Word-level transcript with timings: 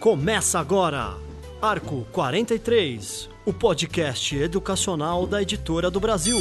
Começa 0.00 0.58
agora, 0.58 1.16
Arco 1.60 2.04
43, 2.10 3.30
o 3.46 3.52
podcast 3.52 4.36
educacional 4.36 5.26
da 5.26 5.40
Editora 5.40 5.90
do 5.90 6.00
Brasil. 6.00 6.38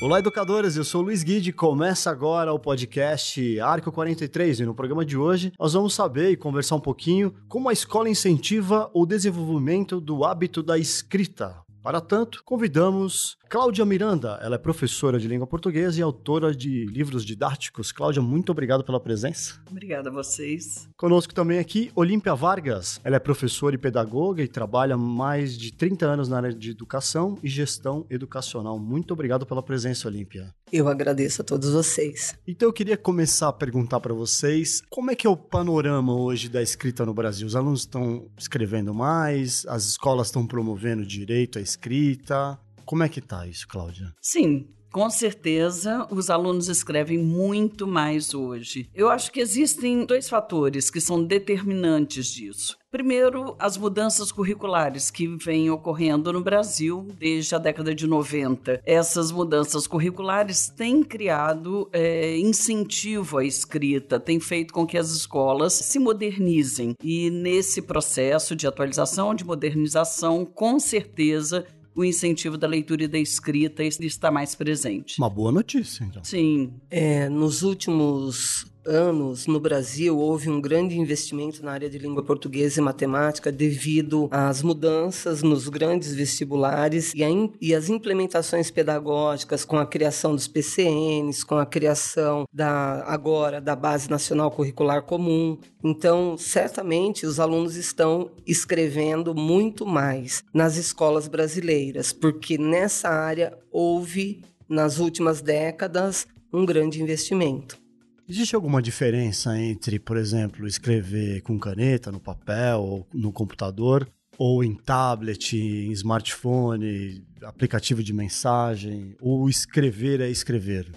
Olá, 0.00 0.18
educadores, 0.18 0.76
eu 0.76 0.84
sou 0.84 1.02
o 1.02 1.04
Luiz 1.04 1.22
Guide. 1.22 1.52
Começa 1.52 2.10
agora 2.10 2.52
o 2.52 2.58
podcast 2.58 3.60
Arco 3.60 3.92
43 3.92 4.60
e 4.60 4.64
no 4.66 4.74
programa 4.74 5.04
de 5.04 5.16
hoje 5.16 5.52
nós 5.58 5.74
vamos 5.74 5.94
saber 5.94 6.30
e 6.30 6.36
conversar 6.36 6.76
um 6.76 6.80
pouquinho 6.80 7.34
como 7.48 7.68
a 7.68 7.72
escola 7.72 8.08
incentiva 8.08 8.90
o 8.94 9.04
desenvolvimento 9.06 10.00
do 10.00 10.24
hábito 10.24 10.62
da 10.62 10.78
escrita. 10.78 11.63
Para 11.84 12.00
tanto, 12.00 12.42
convidamos 12.44 13.36
Cláudia 13.46 13.84
Miranda. 13.84 14.38
Ela 14.40 14.54
é 14.54 14.58
professora 14.58 15.18
de 15.18 15.28
língua 15.28 15.46
portuguesa 15.46 16.00
e 16.00 16.02
autora 16.02 16.54
de 16.54 16.86
livros 16.86 17.26
didáticos. 17.26 17.92
Cláudia, 17.92 18.22
muito 18.22 18.50
obrigado 18.50 18.82
pela 18.82 18.98
presença. 18.98 19.60
Obrigada 19.70 20.08
a 20.08 20.12
vocês. 20.12 20.88
Conosco 20.96 21.34
também 21.34 21.58
aqui, 21.58 21.92
Olímpia 21.94 22.34
Vargas. 22.34 22.98
Ela 23.04 23.16
é 23.16 23.18
professora 23.18 23.74
e 23.74 23.78
pedagoga 23.78 24.42
e 24.42 24.48
trabalha 24.48 24.96
mais 24.96 25.58
de 25.58 25.74
30 25.74 26.06
anos 26.06 26.26
na 26.26 26.38
área 26.38 26.54
de 26.54 26.70
educação 26.70 27.38
e 27.42 27.48
gestão 27.50 28.06
educacional. 28.08 28.78
Muito 28.78 29.12
obrigado 29.12 29.44
pela 29.44 29.62
presença, 29.62 30.08
Olímpia. 30.08 30.54
Eu 30.72 30.88
agradeço 30.88 31.42
a 31.42 31.44
todos 31.44 31.70
vocês. 31.70 32.34
Então 32.46 32.68
eu 32.68 32.72
queria 32.72 32.96
começar 32.96 33.48
a 33.48 33.52
perguntar 33.52 34.00
para 34.00 34.14
vocês 34.14 34.82
como 34.90 35.10
é 35.10 35.14
que 35.14 35.26
é 35.26 35.30
o 35.30 35.36
panorama 35.36 36.14
hoje 36.14 36.48
da 36.48 36.62
escrita 36.62 37.04
no 37.04 37.14
Brasil? 37.14 37.46
Os 37.46 37.54
alunos 37.54 37.80
estão 37.80 38.28
escrevendo 38.36 38.92
mais, 38.92 39.64
as 39.66 39.84
escolas 39.84 40.28
estão 40.28 40.46
promovendo 40.46 41.06
direito 41.06 41.58
à 41.58 41.62
escrita. 41.62 42.58
Como 42.84 43.02
é 43.02 43.08
que 43.08 43.20
tá 43.20 43.46
isso, 43.46 43.66
Cláudia? 43.68 44.12
Sim, 44.20 44.68
com 44.94 45.10
certeza, 45.10 46.06
os 46.08 46.30
alunos 46.30 46.68
escrevem 46.68 47.18
muito 47.18 47.84
mais 47.84 48.32
hoje. 48.32 48.88
Eu 48.94 49.10
acho 49.10 49.32
que 49.32 49.40
existem 49.40 50.06
dois 50.06 50.28
fatores 50.28 50.88
que 50.88 51.00
são 51.00 51.24
determinantes 51.24 52.26
disso. 52.26 52.76
Primeiro, 52.94 53.56
as 53.58 53.76
mudanças 53.76 54.30
curriculares 54.30 55.10
que 55.10 55.26
vêm 55.26 55.68
ocorrendo 55.68 56.32
no 56.32 56.40
Brasil 56.40 57.08
desde 57.18 57.52
a 57.52 57.58
década 57.58 57.92
de 57.92 58.06
90. 58.06 58.80
Essas 58.86 59.32
mudanças 59.32 59.88
curriculares 59.88 60.68
têm 60.68 61.02
criado 61.02 61.88
é, 61.92 62.38
incentivo 62.38 63.38
à 63.38 63.44
escrita, 63.44 64.20
têm 64.20 64.38
feito 64.38 64.72
com 64.72 64.86
que 64.86 64.96
as 64.96 65.10
escolas 65.10 65.72
se 65.72 65.98
modernizem. 65.98 66.94
E 67.02 67.30
nesse 67.30 67.82
processo 67.82 68.54
de 68.54 68.64
atualização, 68.64 69.34
de 69.34 69.44
modernização, 69.44 70.44
com 70.44 70.78
certeza 70.78 71.66
o 71.96 72.04
incentivo 72.04 72.56
da 72.56 72.68
leitura 72.68 73.02
e 73.02 73.08
da 73.08 73.18
escrita 73.18 73.82
está 73.82 74.30
mais 74.30 74.54
presente. 74.54 75.18
Uma 75.18 75.30
boa 75.30 75.50
notícia, 75.50 76.04
então. 76.04 76.22
Sim. 76.22 76.72
É, 76.88 77.28
nos 77.28 77.64
últimos 77.64 78.72
anos, 78.86 79.46
no 79.46 79.60
Brasil, 79.60 80.18
houve 80.18 80.48
um 80.48 80.60
grande 80.60 80.98
investimento 80.98 81.64
na 81.64 81.72
área 81.72 81.88
de 81.88 81.98
língua 81.98 82.22
portuguesa 82.22 82.80
e 82.80 82.82
matemática 82.82 83.52
devido 83.52 84.28
às 84.30 84.62
mudanças 84.62 85.42
nos 85.42 85.68
grandes 85.68 86.14
vestibulares 86.14 87.12
e, 87.14 87.20
e 87.60 87.74
as 87.74 87.88
implementações 87.88 88.70
pedagógicas 88.70 89.64
com 89.64 89.76
a 89.76 89.86
criação 89.86 90.34
dos 90.34 90.48
PCNs, 90.48 91.44
com 91.44 91.56
a 91.56 91.66
criação 91.66 92.44
da 92.52 93.04
agora 93.06 93.60
da 93.60 93.76
Base 93.76 94.10
Nacional 94.10 94.50
Curricular 94.50 95.02
Comum. 95.02 95.58
Então, 95.82 96.36
certamente 96.36 97.26
os 97.26 97.38
alunos 97.38 97.76
estão 97.76 98.30
escrevendo 98.46 99.34
muito 99.34 99.86
mais 99.86 100.42
nas 100.52 100.76
escolas 100.76 101.28
brasileiras, 101.28 102.12
porque 102.12 102.56
nessa 102.58 103.08
área 103.08 103.58
houve 103.70 104.42
nas 104.68 104.98
últimas 104.98 105.40
décadas 105.40 106.26
um 106.52 106.64
grande 106.64 107.02
investimento. 107.02 107.83
Existe 108.26 108.54
alguma 108.54 108.80
diferença 108.80 109.58
entre, 109.58 109.98
por 109.98 110.16
exemplo, 110.16 110.66
escrever 110.66 111.42
com 111.42 111.58
caneta 111.58 112.10
no 112.10 112.18
papel 112.18 112.80
ou 112.80 113.06
no 113.12 113.30
computador, 113.30 114.08
ou 114.38 114.64
em 114.64 114.74
tablet, 114.74 115.54
em 115.54 115.92
smartphone, 115.92 117.22
aplicativo 117.42 118.02
de 118.02 118.14
mensagem, 118.14 119.14
ou 119.20 119.48
escrever 119.48 120.20
é 120.22 120.30
escrever? 120.30 120.90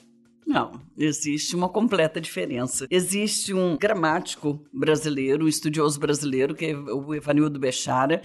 Não, 0.45 0.81
existe 0.97 1.53
uma 1.53 1.67
completa 1.67 2.21
diferença. 2.21 2.87
Existe 2.89 3.53
um 3.53 3.77
gramático 3.77 4.63
brasileiro, 4.73 5.43
um 5.43 5.49
estudioso 5.49 5.99
brasileiro, 5.99 6.55
que 6.55 6.67
é 6.67 6.77
o 6.77 7.13
Evanildo 7.13 7.59
Bechara, 7.59 8.21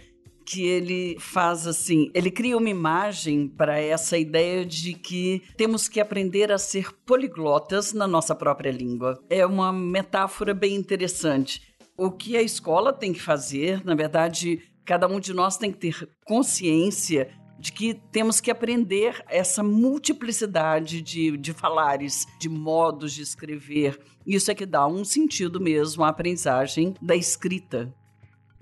que 0.53 0.67
ele 0.67 1.17
faz 1.19 1.67
assim, 1.67 2.11
ele 2.13 2.31
cria 2.31 2.59
uma 2.59 2.69
imagem 2.69 3.49
para 3.49 3.81
essa 3.81 4.19
ideia 4.19 4.67
de 4.67 4.93
que 4.93 5.43
temos 5.57 5.89
que 5.89 5.99
aprender 5.99 6.53
a 6.53 6.59
ser 6.59 6.93
poliglotas 7.07 7.95
na 7.95 8.07
nossa 8.07 8.35
própria 8.35 8.71
língua. 8.71 9.19
É 9.31 9.47
uma 9.47 9.73
metáfora 9.73 10.53
bem 10.53 10.75
interessante. 10.75 11.75
O 11.97 12.11
que 12.11 12.37
a 12.37 12.43
escola 12.43 12.93
tem 12.93 13.15
que 13.15 13.21
fazer, 13.21 13.83
na 13.83 13.95
verdade, 13.95 14.61
cada 14.85 15.09
um 15.09 15.19
de 15.19 15.33
nós 15.33 15.57
tem 15.57 15.73
que 15.73 15.79
ter 15.79 16.07
consciência 16.27 17.31
de 17.59 17.73
que 17.73 17.95
temos 17.95 18.39
que 18.39 18.51
aprender 18.51 19.25
essa 19.31 19.63
multiplicidade 19.63 21.01
de, 21.01 21.35
de 21.39 21.55
falares, 21.55 22.27
de 22.39 22.51
modos 22.51 23.15
de 23.15 23.23
escrever. 23.23 23.99
Isso 24.27 24.51
é 24.51 24.55
que 24.55 24.67
dá 24.67 24.87
um 24.87 25.03
sentido 25.03 25.59
mesmo 25.59 26.05
à 26.05 26.09
aprendizagem 26.09 26.95
da 27.01 27.17
escrita. 27.17 27.95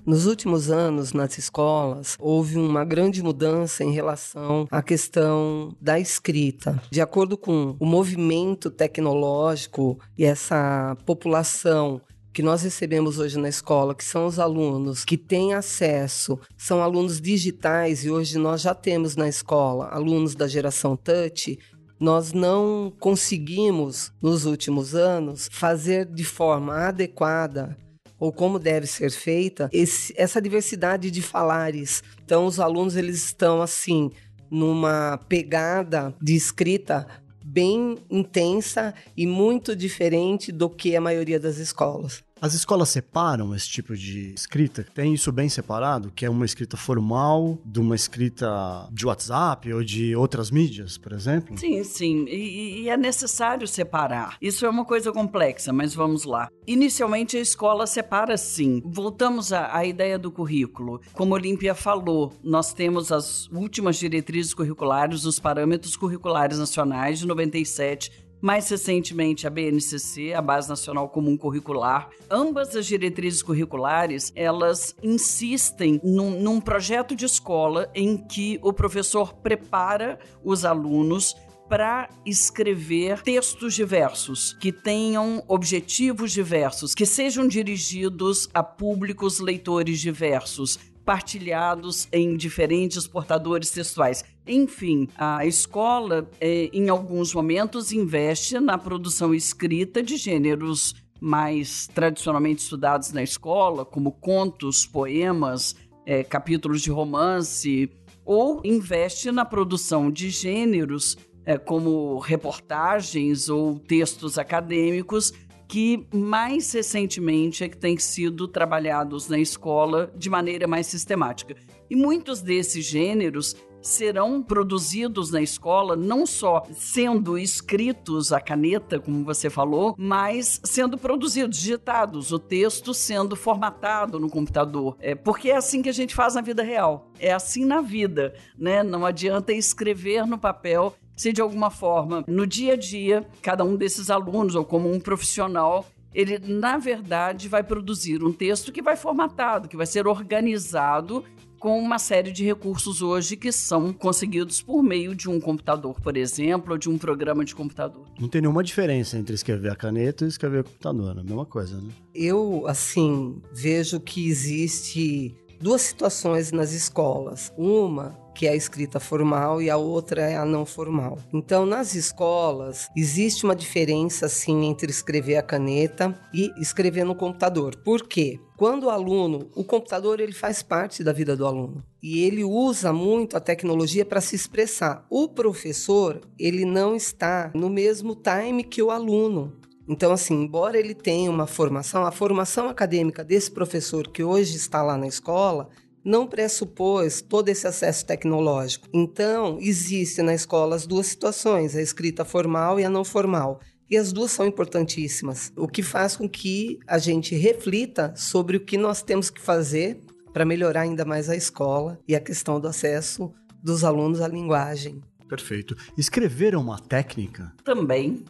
Nos 0.06 0.26
últimos 0.26 0.70
anos, 0.70 1.12
nas 1.12 1.36
escolas, 1.38 2.16
houve 2.18 2.56
uma 2.56 2.84
grande 2.84 3.22
mudança 3.22 3.84
em 3.84 3.92
relação 3.92 4.66
à 4.70 4.82
questão 4.82 5.74
da 5.80 6.00
escrita. 6.00 6.82
De 6.90 7.00
acordo 7.00 7.36
com 7.36 7.76
o 7.78 7.86
movimento 7.86 8.70
tecnológico 8.70 9.98
e 10.16 10.24
essa 10.24 10.96
população 11.04 12.00
que 12.32 12.42
nós 12.42 12.62
recebemos 12.62 13.18
hoje 13.18 13.38
na 13.38 13.48
escola, 13.48 13.94
que 13.94 14.04
são 14.04 14.26
os 14.26 14.38
alunos 14.38 15.04
que 15.04 15.16
têm 15.16 15.52
acesso, 15.52 16.38
são 16.56 16.82
alunos 16.82 17.20
digitais 17.20 18.04
e 18.04 18.10
hoje 18.10 18.38
nós 18.38 18.62
já 18.62 18.74
temos 18.74 19.16
na 19.16 19.28
escola 19.28 19.88
alunos 19.88 20.34
da 20.34 20.46
geração 20.46 20.96
touch, 20.96 21.58
nós 21.98 22.32
não 22.32 22.92
conseguimos 22.98 24.12
nos 24.22 24.46
últimos 24.46 24.94
anos 24.94 25.48
fazer 25.52 26.06
de 26.06 26.24
forma 26.24 26.74
adequada 26.74 27.76
ou 28.20 28.30
como 28.30 28.58
deve 28.58 28.86
ser 28.86 29.10
feita 29.10 29.70
esse, 29.72 30.14
essa 30.16 30.40
diversidade 30.40 31.10
de 31.10 31.22
falares. 31.22 32.04
Então 32.24 32.44
os 32.44 32.60
alunos 32.60 32.94
eles 32.94 33.24
estão 33.24 33.62
assim 33.62 34.12
numa 34.50 35.18
pegada 35.28 36.14
de 36.20 36.36
escrita 36.36 37.06
bem 37.42 37.96
intensa 38.10 38.94
e 39.16 39.26
muito 39.26 39.74
diferente 39.74 40.52
do 40.52 40.68
que 40.68 40.94
a 40.94 41.00
maioria 41.00 41.40
das 41.40 41.56
escolas. 41.56 42.22
As 42.40 42.54
escolas 42.54 42.88
separam 42.88 43.54
esse 43.54 43.68
tipo 43.68 43.94
de 43.94 44.32
escrita? 44.32 44.86
Tem 44.94 45.12
isso 45.12 45.30
bem 45.30 45.48
separado? 45.48 46.10
Que 46.14 46.24
é 46.24 46.30
uma 46.30 46.46
escrita 46.46 46.74
formal 46.74 47.58
de 47.66 47.78
uma 47.78 47.94
escrita 47.94 48.88
de 48.90 49.04
WhatsApp 49.04 49.70
ou 49.70 49.84
de 49.84 50.16
outras 50.16 50.50
mídias, 50.50 50.96
por 50.96 51.12
exemplo? 51.12 51.58
Sim, 51.58 51.84
sim. 51.84 52.24
E, 52.26 52.82
e 52.82 52.88
é 52.88 52.96
necessário 52.96 53.68
separar. 53.68 54.38
Isso 54.40 54.64
é 54.64 54.70
uma 54.70 54.86
coisa 54.86 55.12
complexa, 55.12 55.70
mas 55.70 55.94
vamos 55.94 56.24
lá. 56.24 56.48
Inicialmente 56.66 57.36
a 57.36 57.40
escola 57.40 57.86
separa 57.86 58.38
sim. 58.38 58.80
Voltamos 58.86 59.52
à, 59.52 59.76
à 59.76 59.84
ideia 59.84 60.18
do 60.18 60.32
currículo. 60.32 61.00
Como 61.12 61.34
a 61.34 61.38
Olímpia 61.38 61.74
falou, 61.74 62.32
nós 62.42 62.72
temos 62.72 63.12
as 63.12 63.48
últimas 63.48 63.96
diretrizes 63.96 64.54
curriculares, 64.54 65.26
os 65.26 65.38
parâmetros 65.38 65.94
curriculares 65.94 66.58
nacionais 66.58 67.18
de 67.18 67.26
97 67.26 68.29
mais 68.40 68.68
recentemente, 68.68 69.46
a 69.46 69.50
BNCC, 69.50 70.32
a 70.32 70.40
Base 70.40 70.68
Nacional 70.68 71.08
Comum 71.08 71.36
Curricular. 71.36 72.08
Ambas 72.30 72.74
as 72.74 72.86
diretrizes 72.86 73.42
curriculares, 73.42 74.32
elas 74.34 74.94
insistem 75.02 76.00
num, 76.02 76.40
num 76.40 76.60
projeto 76.60 77.14
de 77.14 77.26
escola 77.26 77.90
em 77.94 78.16
que 78.16 78.58
o 78.62 78.72
professor 78.72 79.34
prepara 79.34 80.18
os 80.42 80.64
alunos 80.64 81.34
para 81.68 82.08
escrever 82.26 83.22
textos 83.22 83.74
diversos, 83.74 84.54
que 84.54 84.72
tenham 84.72 85.44
objetivos 85.46 86.32
diversos, 86.32 86.96
que 86.96 87.06
sejam 87.06 87.46
dirigidos 87.46 88.48
a 88.52 88.60
públicos 88.60 89.38
leitores 89.38 90.00
diversos, 90.00 90.80
partilhados 91.04 92.08
em 92.12 92.36
diferentes 92.36 93.06
portadores 93.06 93.70
textuais. 93.70 94.24
Enfim, 94.46 95.08
a 95.16 95.44
escola, 95.46 96.28
é, 96.40 96.70
em 96.72 96.88
alguns 96.88 97.34
momentos, 97.34 97.92
investe 97.92 98.58
na 98.58 98.78
produção 98.78 99.34
escrita 99.34 100.02
de 100.02 100.16
gêneros 100.16 100.94
mais 101.20 101.86
tradicionalmente 101.88 102.62
estudados 102.62 103.12
na 103.12 103.22
escola, 103.22 103.84
como 103.84 104.12
contos, 104.12 104.86
poemas, 104.86 105.76
é, 106.06 106.24
capítulos 106.24 106.80
de 106.80 106.90
romance, 106.90 107.90
ou 108.24 108.60
investe 108.64 109.30
na 109.30 109.44
produção 109.44 110.10
de 110.10 110.30
gêneros 110.30 111.16
é, 111.44 111.58
como 111.58 112.18
reportagens 112.18 113.48
ou 113.48 113.78
textos 113.78 114.38
acadêmicos 114.38 115.32
que 115.68 116.04
mais 116.12 116.72
recentemente 116.72 117.62
é 117.62 117.68
que 117.68 117.76
têm 117.76 117.96
sido 117.96 118.48
trabalhados 118.48 119.28
na 119.28 119.38
escola 119.38 120.12
de 120.16 120.28
maneira 120.28 120.66
mais 120.66 120.88
sistemática. 120.88 121.54
E 121.88 121.94
muitos 121.94 122.42
desses 122.42 122.84
gêneros 122.84 123.54
serão 123.82 124.42
produzidos 124.42 125.30
na 125.30 125.40
escola, 125.40 125.96
não 125.96 126.26
só 126.26 126.62
sendo 126.72 127.38
escritos 127.38 128.32
a 128.32 128.40
caneta, 128.40 128.98
como 128.98 129.24
você 129.24 129.48
falou, 129.48 129.94
mas 129.98 130.60
sendo 130.64 130.98
produzidos, 130.98 131.58
digitados, 131.58 132.32
o 132.32 132.38
texto 132.38 132.92
sendo 132.92 133.36
formatado 133.36 134.18
no 134.18 134.28
computador. 134.28 134.96
É, 135.00 135.14
porque 135.14 135.50
é 135.50 135.56
assim 135.56 135.82
que 135.82 135.88
a 135.88 135.92
gente 135.92 136.14
faz 136.14 136.34
na 136.34 136.40
vida 136.40 136.62
real. 136.62 137.10
É 137.18 137.32
assim 137.32 137.64
na 137.64 137.80
vida, 137.80 138.34
né? 138.58 138.82
Não 138.82 139.04
adianta 139.06 139.52
escrever 139.52 140.26
no 140.26 140.38
papel 140.38 140.94
se 141.16 141.34
de 141.34 141.42
alguma 141.42 141.70
forma, 141.70 142.24
no 142.26 142.46
dia 142.46 142.72
a 142.72 142.76
dia, 142.76 143.26
cada 143.42 143.62
um 143.62 143.76
desses 143.76 144.08
alunos 144.08 144.54
ou 144.54 144.64
como 144.64 144.90
um 144.90 144.98
profissional 144.98 145.84
ele, 146.12 146.38
na 146.38 146.76
verdade, 146.76 147.48
vai 147.48 147.62
produzir 147.62 148.22
um 148.24 148.32
texto 148.32 148.72
que 148.72 148.82
vai 148.82 148.96
formatado, 148.96 149.68
que 149.68 149.76
vai 149.76 149.86
ser 149.86 150.06
organizado 150.06 151.24
com 151.60 151.78
uma 151.78 151.98
série 151.98 152.32
de 152.32 152.42
recursos 152.42 153.02
hoje 153.02 153.36
que 153.36 153.52
são 153.52 153.92
conseguidos 153.92 154.62
por 154.62 154.82
meio 154.82 155.14
de 155.14 155.28
um 155.28 155.38
computador, 155.38 156.00
por 156.00 156.16
exemplo, 156.16 156.72
ou 156.72 156.78
de 156.78 156.88
um 156.88 156.96
programa 156.96 157.44
de 157.44 157.54
computador. 157.54 158.06
Não 158.18 158.28
tem 158.28 158.40
nenhuma 158.40 158.64
diferença 158.64 159.18
entre 159.18 159.34
escrever 159.34 159.70
a 159.70 159.76
caneta 159.76 160.24
e 160.24 160.28
escrever 160.28 160.60
a 160.60 160.64
computador, 160.64 161.18
é 161.18 161.20
a 161.20 161.22
mesma 161.22 161.44
coisa, 161.44 161.76
né? 161.76 161.90
Eu, 162.14 162.64
assim, 162.66 163.40
vejo 163.52 164.00
que 164.00 164.26
existe 164.26 165.36
duas 165.60 165.82
situações 165.82 166.50
nas 166.50 166.72
escolas. 166.72 167.52
Uma 167.56 168.18
que 168.34 168.46
é 168.46 168.50
a 168.50 168.56
escrita 168.56 168.98
formal, 168.98 169.60
e 169.60 169.68
a 169.68 169.76
outra 169.76 170.22
é 170.22 170.36
a 170.36 170.46
não 170.46 170.64
formal. 170.64 171.18
Então, 171.30 171.66
nas 171.66 171.94
escolas, 171.94 172.88
existe 172.96 173.44
uma 173.44 173.54
diferença, 173.54 174.28
sim, 174.30 174.64
entre 174.64 174.90
escrever 174.90 175.36
a 175.36 175.42
caneta 175.42 176.18
e 176.32 176.50
escrever 176.56 177.04
no 177.04 177.14
computador. 177.14 177.76
Por 177.84 178.08
quê? 178.08 178.40
Quando 178.56 178.84
o 178.84 178.90
aluno, 178.90 179.50
o 179.54 179.64
computador 179.64 180.20
ele 180.20 180.32
faz 180.32 180.62
parte 180.62 181.04
da 181.04 181.12
vida 181.12 181.36
do 181.36 181.46
aluno 181.46 181.84
e 182.02 182.22
ele 182.24 182.44
usa 182.44 182.92
muito 182.92 183.36
a 183.36 183.40
tecnologia 183.40 184.04
para 184.04 184.20
se 184.20 184.36
expressar. 184.36 185.06
O 185.10 185.28
professor, 185.28 186.20
ele 186.38 186.64
não 186.64 186.94
está 186.94 187.50
no 187.54 187.68
mesmo 187.68 188.14
time 188.14 188.64
que 188.64 188.82
o 188.82 188.90
aluno. 188.90 189.59
Então, 189.90 190.12
assim, 190.12 190.34
embora 190.34 190.78
ele 190.78 190.94
tenha 190.94 191.28
uma 191.28 191.48
formação, 191.48 192.06
a 192.06 192.12
formação 192.12 192.68
acadêmica 192.68 193.24
desse 193.24 193.50
professor 193.50 194.06
que 194.06 194.22
hoje 194.22 194.54
está 194.54 194.84
lá 194.84 194.96
na 194.96 195.08
escola 195.08 195.68
não 196.04 196.28
pressupôs 196.28 197.20
todo 197.20 197.48
esse 197.48 197.66
acesso 197.66 198.06
tecnológico. 198.06 198.86
Então, 198.94 199.58
existe 199.60 200.22
na 200.22 200.32
escola 200.32 200.76
as 200.76 200.86
duas 200.86 201.08
situações, 201.08 201.74
a 201.74 201.82
escrita 201.82 202.24
formal 202.24 202.78
e 202.78 202.84
a 202.84 202.88
não 202.88 203.04
formal. 203.04 203.58
E 203.90 203.96
as 203.96 204.12
duas 204.12 204.30
são 204.30 204.46
importantíssimas, 204.46 205.52
o 205.56 205.66
que 205.66 205.82
faz 205.82 206.16
com 206.16 206.28
que 206.28 206.78
a 206.86 206.96
gente 206.96 207.34
reflita 207.34 208.14
sobre 208.14 208.58
o 208.58 208.64
que 208.64 208.78
nós 208.78 209.02
temos 209.02 209.28
que 209.28 209.40
fazer 209.40 210.00
para 210.32 210.44
melhorar 210.44 210.82
ainda 210.82 211.04
mais 211.04 211.28
a 211.28 211.34
escola 211.34 211.98
e 212.06 212.14
a 212.14 212.20
questão 212.20 212.60
do 212.60 212.68
acesso 212.68 213.32
dos 213.60 213.82
alunos 213.82 214.20
à 214.20 214.28
linguagem. 214.28 215.00
Perfeito. 215.28 215.76
Escrever 215.98 216.54
é 216.54 216.58
uma 216.58 216.78
técnica? 216.78 217.52
Também. 217.64 218.24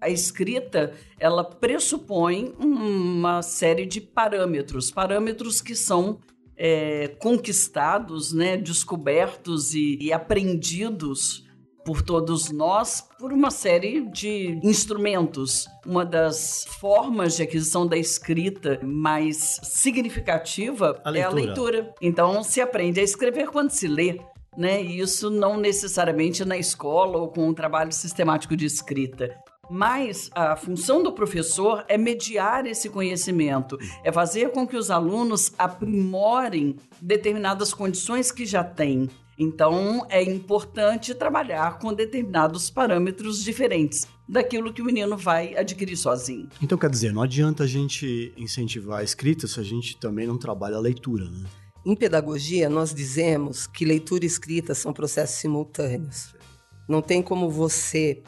A 0.00 0.08
escrita, 0.08 0.92
ela 1.18 1.44
pressupõe 1.44 2.54
uma 2.58 3.42
série 3.42 3.84
de 3.84 4.00
parâmetros, 4.00 4.90
parâmetros 4.90 5.60
que 5.60 5.74
são 5.74 6.18
é, 6.56 7.08
conquistados, 7.18 8.32
né, 8.32 8.56
descobertos 8.56 9.74
e, 9.74 9.98
e 10.00 10.12
aprendidos 10.12 11.44
por 11.84 12.02
todos 12.02 12.50
nós 12.50 13.06
por 13.18 13.32
uma 13.32 13.50
série 13.50 14.06
de 14.08 14.60
instrumentos. 14.62 15.66
Uma 15.86 16.04
das 16.04 16.64
formas 16.78 17.36
de 17.36 17.42
aquisição 17.42 17.86
da 17.86 17.96
escrita 17.96 18.78
mais 18.82 19.58
significativa 19.62 21.00
a 21.04 21.16
é 21.16 21.22
a 21.22 21.30
leitura. 21.30 21.94
Então 22.00 22.42
se 22.42 22.60
aprende 22.60 23.00
a 23.00 23.02
escrever 23.02 23.48
quando 23.48 23.70
se 23.70 23.88
lê. 23.88 24.20
Né? 24.56 24.82
E 24.82 25.00
isso 25.00 25.30
não 25.30 25.56
necessariamente 25.56 26.44
na 26.44 26.56
escola 26.58 27.18
ou 27.18 27.28
com 27.28 27.48
um 27.48 27.54
trabalho 27.54 27.92
sistemático 27.92 28.56
de 28.56 28.66
escrita. 28.66 29.34
Mas 29.70 30.28
a 30.34 30.56
função 30.56 31.00
do 31.00 31.12
professor 31.12 31.84
é 31.86 31.96
mediar 31.96 32.66
esse 32.66 32.90
conhecimento, 32.90 33.78
é 34.02 34.10
fazer 34.10 34.50
com 34.50 34.66
que 34.66 34.76
os 34.76 34.90
alunos 34.90 35.52
aprimorem 35.56 36.74
determinadas 37.00 37.72
condições 37.72 38.32
que 38.32 38.44
já 38.44 38.64
têm. 38.64 39.08
Então, 39.38 40.04
é 40.10 40.22
importante 40.22 41.14
trabalhar 41.14 41.78
com 41.78 41.94
determinados 41.94 42.68
parâmetros 42.68 43.42
diferentes 43.42 44.06
daquilo 44.28 44.72
que 44.72 44.82
o 44.82 44.84
menino 44.84 45.16
vai 45.16 45.56
adquirir 45.56 45.96
sozinho. 45.96 46.48
Então, 46.60 46.76
quer 46.76 46.90
dizer, 46.90 47.12
não 47.12 47.22
adianta 47.22 47.62
a 47.62 47.66
gente 47.66 48.34
incentivar 48.36 49.00
a 49.00 49.04
escrita 49.04 49.46
se 49.46 49.58
a 49.60 49.62
gente 49.62 49.96
também 49.96 50.26
não 50.26 50.36
trabalha 50.36 50.76
a 50.76 50.80
leitura, 50.80 51.24
né? 51.24 51.48
Em 51.86 51.94
pedagogia, 51.94 52.68
nós 52.68 52.92
dizemos 52.92 53.66
que 53.66 53.86
leitura 53.86 54.24
e 54.24 54.26
escrita 54.26 54.74
são 54.74 54.92
processos 54.92 55.36
simultâneos. 55.36 56.34
Não 56.86 57.00
tem 57.00 57.22
como 57.22 57.48
você 57.48 58.22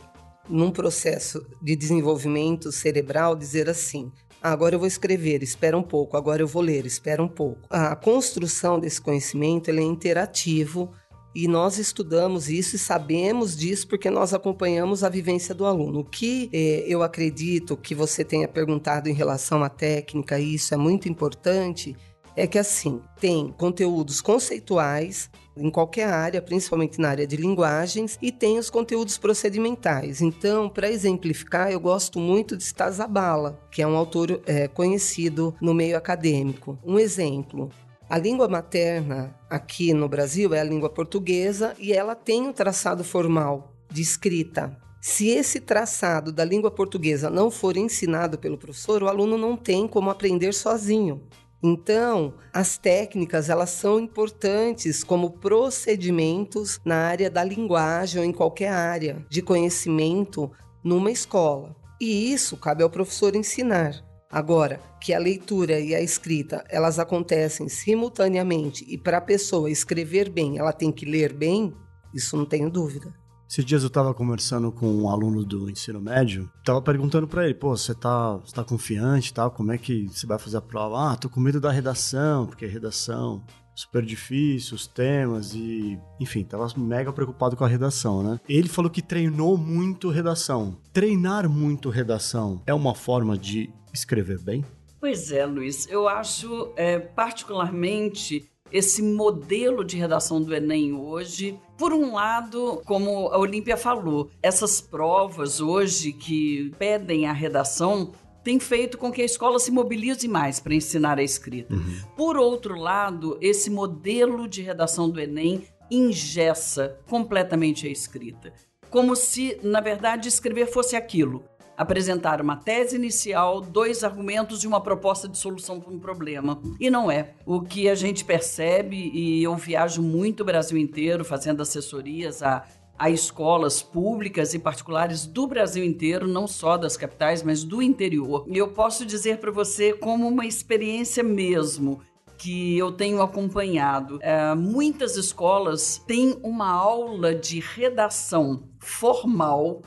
num 0.49 0.71
processo 0.71 1.45
de 1.61 1.77
desenvolvimento 1.77 2.73
cerebral, 2.73 3.37
dizer 3.37 3.69
assim: 3.69 4.11
ah, 4.43 4.51
agora 4.51 4.75
eu 4.75 4.79
vou 4.79 4.89
escrever, 4.89 5.43
espera 5.43 5.79
um 5.79 5.83
pouco, 5.83 6.17
agora 6.17 6.43
eu 6.43 6.47
vou 6.47 6.63
ler, 6.63 6.85
espera 6.85 7.23
um 7.23 7.29
pouco. 7.29 7.61
A 7.71 7.95
construção 7.95 8.81
desse 8.81 9.01
conhecimento 9.01 9.71
é 9.71 9.81
interativo 9.81 10.93
e 11.35 11.47
nós 11.49 11.79
estudamos 11.79 12.51
isso 12.51 12.77
e 12.77 12.79
sabemos 12.79 13.57
disso 13.57 13.87
porque 13.87 14.11
nós 14.11 14.35
acompanhamos 14.35 15.05
a 15.05 15.09
vivência 15.09 15.55
do 15.55 15.65
aluno. 15.65 16.01
O 16.01 16.05
que 16.05 16.51
eh, 16.53 16.85
eu 16.87 17.03
acredito 17.03 17.77
que 17.77 17.95
você 17.95 18.25
tenha 18.25 18.49
perguntado 18.49 19.09
em 19.09 19.15
relação 19.15 19.63
à 19.63 19.69
técnica, 19.69 20.39
isso 20.39 20.75
é 20.75 20.77
muito 20.77 21.09
importante 21.09 21.97
é 22.35 22.47
que 22.47 22.59
assim, 22.59 23.01
tem 23.21 23.53
conteúdos 23.57 24.21
conceituais 24.21 25.31
em 25.57 25.71
qualquer 25.71 26.09
área, 26.09 26.41
principalmente 26.41 27.01
na 27.01 27.11
área 27.11 27.27
de 27.27 27.37
linguagens, 27.37 28.19
e 28.21 28.33
tem 28.33 28.59
os 28.59 28.71
conteúdos 28.71 29.19
procedimentais. 29.19 30.21
Então, 30.21 30.69
para 30.69 30.91
exemplificar, 30.91 31.71
eu 31.71 31.81
gosto 31.81 32.19
muito 32.19 32.57
de 32.57 32.65
Stazabala, 32.65 33.61
que 33.71 33.83
é 33.83 33.87
um 33.87 33.97
autor 33.97 34.41
é, 34.47 34.69
conhecido 34.69 35.55
no 35.61 35.75
meio 35.75 35.97
acadêmico. 35.97 36.79
Um 36.85 36.99
exemplo, 36.99 37.71
a 38.09 38.19
língua 38.19 38.49
materna 38.49 39.35
aqui 39.49 39.95
no 39.95 40.09
Brasil 40.09 40.53
é 40.55 40.61
a 40.61 40.65
língua 40.65 40.91
portuguesa 40.91 41.75
e 41.79 41.93
ela 41.93 42.15
tem 42.15 42.43
um 42.43 42.53
traçado 42.53 43.03
formal 43.03 43.73
de 43.91 44.03
escrita. 44.03 44.77
Se 45.01 45.29
esse 45.31 45.59
traçado 45.59 46.31
da 46.31 46.45
língua 46.45 46.71
portuguesa 46.71 47.29
não 47.29 47.51
for 47.51 47.77
ensinado 47.77 48.39
pelo 48.39 48.57
professor, 48.57 49.03
o 49.03 49.09
aluno 49.09 49.37
não 49.37 49.57
tem 49.57 49.89
como 49.89 50.11
aprender 50.11 50.55
sozinho. 50.55 51.23
Então, 51.63 52.35
as 52.53 52.77
técnicas 52.77 53.49
elas 53.49 53.71
são 53.71 54.01
importantes 54.01 55.05
como 55.05 55.39
procedimentos 55.39 56.81
na 56.85 56.97
área 56.97 57.31
da 57.31 57.45
linguagem 57.45 58.21
ou 58.21 58.27
em 58.27 58.33
qualquer 58.33 58.73
área 58.73 59.25
de 59.31 59.41
conhecimento 59.41 60.51
numa 60.83 61.11
escola. 61.11 61.77
E 62.01 62.33
isso 62.33 62.57
cabe 62.57 62.83
ao 62.83 62.91
professor 62.91 63.37
ensinar. 63.37 64.03
Agora, 64.29 64.81
que 65.01 65.13
a 65.13 65.19
leitura 65.19 65.79
e 65.79 65.95
a 65.95 66.01
escrita 66.01 66.65
elas 66.69 66.99
acontecem 66.99 67.69
simultaneamente 67.69 68.85
e 68.89 68.99
para 68.99 69.19
a 69.19 69.21
pessoa 69.21 69.71
escrever 69.71 70.31
bem, 70.31 70.59
ela 70.59 70.73
tem 70.73 70.91
que 70.91 71.05
ler 71.05 71.33
bem, 71.33 71.73
isso 72.15 72.37
não 72.37 72.47
tenho 72.47 72.71
dúvida. 72.71 73.22
Esses 73.53 73.67
dias 73.67 73.83
eu 73.83 73.89
estava 73.89 74.15
conversando 74.15 74.73
com 74.73 74.91
um 74.91 75.11
aluno 75.11 75.45
do 75.45 75.69
ensino 75.69 76.01
médio, 76.01 76.51
tava 76.65 76.81
perguntando 76.81 77.29
para 77.29 77.45
ele, 77.45 77.53
pô, 77.53 77.77
você 77.77 77.95
tá, 77.95 78.39
tá 78.55 78.65
confiante 78.65 79.35
tal? 79.35 79.51
Como 79.51 79.71
é 79.71 79.77
que 79.77 80.09
você 80.09 80.27
vai 80.27 80.39
fazer 80.39 80.57
a 80.57 80.63
prova? 80.63 81.13
Ah, 81.13 81.17
tô 81.17 81.29
com 81.29 81.39
medo 81.39 81.61
da 81.61 81.71
redação, 81.71 82.47
porque 82.47 82.65
redação 82.65 83.45
é 83.47 83.53
super 83.75 84.03
difícil, 84.07 84.75
os 84.75 84.87
temas 84.87 85.55
e, 85.55 86.01
enfim, 86.19 86.45
tava 86.45 86.67
mega 86.79 87.13
preocupado 87.13 87.55
com 87.55 87.63
a 87.63 87.69
redação, 87.69 88.23
né? 88.23 88.41
Ele 88.49 88.71
falou 88.71 88.91
que 88.91 89.03
treinou 89.03 89.59
muito 89.59 90.09
redação. 90.09 90.79
Treinar 90.91 91.47
muito 91.47 91.91
redação 91.91 92.63
é 92.65 92.73
uma 92.73 92.95
forma 92.95 93.37
de 93.37 93.69
escrever 93.93 94.39
bem? 94.39 94.65
Pois 94.99 95.31
é, 95.31 95.45
Luiz. 95.45 95.87
Eu 95.91 96.09
acho 96.09 96.73
é, 96.75 96.99
particularmente 96.99 98.51
esse 98.73 99.03
modelo 99.03 99.85
de 99.85 99.97
redação 99.97 100.43
do 100.43 100.55
Enem 100.55 100.95
hoje. 100.95 101.59
Por 101.77 101.93
um 101.93 102.15
lado, 102.15 102.81
como 102.87 103.29
a 103.29 103.39
Olímpia 103.39 103.77
falou, 103.77 104.31
essas 104.43 104.81
provas 104.81 105.61
hoje 105.61 106.13
que 106.13 106.73
pedem 106.79 107.27
a 107.27 107.33
redação 107.33 108.13
tem 108.43 108.59
feito 108.59 108.99
com 108.99 109.13
que 109.13 109.23
a 109.23 109.25
escola 109.25 109.59
se 109.59 109.71
mobilize 109.71 110.27
mais 110.27 110.59
para 110.59 110.75
ensinar 110.75 111.19
a 111.19 111.23
escrita. 111.23 111.75
Uhum. 111.75 112.01
Por 112.17 112.37
outro 112.37 112.77
lado, 112.77 113.39
esse 113.41 113.71
modelo 113.71 114.49
de 114.49 114.63
redação 114.63 115.09
do 115.09 115.21
Enem 115.21 115.63
ingessa 115.91 116.99
completamente 117.07 117.87
a 117.87 117.91
escrita. 117.91 118.53
Como 118.91 119.15
se, 119.15 119.59
na 119.63 119.81
verdade, 119.81 120.29
escrever 120.29 120.67
fosse 120.67 120.97
aquilo 120.97 121.45
apresentar 121.83 122.41
uma 122.41 122.57
tese 122.57 122.97
inicial, 122.97 123.61
dois 123.61 124.03
argumentos 124.03 124.65
e 124.65 124.67
uma 124.67 124.81
proposta 124.81 125.29
de 125.29 125.37
solução 125.37 125.81
para 125.81 125.93
um 125.93 125.99
problema. 125.99 126.61
E 126.81 126.91
não 126.91 127.11
é. 127.11 127.35
O 127.45 127.61
que 127.61 127.89
a 127.89 127.95
gente 127.95 128.25
percebe, 128.25 129.11
e 129.13 129.43
eu 129.43 129.55
viajo 129.57 130.01
muito 130.03 130.41
o 130.41 130.47
Brasil 130.47 130.79
inteiro 130.79 131.25
fazendo 131.25 131.61
assessorias 131.61 132.43
a, 132.43 132.65
a 132.99 133.11
escolas 133.11 133.83
públicas 133.83 134.55
e 134.55 134.59
particulares 134.59 135.27
do 135.27 135.47
Brasil 135.47 135.85
inteiro, 135.85 136.27
não 136.27 136.47
só 136.47 136.77
das 136.77 136.97
capitais, 136.97 137.43
mas 137.43 137.65
do 137.65 137.83
interior. 137.83 138.47
E 138.49 138.57
eu 138.57 138.69
posso 138.69 139.05
dizer 139.05 139.39
para 139.39 139.51
você, 139.51 139.93
como 139.93 140.29
uma 140.29 140.47
experiência 140.47 141.23
mesmo, 141.23 142.01
que 142.39 142.77
eu 142.77 142.91
tenho 142.91 143.23
acompanhado. 143.23 144.19
É, 144.21 144.53
muitas 144.55 145.17
escolas 145.17 146.03
têm 146.07 146.37
uma 146.43 146.71
aula 146.71 147.35
de 147.35 147.61
redação 147.61 148.65
formal 148.81 149.83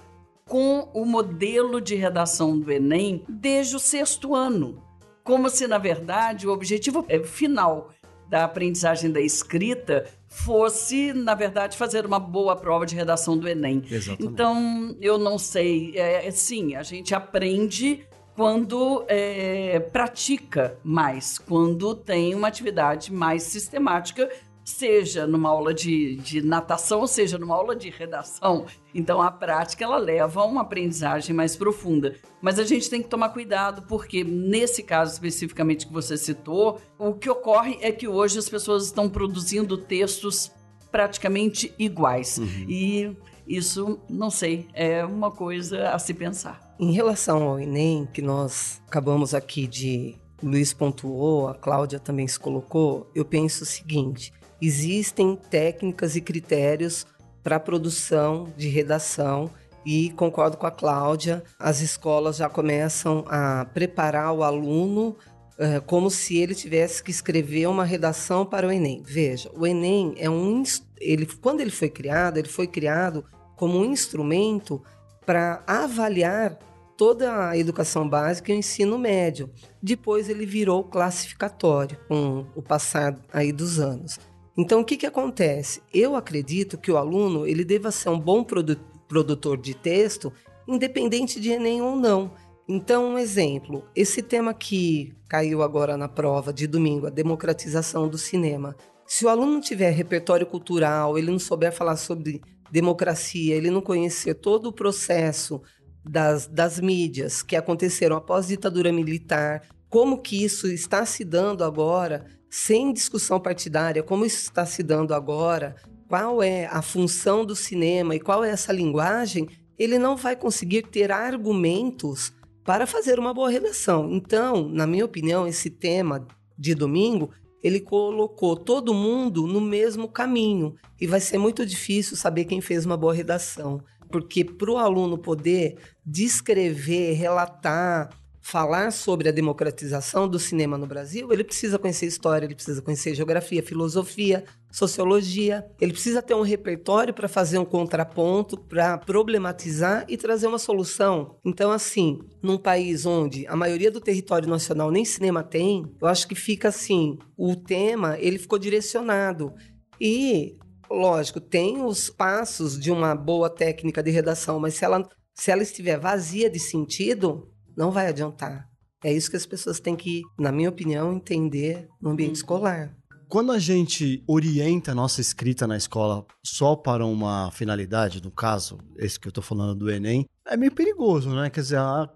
com 0.47 0.87
o 0.93 1.05
modelo 1.05 1.81
de 1.81 1.95
redação 1.95 2.59
do 2.59 2.71
Enem 2.71 3.23
desde 3.27 3.75
o 3.75 3.79
sexto 3.79 4.35
ano. 4.35 4.81
Como 5.23 5.49
se, 5.49 5.67
na 5.67 5.79
verdade, 5.79 6.47
o 6.47 6.51
objetivo 6.51 7.03
é, 7.09 7.19
final 7.23 7.89
da 8.29 8.43
aprendizagem 8.43 9.11
da 9.11 9.19
escrita 9.19 10.05
fosse, 10.27 11.13
na 11.13 11.33
verdade, 11.33 11.77
fazer 11.77 12.05
uma 12.05 12.19
boa 12.19 12.55
prova 12.55 12.85
de 12.85 12.95
redação 12.95 13.37
do 13.37 13.47
Enem. 13.47 13.83
Exatamente. 13.89 14.23
Então, 14.23 14.95
eu 15.01 15.17
não 15.17 15.39
sei. 15.39 15.97
É, 15.97 16.29
sim, 16.29 16.75
a 16.75 16.83
gente 16.83 17.15
aprende 17.15 18.05
quando 18.35 19.03
é, 19.07 19.79
pratica 19.79 20.77
mais, 20.83 21.39
quando 21.39 21.95
tem 21.95 22.35
uma 22.35 22.47
atividade 22.47 23.11
mais 23.11 23.43
sistemática, 23.43 24.29
seja 24.65 25.27
numa 25.27 25.49
aula 25.49 25.73
de, 25.73 26.15
de 26.15 26.41
natação, 26.41 27.05
seja 27.05 27.37
numa 27.37 27.55
aula 27.55 27.75
de 27.75 27.89
redação. 27.91 28.65
Então 28.93 29.21
a 29.21 29.29
prática 29.29 29.85
ela 29.85 29.97
leva 29.97 30.41
a 30.41 30.45
uma 30.45 30.61
aprendizagem 30.61 31.35
mais 31.35 31.55
profunda. 31.55 32.15
Mas 32.41 32.57
a 32.57 32.63
gente 32.63 32.89
tem 32.89 33.01
que 33.01 33.07
tomar 33.07 33.29
cuidado 33.29 33.83
porque 33.83 34.23
nesse 34.23 34.81
caso 34.81 35.13
especificamente 35.13 35.85
que 35.85 35.93
você 35.93 36.17
citou, 36.17 36.81
o 36.97 37.13
que 37.13 37.29
ocorre 37.29 37.77
é 37.79 37.91
que 37.91 38.07
hoje 38.07 38.39
as 38.39 38.49
pessoas 38.49 38.85
estão 38.85 39.07
produzindo 39.07 39.77
textos 39.77 40.51
praticamente 40.91 41.73
iguais. 41.77 42.39
Uhum. 42.39 42.65
E 42.67 43.17
isso, 43.47 43.99
não 44.09 44.31
sei, 44.31 44.67
é 44.73 45.05
uma 45.05 45.29
coisa 45.29 45.89
a 45.89 45.99
se 45.99 46.13
pensar. 46.13 46.75
Em 46.79 46.91
relação 46.91 47.43
ao 47.43 47.59
Enem, 47.59 48.07
que 48.11 48.21
nós 48.21 48.81
acabamos 48.87 49.33
aqui 49.33 49.67
de. 49.67 50.15
Luiz 50.43 50.73
pontuou, 50.73 51.47
a 51.47 51.55
Cláudia 51.55 51.97
também 51.97 52.27
se 52.27 52.37
colocou, 52.39 53.09
eu 53.15 53.23
penso 53.23 53.63
o 53.63 53.65
seguinte: 53.65 54.33
existem 54.61 55.35
técnicas 55.35 56.15
e 56.15 56.21
critérios 56.21 57.05
para 57.43 57.59
produção 57.59 58.51
de 58.57 58.67
redação 58.67 59.51
e 59.85 60.09
concordo 60.11 60.57
com 60.57 60.65
a 60.65 60.71
Cláudia, 60.71 61.43
as 61.59 61.79
escolas 61.79 62.37
já 62.37 62.49
começam 62.49 63.23
a 63.27 63.65
preparar 63.65 64.33
o 64.33 64.43
aluno 64.43 65.15
é, 65.57 65.79
como 65.79 66.09
se 66.09 66.37
ele 66.37 66.55
tivesse 66.55 67.03
que 67.03 67.11
escrever 67.11 67.67
uma 67.67 67.85
redação 67.85 68.45
para 68.45 68.67
o 68.67 68.71
Enem. 68.71 69.03
Veja, 69.05 69.49
o 69.55 69.65
Enem 69.65 70.15
é 70.17 70.29
um 70.29 70.63
ele 70.99 71.25
quando 71.25 71.61
ele 71.61 71.69
foi 71.69 71.89
criado, 71.89 72.37
ele 72.37 72.47
foi 72.47 72.67
criado 72.67 73.23
como 73.55 73.77
um 73.77 73.85
instrumento 73.85 74.81
para 75.25 75.63
avaliar 75.67 76.57
toda 76.97 77.49
a 77.49 77.57
educação 77.57 78.07
básica 78.07 78.51
e 78.51 78.55
o 78.55 78.57
ensino 78.57 78.97
médio. 78.97 79.49
Depois 79.81 80.29
ele 80.29 80.45
virou 80.45 80.83
classificatório 80.83 81.97
com 82.07 82.45
o 82.55 82.61
passar 82.61 83.15
aí 83.31 83.51
dos 83.51 83.79
anos. 83.79 84.19
Então 84.57 84.81
o 84.81 84.85
que, 84.85 84.97
que 84.97 85.05
acontece? 85.05 85.81
Eu 85.93 86.15
acredito 86.15 86.77
que 86.77 86.91
o 86.91 86.97
aluno 86.97 87.45
ele 87.45 87.65
deva 87.65 87.91
ser 87.91 88.09
um 88.09 88.19
bom 88.19 88.43
produ 88.43 88.77
produtor 89.07 89.57
de 89.57 89.75
texto, 89.75 90.33
independente 90.67 91.39
de 91.39 91.51
Enem 91.51 91.81
ou 91.81 91.95
não. 91.95 92.31
Então, 92.67 93.11
um 93.11 93.17
exemplo, 93.19 93.87
esse 93.95 94.23
tema 94.23 94.51
que 94.51 95.13
caiu 95.29 95.61
agora 95.61 95.95
na 95.95 96.07
prova 96.07 96.51
de 96.51 96.65
domingo, 96.65 97.05
a 97.05 97.11
democratização 97.11 98.07
do 98.07 98.17
cinema. 98.17 98.75
Se 99.05 99.23
o 99.23 99.29
aluno 99.29 99.61
tiver 99.61 99.91
repertório 99.91 100.47
cultural, 100.47 101.15
ele 101.15 101.29
não 101.29 101.37
souber 101.37 101.71
falar 101.71 101.97
sobre 101.97 102.41
democracia, 102.71 103.53
ele 103.53 103.69
não 103.69 103.81
conhecer 103.81 104.33
todo 104.33 104.67
o 104.67 104.73
processo 104.73 105.61
das, 106.03 106.47
das 106.47 106.79
mídias 106.79 107.43
que 107.43 107.55
aconteceram 107.55 108.15
após 108.15 108.45
a 108.45 108.49
ditadura 108.49 108.91
militar, 108.91 109.61
como 109.87 110.21
que 110.21 110.43
isso 110.43 110.67
está 110.67 111.05
se 111.05 111.23
dando 111.23 111.63
agora, 111.63 112.25
sem 112.57 112.93
discussão 112.93 113.37
partidária, 113.37 114.01
como 114.01 114.25
isso 114.25 114.43
está 114.43 114.65
se 114.65 114.81
dando 114.81 115.13
agora, 115.13 115.75
qual 116.07 116.41
é 116.41 116.67
a 116.67 116.81
função 116.81 117.43
do 117.43 117.53
cinema 117.53 118.15
e 118.15 118.19
qual 118.19 118.45
é 118.45 118.49
essa 118.49 118.71
linguagem, 118.71 119.49
ele 119.77 119.99
não 119.99 120.15
vai 120.15 120.37
conseguir 120.37 120.83
ter 120.83 121.11
argumentos 121.11 122.31
para 122.63 122.87
fazer 122.87 123.19
uma 123.19 123.33
boa 123.33 123.49
redação. 123.49 124.09
Então, 124.09 124.69
na 124.69 124.87
minha 124.87 125.03
opinião, 125.03 125.45
esse 125.45 125.69
tema 125.69 126.25
de 126.57 126.73
domingo 126.73 127.29
ele 127.61 127.81
colocou 127.81 128.55
todo 128.55 128.93
mundo 128.93 129.45
no 129.45 129.59
mesmo 129.59 130.07
caminho 130.07 130.75
e 130.99 131.05
vai 131.05 131.19
ser 131.19 131.37
muito 131.37 131.65
difícil 131.65 132.15
saber 132.15 132.45
quem 132.45 132.61
fez 132.61 132.85
uma 132.85 132.95
boa 132.95 133.13
redação, 133.13 133.83
porque 134.09 134.45
para 134.45 134.71
o 134.71 134.77
aluno 134.77 135.17
poder 135.17 135.75
descrever, 136.05 137.15
relatar, 137.15 138.09
falar 138.45 138.91
sobre 138.91 139.27
a 139.27 139.31
democratização 139.31 140.27
do 140.27 140.37
cinema 140.37 140.77
no 140.77 140.85
Brasil, 140.85 141.33
ele 141.33 141.43
precisa 141.43 141.79
conhecer 141.79 142.05
história, 142.05 142.45
ele 142.45 142.53
precisa 142.53 142.79
conhecer 142.79 143.15
geografia, 143.15 143.63
filosofia, 143.63 144.43
sociologia, 144.71 145.65
ele 145.81 145.91
precisa 145.91 146.21
ter 146.21 146.35
um 146.35 146.43
repertório 146.43 147.11
para 147.11 147.27
fazer 147.27 147.57
um 147.57 147.65
contraponto, 147.65 148.55
para 148.55 148.99
problematizar 148.99 150.05
e 150.07 150.15
trazer 150.15 150.45
uma 150.45 150.59
solução. 150.59 151.39
Então, 151.43 151.71
assim, 151.71 152.19
num 152.39 152.55
país 152.55 153.03
onde 153.03 153.47
a 153.47 153.55
maioria 153.55 153.89
do 153.89 153.99
território 153.99 154.47
nacional 154.47 154.91
nem 154.91 155.03
cinema 155.03 155.41
tem, 155.41 155.83
eu 155.99 156.07
acho 156.07 156.27
que 156.27 156.35
fica 156.35 156.67
assim, 156.67 157.17
o 157.35 157.55
tema, 157.55 158.15
ele 158.19 158.37
ficou 158.37 158.59
direcionado. 158.59 159.55
E 159.99 160.59
lógico, 160.87 161.39
tem 161.39 161.83
os 161.83 162.11
passos 162.11 162.79
de 162.79 162.91
uma 162.91 163.15
boa 163.15 163.49
técnica 163.49 164.03
de 164.03 164.11
redação, 164.11 164.59
mas 164.59 164.75
se 164.75 164.85
ela, 164.85 165.03
se 165.33 165.49
ela 165.49 165.63
estiver 165.63 165.97
vazia 165.97 166.47
de 166.47 166.59
sentido, 166.59 167.51
não 167.77 167.91
vai 167.91 168.07
adiantar. 168.07 168.69
É 169.03 169.13
isso 169.13 169.29
que 169.29 169.37
as 169.37 169.45
pessoas 169.45 169.79
têm 169.79 169.95
que, 169.95 170.23
na 170.39 170.51
minha 170.51 170.69
opinião, 170.69 171.13
entender 171.13 171.87
no 172.01 172.09
ambiente 172.09 172.29
uhum. 172.29 172.33
escolar. 172.33 172.95
Quando 173.27 173.51
a 173.51 173.59
gente 173.59 174.23
orienta 174.27 174.91
a 174.91 174.95
nossa 174.95 175.19
escrita 175.19 175.67
na 175.67 175.75
escola 175.75 176.25
só 176.43 176.75
para 176.75 177.05
uma 177.05 177.51
finalidade, 177.51 178.23
no 178.23 178.31
caso, 178.31 178.77
esse 178.97 179.19
que 179.19 179.27
eu 179.27 179.29
estou 179.29 179.43
falando 179.43 179.75
do 179.75 179.91
Enem, 179.91 180.25
é 180.47 180.55
meio 180.55 180.71
perigoso, 180.71 181.29
né? 181.31 181.49
Quer 181.49 181.61
dizer, 181.61 181.77
a, 181.77 182.09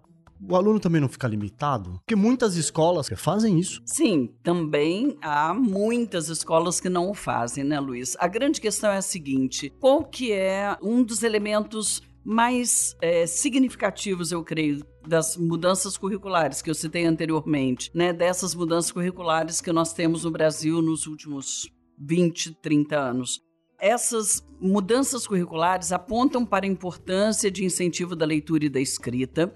o 0.47 0.55
aluno 0.55 0.79
também 0.79 1.01
não 1.01 1.09
fica 1.09 1.27
limitado? 1.27 1.99
Porque 1.99 2.15
muitas 2.15 2.55
escolas 2.55 3.07
fazem 3.17 3.59
isso. 3.59 3.81
Sim, 3.85 4.29
também 4.43 5.17
há 5.21 5.53
muitas 5.53 6.29
escolas 6.29 6.79
que 6.79 6.89
não 6.89 7.09
o 7.09 7.13
fazem, 7.13 7.63
né, 7.63 7.79
Luiz? 7.79 8.15
A 8.19 8.27
grande 8.27 8.61
questão 8.61 8.91
é 8.91 8.97
a 8.97 9.01
seguinte: 9.01 9.73
qual 9.79 10.03
que 10.03 10.31
é 10.31 10.77
um 10.81 11.03
dos 11.03 11.23
elementos 11.23 12.01
mais 12.29 12.95
é, 13.01 13.25
significativos, 13.25 14.31
eu 14.31 14.43
creio, 14.43 14.86
das 15.07 15.36
mudanças 15.36 15.98
curriculares 15.98 16.62
que 16.62 16.69
eu 16.69 16.75
citei 16.75 17.03
anteriormente, 17.03 17.89
né? 17.91 18.13
Dessas 18.13 18.53
mudanças 18.53 18.91
curriculares 18.91 19.59
que 19.59 19.71
nós 19.71 19.93
temos 19.93 20.25
no 20.25 20.29
Brasil 20.29 20.79
nos 20.79 21.07
últimos 21.07 21.67
20, 21.98 22.53
30 22.62 22.95
anos. 22.95 23.41
Essas 23.79 24.45
mudanças 24.62 25.25
curriculares 25.25 25.91
apontam 25.91 26.45
para 26.45 26.67
a 26.67 26.69
importância 26.69 27.50
de 27.50 27.65
incentivo 27.65 28.15
da 28.15 28.27
leitura 28.27 28.65
e 28.65 28.69
da 28.69 28.79
escrita 28.79 29.51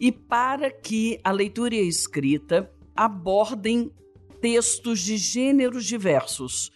e 0.00 0.10
para 0.10 0.68
que 0.68 1.20
a 1.22 1.30
leitura 1.30 1.76
e 1.76 1.78
a 1.78 1.84
escrita 1.84 2.68
abordem 2.96 3.92
textos 4.40 4.98
de 4.98 5.16
gêneros 5.16 5.84
diversos. 5.84 6.72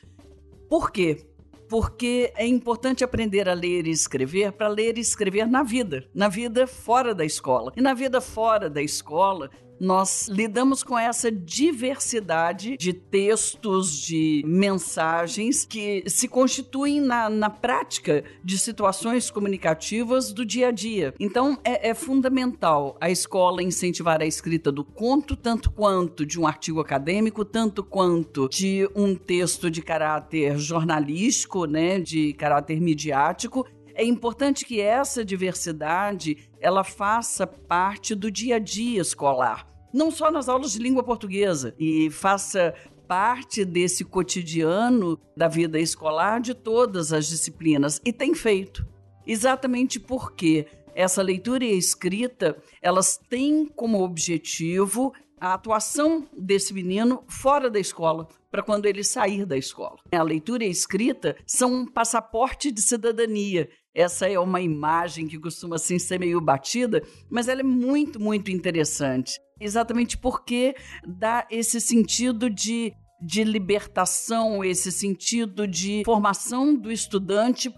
Por 0.69 0.92
quê? 0.92 1.26
Porque 1.70 2.32
é 2.34 2.44
importante 2.44 3.04
aprender 3.04 3.48
a 3.48 3.54
ler 3.54 3.86
e 3.86 3.90
escrever 3.92 4.50
para 4.50 4.66
ler 4.66 4.98
e 4.98 5.00
escrever 5.00 5.46
na 5.46 5.62
vida, 5.62 6.04
na 6.12 6.28
vida 6.28 6.66
fora 6.66 7.14
da 7.14 7.24
escola. 7.24 7.72
E 7.76 7.80
na 7.80 7.94
vida 7.94 8.20
fora 8.20 8.68
da 8.68 8.82
escola, 8.82 9.48
nós 9.80 10.28
lidamos 10.28 10.82
com 10.82 10.99
essa 10.99 11.32
diversidade 11.32 12.76
de 12.76 12.92
textos, 12.92 13.99
de 13.99 14.42
mensagens 14.46 15.64
que 15.64 16.04
se 16.06 16.28
constituem 16.28 17.00
na, 17.00 17.30
na 17.30 17.49
prática 17.49 18.22
de 18.44 18.58
situações 18.58 19.30
comunicativas 19.30 20.32
do 20.32 20.44
dia 20.44 20.68
a 20.68 20.70
dia. 20.70 21.14
Então, 21.18 21.58
é, 21.64 21.88
é 21.88 21.94
fundamental 21.94 22.99
a 23.00 23.10
escola 23.10 23.62
incentivar 23.62 24.20
a 24.20 24.26
escrita 24.26 24.70
do 24.70 24.84
conto, 24.84 25.34
tanto 25.34 25.70
quanto 25.70 26.26
de 26.26 26.38
um 26.38 26.46
artigo 26.46 26.80
acadêmico, 26.80 27.42
tanto 27.42 27.82
quanto 27.82 28.50
de 28.50 28.87
um 28.94 29.14
texto 29.14 29.70
de 29.70 29.80
caráter 29.80 30.58
jornalístico, 30.58 31.64
né, 31.64 31.99
de 31.99 32.34
caráter 32.34 32.80
midiático, 32.80 33.66
é 33.94 34.04
importante 34.04 34.64
que 34.64 34.80
essa 34.80 35.25
diversidade 35.25 36.37
ela 36.60 36.84
faça 36.84 37.46
parte 37.46 38.14
do 38.14 38.30
dia 38.30 38.56
a 38.56 38.58
dia 38.58 39.00
escolar 39.00 39.69
não 39.92 40.11
só 40.11 40.30
nas 40.30 40.49
aulas 40.49 40.73
de 40.73 40.78
língua 40.78 41.02
portuguesa, 41.02 41.75
e 41.78 42.11
faça 42.11 42.75
parte 43.09 43.64
desse 43.64 44.04
cotidiano 44.04 45.20
da 45.37 45.49
vida 45.49 45.80
escolar 45.80 46.40
de 46.40 46.54
todas 46.54 47.12
as 47.12 47.26
disciplinas 47.26 48.00
e 48.04 48.12
tem 48.12 48.35
feito. 48.35 48.87
Exatamente 49.26 49.99
porque 49.99 50.66
essa 50.94 51.23
leitura 51.23 51.64
e 51.64 51.70
a 51.73 51.76
escrita, 51.76 52.56
elas 52.80 53.18
têm 53.28 53.66
como 53.66 54.02
objetivo 54.02 55.12
a 55.40 55.54
atuação 55.54 56.28
desse 56.37 56.75
menino 56.75 57.25
fora 57.26 57.70
da 57.70 57.80
escola, 57.80 58.28
para 58.50 58.62
quando 58.62 58.87
ele 58.87 59.02
sair 59.02 59.47
da 59.47 59.56
escola. 59.56 59.97
A 60.12 60.23
leitura 60.23 60.64
e 60.64 60.66
a 60.66 60.70
escrita 60.70 61.37
são 61.47 61.73
um 61.73 61.87
passaporte 61.87 62.70
de 62.70 62.82
cidadania. 62.82 63.70
Essa 63.94 64.28
é 64.28 64.38
uma 64.38 64.61
imagem 64.61 65.26
que 65.26 65.38
costuma 65.38 65.76
assim 65.76 65.99
ser 65.99 66.18
meio 66.18 66.40
batida, 66.40 67.02
mas 67.30 67.49
ela 67.49 67.61
é 67.61 67.64
muito, 67.64 68.20
muito 68.20 68.50
interessante 68.50 69.40
exatamente 69.61 70.16
porque 70.16 70.75
dá 71.06 71.47
esse 71.50 71.80
sentido 71.80 72.49
de 72.49 72.94
de 73.23 73.44
libertação, 73.44 74.64
esse 74.64 74.90
sentido 74.90 75.68
de 75.68 76.02
formação 76.06 76.75
do 76.75 76.90
estudante 76.90 77.70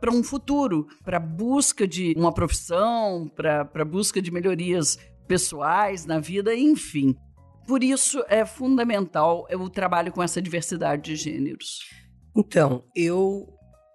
para 0.00 0.12
um 0.12 0.22
futuro, 0.22 0.86
para 1.02 1.18
busca 1.18 1.84
de 1.84 2.14
uma 2.16 2.32
profissão, 2.32 3.28
para 3.28 3.84
busca 3.84 4.22
de 4.22 4.30
melhorias 4.30 4.96
pessoais 5.26 6.06
na 6.06 6.20
vida, 6.20 6.54
enfim. 6.54 7.16
Por 7.66 7.82
isso 7.82 8.22
é 8.28 8.44
fundamental 8.44 9.48
o 9.52 9.68
trabalho 9.68 10.12
com 10.12 10.22
essa 10.22 10.40
diversidade 10.40 11.02
de 11.02 11.16
gêneros. 11.16 11.80
Então, 12.36 12.84
eu 12.94 13.48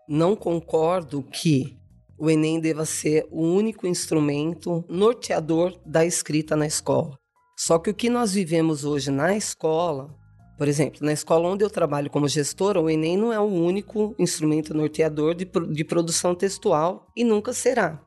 não 0.09 0.35
concordo 0.35 1.21
que 1.21 1.77
o 2.17 2.31
Enem 2.31 2.59
deva 2.59 2.83
ser 2.83 3.27
o 3.29 3.43
único 3.43 3.85
instrumento 3.85 4.83
norteador 4.89 5.79
da 5.85 6.03
escrita 6.03 6.55
na 6.55 6.65
escola. 6.65 7.15
Só 7.55 7.77
que 7.77 7.91
o 7.91 7.93
que 7.93 8.09
nós 8.09 8.33
vivemos 8.33 8.83
hoje 8.83 9.11
na 9.11 9.37
escola, 9.37 10.09
por 10.57 10.67
exemplo, 10.67 10.99
na 11.03 11.13
escola 11.13 11.47
onde 11.47 11.63
eu 11.63 11.69
trabalho 11.69 12.09
como 12.09 12.27
gestora, 12.27 12.81
o 12.81 12.89
Enem 12.89 13.15
não 13.15 13.31
é 13.31 13.39
o 13.39 13.43
único 13.43 14.15
instrumento 14.17 14.73
norteador 14.73 15.35
de, 15.35 15.45
de 15.45 15.85
produção 15.85 16.33
textual 16.33 17.05
e 17.15 17.23
nunca 17.23 17.53
será. 17.53 18.01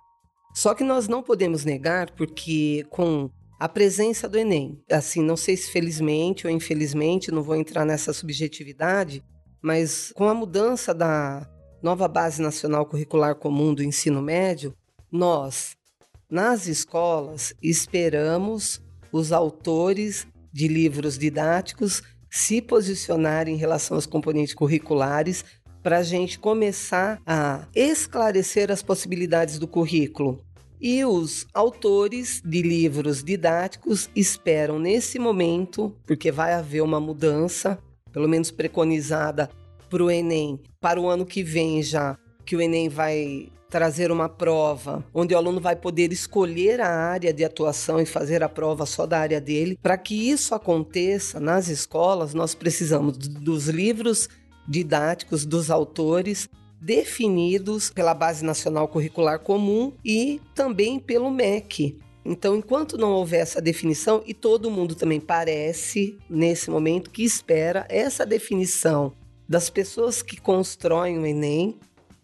Só 0.54 0.74
que 0.74 0.82
nós 0.82 1.06
não 1.06 1.22
podemos 1.22 1.64
negar, 1.64 2.10
porque 2.10 2.84
com 2.90 3.30
a 3.60 3.68
presença 3.68 4.28
do 4.28 4.36
Enem, 4.36 4.82
assim, 4.90 5.22
não 5.22 5.36
sei 5.36 5.56
se 5.56 5.70
felizmente 5.70 6.48
ou 6.48 6.52
infelizmente, 6.52 7.30
não 7.30 7.42
vou 7.42 7.54
entrar 7.54 7.84
nessa 7.84 8.12
subjetividade, 8.12 9.22
mas 9.62 10.12
com 10.16 10.28
a 10.28 10.34
mudança 10.34 10.92
da 10.92 11.48
nova 11.82 12.06
Base 12.06 12.40
Nacional 12.40 12.86
Curricular 12.86 13.34
Comum 13.34 13.74
do 13.74 13.82
Ensino 13.82 14.22
Médio, 14.22 14.74
nós, 15.10 15.76
nas 16.30 16.66
escolas, 16.68 17.54
esperamos 17.60 18.80
os 19.10 19.32
autores 19.32 20.26
de 20.52 20.68
livros 20.68 21.18
didáticos 21.18 22.02
se 22.30 22.62
posicionarem 22.62 23.54
em 23.54 23.58
relação 23.58 23.96
aos 23.96 24.06
componentes 24.06 24.54
curriculares 24.54 25.44
para 25.82 25.98
a 25.98 26.02
gente 26.02 26.38
começar 26.38 27.20
a 27.26 27.66
esclarecer 27.74 28.70
as 28.70 28.82
possibilidades 28.82 29.58
do 29.58 29.66
currículo. 29.66 30.40
E 30.80 31.04
os 31.04 31.46
autores 31.52 32.40
de 32.44 32.62
livros 32.62 33.22
didáticos 33.22 34.08
esperam 34.14 34.78
nesse 34.78 35.18
momento, 35.18 35.94
porque 36.06 36.30
vai 36.30 36.54
haver 36.54 36.82
uma 36.82 37.00
mudança, 37.00 37.78
pelo 38.12 38.28
menos 38.28 38.50
preconizada 38.50 39.50
para 39.92 40.02
o 40.02 40.10
Enem, 40.10 40.58
para 40.80 40.98
o 40.98 41.06
ano 41.06 41.26
que 41.26 41.42
vem 41.42 41.82
já, 41.82 42.16
que 42.46 42.56
o 42.56 42.62
Enem 42.62 42.88
vai 42.88 43.52
trazer 43.68 44.10
uma 44.10 44.26
prova 44.26 45.04
onde 45.12 45.34
o 45.34 45.36
aluno 45.36 45.60
vai 45.60 45.76
poder 45.76 46.10
escolher 46.10 46.80
a 46.80 46.88
área 46.88 47.30
de 47.30 47.44
atuação 47.44 48.00
e 48.00 48.06
fazer 48.06 48.42
a 48.42 48.48
prova 48.48 48.86
só 48.86 49.04
da 49.04 49.18
área 49.18 49.38
dele. 49.38 49.78
Para 49.82 49.98
que 49.98 50.30
isso 50.30 50.54
aconteça 50.54 51.38
nas 51.38 51.68
escolas, 51.68 52.32
nós 52.32 52.54
precisamos 52.54 53.18
dos 53.18 53.68
livros 53.68 54.30
didáticos 54.66 55.44
dos 55.44 55.70
autores 55.70 56.48
definidos 56.80 57.90
pela 57.90 58.14
Base 58.14 58.42
Nacional 58.42 58.88
Curricular 58.88 59.40
Comum 59.40 59.92
e 60.02 60.40
também 60.54 60.98
pelo 60.98 61.30
MEC. 61.30 61.98
Então, 62.24 62.56
enquanto 62.56 62.96
não 62.96 63.10
houver 63.12 63.40
essa 63.40 63.60
definição, 63.60 64.22
e 64.24 64.32
todo 64.32 64.70
mundo 64.70 64.94
também 64.94 65.20
parece, 65.20 66.16
nesse 66.30 66.70
momento, 66.70 67.10
que 67.10 67.24
espera 67.24 67.84
essa 67.90 68.24
definição 68.24 69.12
das 69.48 69.70
pessoas 69.70 70.22
que 70.22 70.40
constroem 70.40 71.18
o 71.18 71.26
Enem 71.26 71.78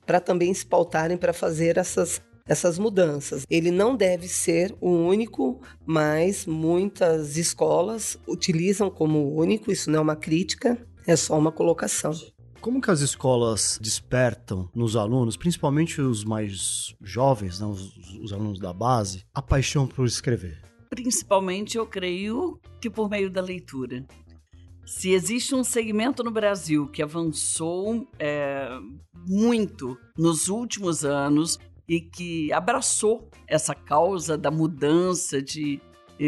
para 0.06 0.20
também 0.20 0.52
se 0.54 0.64
pautarem 0.64 1.18
para 1.18 1.32
fazer 1.32 1.76
essas, 1.76 2.22
essas 2.46 2.78
mudanças. 2.78 3.44
Ele 3.50 3.70
não 3.70 3.94
deve 3.94 4.26
ser 4.26 4.74
o 4.80 4.90
único, 4.90 5.60
mas 5.84 6.46
muitas 6.46 7.36
escolas 7.36 8.18
utilizam 8.26 8.90
como 8.90 9.34
único, 9.34 9.70
isso 9.70 9.90
não 9.90 9.98
é 9.98 10.02
uma 10.02 10.16
crítica, 10.16 10.78
é 11.06 11.14
só 11.14 11.38
uma 11.38 11.52
colocação. 11.52 12.12
Como 12.60 12.80
que 12.80 12.90
as 12.90 13.00
escolas 13.00 13.78
despertam 13.80 14.68
nos 14.74 14.96
alunos, 14.96 15.36
principalmente 15.36 16.00
os 16.00 16.24
mais 16.24 16.94
jovens, 17.00 17.60
né, 17.60 17.66
os, 17.66 17.94
os 18.20 18.32
alunos 18.32 18.58
da 18.58 18.72
base, 18.72 19.24
a 19.32 19.40
paixão 19.40 19.86
por 19.86 20.06
escrever? 20.06 20.60
Principalmente, 20.90 21.76
eu 21.76 21.86
creio 21.86 22.58
que 22.80 22.90
por 22.90 23.08
meio 23.08 23.30
da 23.30 23.40
leitura. 23.40 24.04
Se 24.88 25.10
existe 25.10 25.54
um 25.54 25.62
segmento 25.62 26.24
no 26.24 26.30
Brasil 26.30 26.88
que 26.88 27.02
avançou 27.02 28.08
é, 28.18 28.70
muito 29.28 29.98
nos 30.16 30.48
últimos 30.48 31.04
anos 31.04 31.58
e 31.86 32.00
que 32.00 32.50
abraçou 32.54 33.28
essa 33.46 33.74
causa 33.74 34.38
da 34.38 34.50
mudança 34.50 35.42
de 35.42 35.78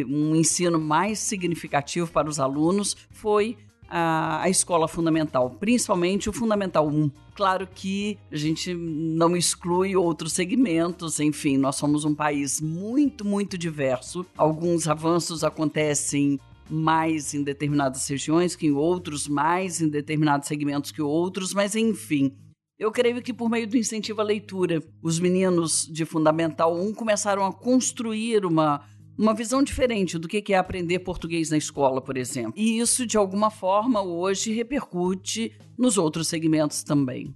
um 0.07 0.37
ensino 0.37 0.79
mais 0.79 1.18
significativo 1.18 2.12
para 2.12 2.29
os 2.29 2.38
alunos, 2.38 2.94
foi 3.11 3.57
a, 3.88 4.42
a 4.42 4.51
escola 4.51 4.87
fundamental, 4.87 5.51
principalmente 5.59 6.29
o 6.29 6.33
Fundamental 6.33 6.87
1. 6.87 7.11
Claro 7.35 7.66
que 7.66 8.18
a 8.31 8.37
gente 8.37 8.75
não 8.75 9.35
exclui 9.35 9.96
outros 9.96 10.35
segmentos, 10.35 11.18
enfim, 11.18 11.57
nós 11.57 11.77
somos 11.77 12.05
um 12.05 12.14
país 12.14 12.61
muito, 12.61 13.25
muito 13.25 13.57
diverso. 13.57 14.25
Alguns 14.37 14.87
avanços 14.87 15.42
acontecem 15.42 16.38
mais 16.70 17.35
em 17.35 17.42
determinadas 17.42 18.06
regiões 18.09 18.54
que 18.54 18.66
em 18.66 18.72
outros, 18.72 19.28
mais 19.28 19.80
em 19.80 19.88
determinados 19.88 20.48
segmentos 20.48 20.90
que 20.90 21.02
outros, 21.02 21.52
mas 21.52 21.74
enfim. 21.74 22.35
Eu 22.78 22.90
creio 22.90 23.20
que 23.20 23.35
por 23.35 23.50
meio 23.50 23.66
do 23.66 23.76
incentivo 23.76 24.20
à 24.20 24.24
leitura, 24.24 24.83
os 25.02 25.20
meninos 25.20 25.87
de 25.87 26.04
Fundamental 26.06 26.74
1 26.74 26.94
começaram 26.94 27.44
a 27.44 27.52
construir 27.52 28.46
uma 28.46 28.83
uma 29.20 29.35
visão 29.35 29.62
diferente 29.62 30.16
do 30.18 30.26
que 30.26 30.50
é 30.50 30.56
aprender 30.56 31.00
português 31.00 31.50
na 31.50 31.59
escola, 31.59 32.00
por 32.00 32.16
exemplo. 32.16 32.54
E 32.56 32.78
isso, 32.78 33.06
de 33.06 33.18
alguma 33.18 33.50
forma, 33.50 34.00
hoje 34.00 34.50
repercute 34.50 35.52
nos 35.76 35.98
outros 35.98 36.26
segmentos 36.26 36.83
também. 36.83 37.35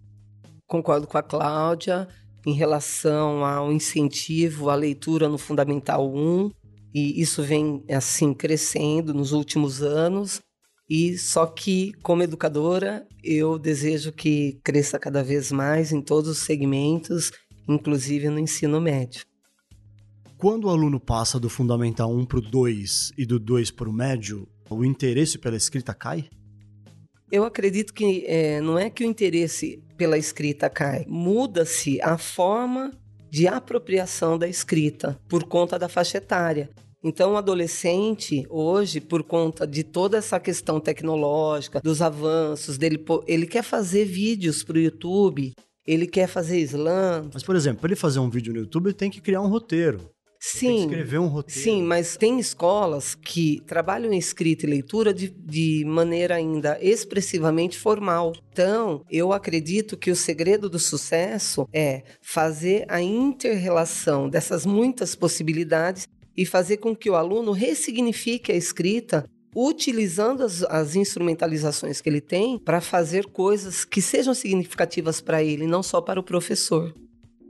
Concordo 0.66 1.06
com 1.06 1.18
a 1.18 1.22
Cláudia 1.22 2.08
em 2.46 2.54
relação 2.54 3.44
ao 3.44 3.70
incentivo 3.70 4.70
à 4.70 4.74
leitura 4.74 5.28
no 5.28 5.36
Fundamental 5.36 6.10
1, 6.10 6.50
e 6.94 7.20
isso 7.20 7.42
vem 7.42 7.82
assim 7.90 8.32
crescendo 8.32 9.12
nos 9.12 9.32
últimos 9.32 9.82
anos. 9.82 10.40
E 10.88 11.18
só 11.18 11.46
que, 11.46 11.92
como 12.02 12.22
educadora, 12.22 13.06
eu 13.22 13.58
desejo 13.58 14.12
que 14.12 14.60
cresça 14.62 14.98
cada 14.98 15.24
vez 15.24 15.50
mais 15.50 15.90
em 15.92 16.00
todos 16.00 16.30
os 16.30 16.38
segmentos, 16.38 17.32
inclusive 17.66 18.28
no 18.28 18.38
ensino 18.38 18.80
médio. 18.80 19.24
Quando 20.36 20.66
o 20.66 20.70
aluno 20.70 21.00
passa 21.00 21.40
do 21.40 21.48
Fundamental 21.48 22.14
1 22.14 22.26
para 22.26 22.38
o 22.38 22.42
2 22.42 23.12
e 23.16 23.24
do 23.24 23.40
2 23.40 23.70
para 23.70 23.88
o 23.88 23.92
médio, 23.92 24.46
o 24.70 24.84
interesse 24.84 25.38
pela 25.38 25.56
escrita 25.56 25.94
cai? 25.94 26.28
Eu 27.32 27.44
acredito 27.44 27.92
que 27.94 28.24
é, 28.26 28.60
não 28.60 28.78
é 28.78 28.90
que 28.90 29.04
o 29.04 29.06
interesse 29.06 29.82
pela 29.96 30.18
escrita 30.18 30.68
cai, 30.68 31.06
muda-se 31.08 32.00
a 32.02 32.18
forma 32.18 32.92
de 33.34 33.48
apropriação 33.48 34.38
da 34.38 34.46
escrita 34.46 35.18
por 35.28 35.42
conta 35.42 35.76
da 35.76 35.88
faixa 35.88 36.18
etária. 36.18 36.70
Então, 37.02 37.32
o 37.32 37.36
adolescente, 37.36 38.46
hoje, 38.48 39.00
por 39.00 39.24
conta 39.24 39.66
de 39.66 39.82
toda 39.82 40.18
essa 40.18 40.38
questão 40.38 40.78
tecnológica, 40.78 41.80
dos 41.80 42.00
avanços, 42.00 42.78
dele, 42.78 43.04
ele 43.26 43.44
quer 43.44 43.64
fazer 43.64 44.04
vídeos 44.04 44.62
para 44.62 44.76
o 44.76 44.80
YouTube, 44.80 45.52
ele 45.84 46.06
quer 46.06 46.28
fazer 46.28 46.60
slam. 46.60 47.28
Mas, 47.34 47.42
por 47.42 47.56
exemplo, 47.56 47.80
para 47.80 47.88
ele 47.88 47.96
fazer 47.96 48.20
um 48.20 48.30
vídeo 48.30 48.52
no 48.52 48.60
YouTube, 48.60 48.86
ele 48.86 48.94
tem 48.94 49.10
que 49.10 49.20
criar 49.20 49.40
um 49.40 49.48
roteiro. 49.48 50.13
Sim. 50.46 50.82
escrever 50.82 51.18
um 51.18 51.26
roteiro. 51.26 51.60
Sim, 51.60 51.82
mas 51.82 52.18
tem 52.18 52.38
escolas 52.38 53.14
que 53.14 53.62
trabalham 53.66 54.12
em 54.12 54.18
escrita 54.18 54.66
e 54.66 54.68
leitura 54.68 55.14
de, 55.14 55.30
de 55.30 55.84
maneira 55.86 56.34
ainda 56.34 56.78
expressivamente 56.82 57.78
formal. 57.78 58.34
Então, 58.52 59.02
eu 59.10 59.32
acredito 59.32 59.96
que 59.96 60.10
o 60.10 60.16
segredo 60.16 60.68
do 60.68 60.78
sucesso 60.78 61.66
é 61.72 62.02
fazer 62.20 62.84
a 62.88 63.00
interrelação 63.00 64.28
dessas 64.28 64.66
muitas 64.66 65.14
possibilidades 65.14 66.06
e 66.36 66.44
fazer 66.44 66.76
com 66.76 66.94
que 66.94 67.08
o 67.08 67.14
aluno 67.14 67.52
ressignifique 67.52 68.52
a 68.52 68.56
escrita 68.56 69.24
utilizando 69.56 70.42
as, 70.42 70.62
as, 70.64 70.94
instrumentalizações 70.94 72.02
que 72.02 72.08
ele 72.08 72.20
tem 72.20 72.58
para 72.58 72.82
fazer 72.82 73.26
coisas 73.26 73.84
que 73.84 74.02
sejam 74.02 74.34
significativas 74.34 75.22
para 75.22 75.42
ele, 75.42 75.66
não 75.66 75.82
só 75.82 76.02
para 76.02 76.20
o 76.20 76.24
professor. 76.24 76.92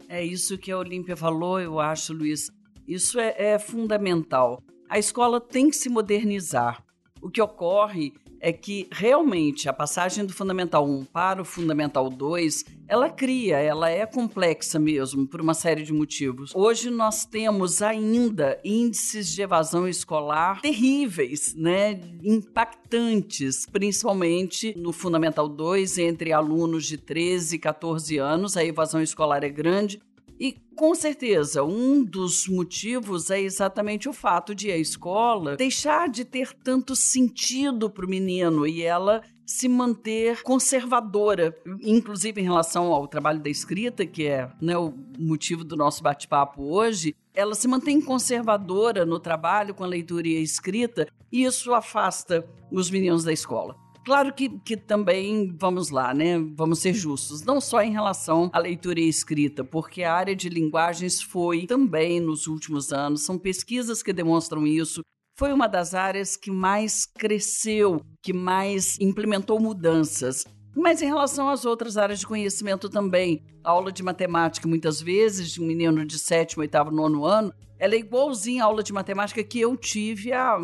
É 0.09 0.23
isso 0.23 0.57
que 0.59 0.71
a 0.71 0.79
Olímpia 0.79 1.17
falou, 1.17 1.59
eu 1.59 1.81
acho, 1.81 2.13
Luiz. 2.13 2.51
Isso 2.87 3.19
é, 3.19 3.35
é 3.37 3.59
fundamental. 3.59 4.63
A 4.89 4.99
escola 4.99 5.41
tem 5.41 5.71
que 5.71 5.77
se 5.77 5.89
modernizar. 5.89 6.83
O 7.21 7.31
que 7.31 7.41
ocorre 7.41 8.13
é 8.45 8.53
que 8.53 8.87
realmente 8.93 9.71
a 9.71 9.73
passagem 9.73 10.27
do 10.27 10.35
Fundamental 10.35 10.87
1 10.87 11.07
para 11.07 11.41
o 11.41 11.45
Fundamental 11.47 12.11
2, 12.11 12.67
ela 12.87 13.09
cria, 13.09 13.57
ela 13.57 13.89
é 13.89 14.05
complexa 14.05 14.79
mesmo, 14.79 15.27
por 15.27 15.41
uma 15.41 15.55
série 15.55 15.83
de 15.83 15.95
motivos. 15.95 16.53
Hoje 16.55 16.91
nós 16.91 17.25
temos 17.25 17.81
ainda 17.81 18.61
índices 18.63 19.33
de 19.33 19.41
evasão 19.41 19.89
escolar 19.89 20.61
terríveis, 20.61 21.55
né? 21.55 21.99
impactantes, 22.23 23.65
principalmente 23.65 24.75
no 24.77 24.93
Fundamental 24.93 25.49
2, 25.49 25.97
entre 25.97 26.31
alunos 26.31 26.85
de 26.85 26.99
13 26.99 27.57
e 27.57 27.59
14 27.59 28.19
anos, 28.19 28.59
a 28.59 28.65
evasão 28.65 29.01
escolar 29.01 29.43
é 29.43 29.49
grande. 29.49 30.03
E 30.39 30.57
com 30.75 30.95
certeza, 30.95 31.63
um 31.63 32.03
dos 32.03 32.49
motivos 32.49 33.31
é 33.31 33.41
exatamente 33.41 34.09
o 34.09 34.13
fato 34.13 34.55
de 34.55 34.71
a 34.71 34.77
escola 34.77 35.57
deixar 35.57 36.09
de 36.09 36.25
ter 36.25 36.53
tanto 36.53 36.97
sentido 36.97 37.89
para 37.89 38.05
o 38.05 38.09
menino 38.09 38.67
e 38.67 38.83
ela 38.83 39.23
se 39.47 39.69
manter 39.69 40.43
conservadora, 40.43 41.57
inclusive 41.83 42.41
em 42.41 42.45
relação 42.45 42.93
ao 42.93 43.07
trabalho 43.07 43.41
da 43.41 43.51
escrita, 43.51 44.07
que 44.07 44.27
é 44.27 44.51
né, 44.61 44.77
o 44.77 44.93
motivo 45.19 45.63
do 45.63 45.77
nosso 45.77 46.03
bate-papo 46.03 46.63
hoje, 46.63 47.15
ela 47.35 47.55
se 47.55 47.69
mantém 47.69 48.01
conservadora 48.01 49.05
no 49.05 49.21
trabalho 49.21 49.75
com 49.75 49.85
a 49.85 49.89
leitura 49.89 50.27
e 50.27 50.39
a 50.39 50.41
escrita, 50.41 51.07
e 51.31 51.45
isso 51.45 51.75
afasta 51.75 52.49
os 52.71 52.91
meninos 52.91 53.23
da 53.23 53.33
escola. 53.33 53.84
Claro 54.05 54.35
que, 54.35 54.51
que 54.61 54.77
também, 54.77 55.57
vamos 55.59 55.89
lá, 55.89 56.13
né? 56.13 56.39
Vamos 56.55 56.81
ser 56.81 56.93
justos, 56.93 57.43
não 57.43 57.59
só 57.59 57.81
em 57.81 57.91
relação 57.91 58.51
à 58.53 58.59
leitura 58.59 59.01
e 59.01 59.09
escrita, 59.09 59.65
porque 59.65 60.03
a 60.03 60.13
área 60.13 60.37
de 60.37 60.51
linguagens 60.51 61.23
foi 61.23 61.67
também 61.67 62.21
nos 62.21 62.47
últimos 62.47 62.93
anos, 62.93 63.23
são 63.23 63.39
pesquisas 63.39 64.03
que 64.03 64.13
demonstram 64.13 64.67
isso, 64.67 65.01
foi 65.39 65.53
uma 65.53 65.67
das 65.67 65.95
áreas 65.95 66.37
que 66.37 66.51
mais 66.51 67.07
cresceu, 67.07 68.01
que 68.23 68.33
mais 68.33 68.99
implementou 69.01 69.59
mudanças. 69.59 70.45
Mas 70.77 71.01
em 71.01 71.07
relação 71.07 71.49
às 71.49 71.65
outras 71.65 71.97
áreas 71.97 72.21
de 72.21 72.27
conhecimento 72.27 72.91
também, 72.91 73.43
a 73.65 73.71
aula 73.71 73.91
de 73.91 74.03
matemática, 74.03 74.69
muitas 74.69 75.01
vezes, 75.01 75.51
de 75.53 75.63
um 75.63 75.67
menino 75.67 76.05
de 76.05 76.19
sétimo, 76.19 76.61
oitavo, 76.61 76.91
nono 76.91 77.25
ano, 77.25 77.55
ela 77.79 77.95
é 77.95 77.99
igualzinha 77.99 78.65
à 78.65 78.67
aula 78.67 78.83
de 78.83 78.93
matemática 78.93 79.43
que 79.43 79.61
eu 79.61 79.77
tive 79.77 80.33
há 80.33 80.59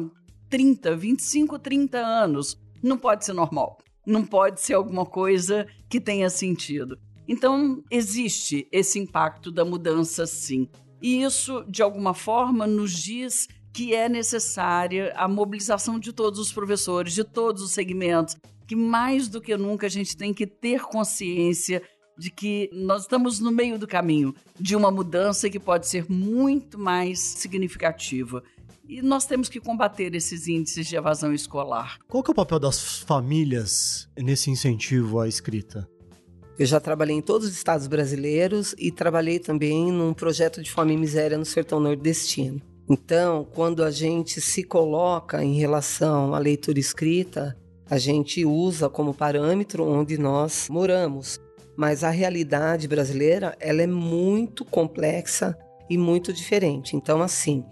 30, 0.51 0.95
25, 0.95 1.59
30 1.59 1.99
anos. 1.99 2.57
Não 2.83 2.97
pode 2.97 3.25
ser 3.25 3.33
normal. 3.33 3.79
Não 4.07 4.25
pode 4.25 4.61
ser 4.61 4.75
alguma 4.75 5.05
coisa 5.05 5.67
que 5.89 6.01
tenha 6.01 6.31
sentido. 6.31 6.99
Então, 7.29 7.83
existe 7.91 8.67
esse 8.73 8.99
impacto 8.99 9.53
da 9.53 9.65
mudança, 9.65 10.27
sim. 10.27 10.69
E 11.01 11.23
isso, 11.23 11.65
de 11.69 11.83
alguma 11.83 12.13
forma, 12.13 12.67
nos 12.67 12.93
diz 12.93 13.49
que 13.73 13.95
é 13.95 14.09
necessária 14.09 15.13
a 15.17 15.29
mobilização 15.29 15.99
de 15.99 16.13
todos 16.13 16.41
os 16.41 16.53
professores, 16.53 17.15
de 17.15 17.23
todos 17.23 17.63
os 17.63 17.71
segmentos, 17.71 18.37
que 18.67 18.75
mais 18.75 19.29
do 19.29 19.41
que 19.41 19.57
nunca 19.57 19.87
a 19.87 19.91
gente 19.91 20.17
tem 20.17 20.35
que 20.35 20.47
ter 20.47 20.83
consciência 20.83 21.83
de 22.19 22.31
que 22.31 22.69
nós 22.73 23.03
estamos 23.03 23.41
no 23.41 23.51
meio 23.51 23.79
do 23.79 23.87
caminho 23.87 24.35
de 24.59 24.77
uma 24.77 24.91
mudança 24.91 25.49
que 25.49 25.59
pode 25.59 25.89
ser 25.89 26.11
muito 26.11 26.79
mais 26.79 27.19
significativa. 27.19 28.43
E 28.91 29.01
nós 29.03 29.25
temos 29.25 29.49
que 29.49 29.61
combater 29.61 30.17
esses 30.17 30.49
índices 30.49 30.85
de 30.85 30.97
evasão 30.97 31.33
escolar. 31.33 32.01
Qual 32.09 32.25
que 32.25 32.31
é 32.31 32.33
o 32.33 32.35
papel 32.35 32.59
das 32.59 32.99
famílias 32.99 34.09
nesse 34.19 34.51
incentivo 34.51 35.21
à 35.21 35.29
escrita? 35.29 35.89
Eu 36.59 36.67
já 36.67 36.81
trabalhei 36.81 37.15
em 37.15 37.23
todos 37.23 37.47
os 37.47 37.55
estados 37.55 37.87
brasileiros 37.87 38.75
e 38.77 38.91
trabalhei 38.91 39.39
também 39.39 39.93
num 39.93 40.13
projeto 40.13 40.61
de 40.61 40.73
fome 40.73 40.95
e 40.95 40.97
miséria 40.97 41.39
no 41.39 41.45
sertão 41.45 41.79
nordestino. 41.79 42.61
Então, 42.89 43.47
quando 43.55 43.85
a 43.85 43.93
gente 43.93 44.41
se 44.41 44.65
coloca 44.65 45.41
em 45.45 45.55
relação 45.55 46.35
à 46.35 46.41
leitura 46.41 46.81
escrita, 46.81 47.57
a 47.89 47.97
gente 47.97 48.45
usa 48.45 48.89
como 48.89 49.15
parâmetro 49.15 49.87
onde 49.87 50.19
nós 50.19 50.67
moramos. 50.69 51.39
Mas 51.77 52.03
a 52.03 52.11
realidade 52.11 52.89
brasileira, 52.89 53.57
ela 53.61 53.83
é 53.83 53.87
muito 53.87 54.65
complexa 54.65 55.57
e 55.89 55.97
muito 55.97 56.33
diferente. 56.33 56.97
Então, 56.97 57.23
assim, 57.23 57.65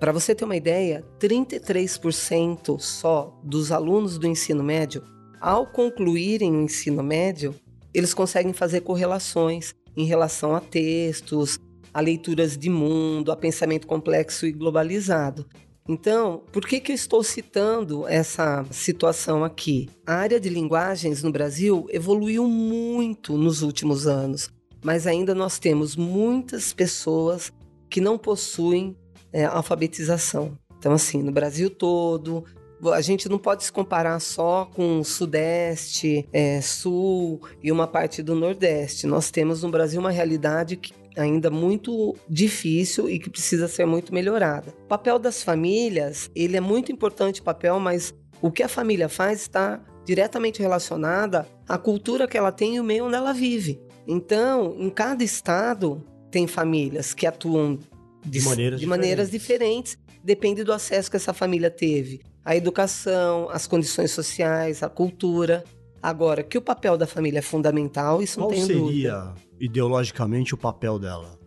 para 0.00 0.12
você 0.12 0.34
ter 0.34 0.46
uma 0.46 0.56
ideia, 0.56 1.04
33% 1.18 2.80
só 2.80 3.38
dos 3.44 3.70
alunos 3.70 4.16
do 4.16 4.26
ensino 4.26 4.64
médio, 4.64 5.02
ao 5.38 5.66
concluírem 5.66 6.56
o 6.56 6.62
ensino 6.62 7.02
médio, 7.02 7.54
eles 7.92 8.14
conseguem 8.14 8.54
fazer 8.54 8.80
correlações 8.80 9.74
em 9.94 10.06
relação 10.06 10.56
a 10.56 10.60
textos, 10.60 11.58
a 11.92 12.00
leituras 12.00 12.56
de 12.56 12.70
mundo, 12.70 13.30
a 13.30 13.36
pensamento 13.36 13.86
complexo 13.86 14.46
e 14.46 14.52
globalizado. 14.52 15.44
Então, 15.86 16.44
por 16.50 16.66
que, 16.66 16.80
que 16.80 16.92
eu 16.92 16.96
estou 16.96 17.22
citando 17.22 18.08
essa 18.08 18.64
situação 18.70 19.44
aqui? 19.44 19.90
A 20.06 20.14
área 20.14 20.40
de 20.40 20.48
linguagens 20.48 21.22
no 21.22 21.30
Brasil 21.30 21.86
evoluiu 21.90 22.46
muito 22.46 23.36
nos 23.36 23.60
últimos 23.60 24.06
anos, 24.06 24.48
mas 24.82 25.06
ainda 25.06 25.34
nós 25.34 25.58
temos 25.58 25.94
muitas 25.94 26.72
pessoas 26.72 27.52
que 27.90 28.00
não 28.00 28.16
possuem 28.16 28.96
é, 29.32 29.44
alfabetização. 29.44 30.58
Então, 30.78 30.92
assim, 30.92 31.22
no 31.22 31.30
Brasil 31.30 31.68
todo, 31.68 32.44
a 32.92 33.00
gente 33.00 33.28
não 33.28 33.38
pode 33.38 33.64
se 33.64 33.72
comparar 33.72 34.18
só 34.20 34.64
com 34.74 35.00
o 35.00 35.04
Sudeste, 35.04 36.26
é, 36.32 36.60
Sul 36.60 37.40
e 37.62 37.70
uma 37.70 37.86
parte 37.86 38.22
do 38.22 38.34
Nordeste. 38.34 39.06
Nós 39.06 39.30
temos 39.30 39.62
no 39.62 39.70
Brasil 39.70 40.00
uma 40.00 40.10
realidade 40.10 40.76
que 40.76 40.92
ainda 41.16 41.50
muito 41.50 42.16
difícil 42.28 43.10
e 43.10 43.18
que 43.18 43.28
precisa 43.28 43.68
ser 43.68 43.84
muito 43.84 44.14
melhorada. 44.14 44.72
O 44.84 44.88
papel 44.88 45.18
das 45.18 45.42
famílias, 45.42 46.30
ele 46.34 46.56
é 46.56 46.60
muito 46.60 46.90
importante 46.90 47.42
papel, 47.42 47.78
mas 47.78 48.14
o 48.40 48.50
que 48.50 48.62
a 48.62 48.68
família 48.68 49.08
faz 49.08 49.42
está 49.42 49.80
diretamente 50.04 50.62
relacionada 50.62 51.46
à 51.68 51.76
cultura 51.76 52.26
que 52.26 52.38
ela 52.38 52.50
tem 52.50 52.76
e 52.76 52.80
o 52.80 52.84
meio 52.84 53.06
onde 53.06 53.16
ela 53.16 53.32
vive. 53.32 53.80
Então, 54.06 54.74
em 54.78 54.88
cada 54.88 55.22
estado 55.22 56.02
tem 56.30 56.46
famílias 56.46 57.12
que 57.12 57.26
atuam 57.26 57.78
de, 58.24 58.40
maneiras, 58.42 58.80
de 58.80 58.86
maneiras 58.86 59.30
diferentes, 59.30 59.98
depende 60.22 60.62
do 60.64 60.72
acesso 60.72 61.10
que 61.10 61.16
essa 61.16 61.32
família 61.32 61.70
teve. 61.70 62.20
A 62.44 62.56
educação, 62.56 63.48
as 63.50 63.66
condições 63.66 64.10
sociais, 64.10 64.82
a 64.82 64.88
cultura. 64.88 65.64
Agora, 66.02 66.42
que 66.42 66.56
o 66.56 66.62
papel 66.62 66.96
da 66.96 67.06
família 67.06 67.40
é 67.40 67.42
fundamental, 67.42 68.22
isso 68.22 68.38
Qual 68.38 68.48
não 68.50 68.56
tem 68.56 68.66
seria, 68.66 68.80
dúvida. 68.80 69.34
ideologicamente, 69.60 70.54
o 70.54 70.56
papel 70.56 70.98
dela? 70.98 71.38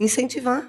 Incentivar. 0.00 0.68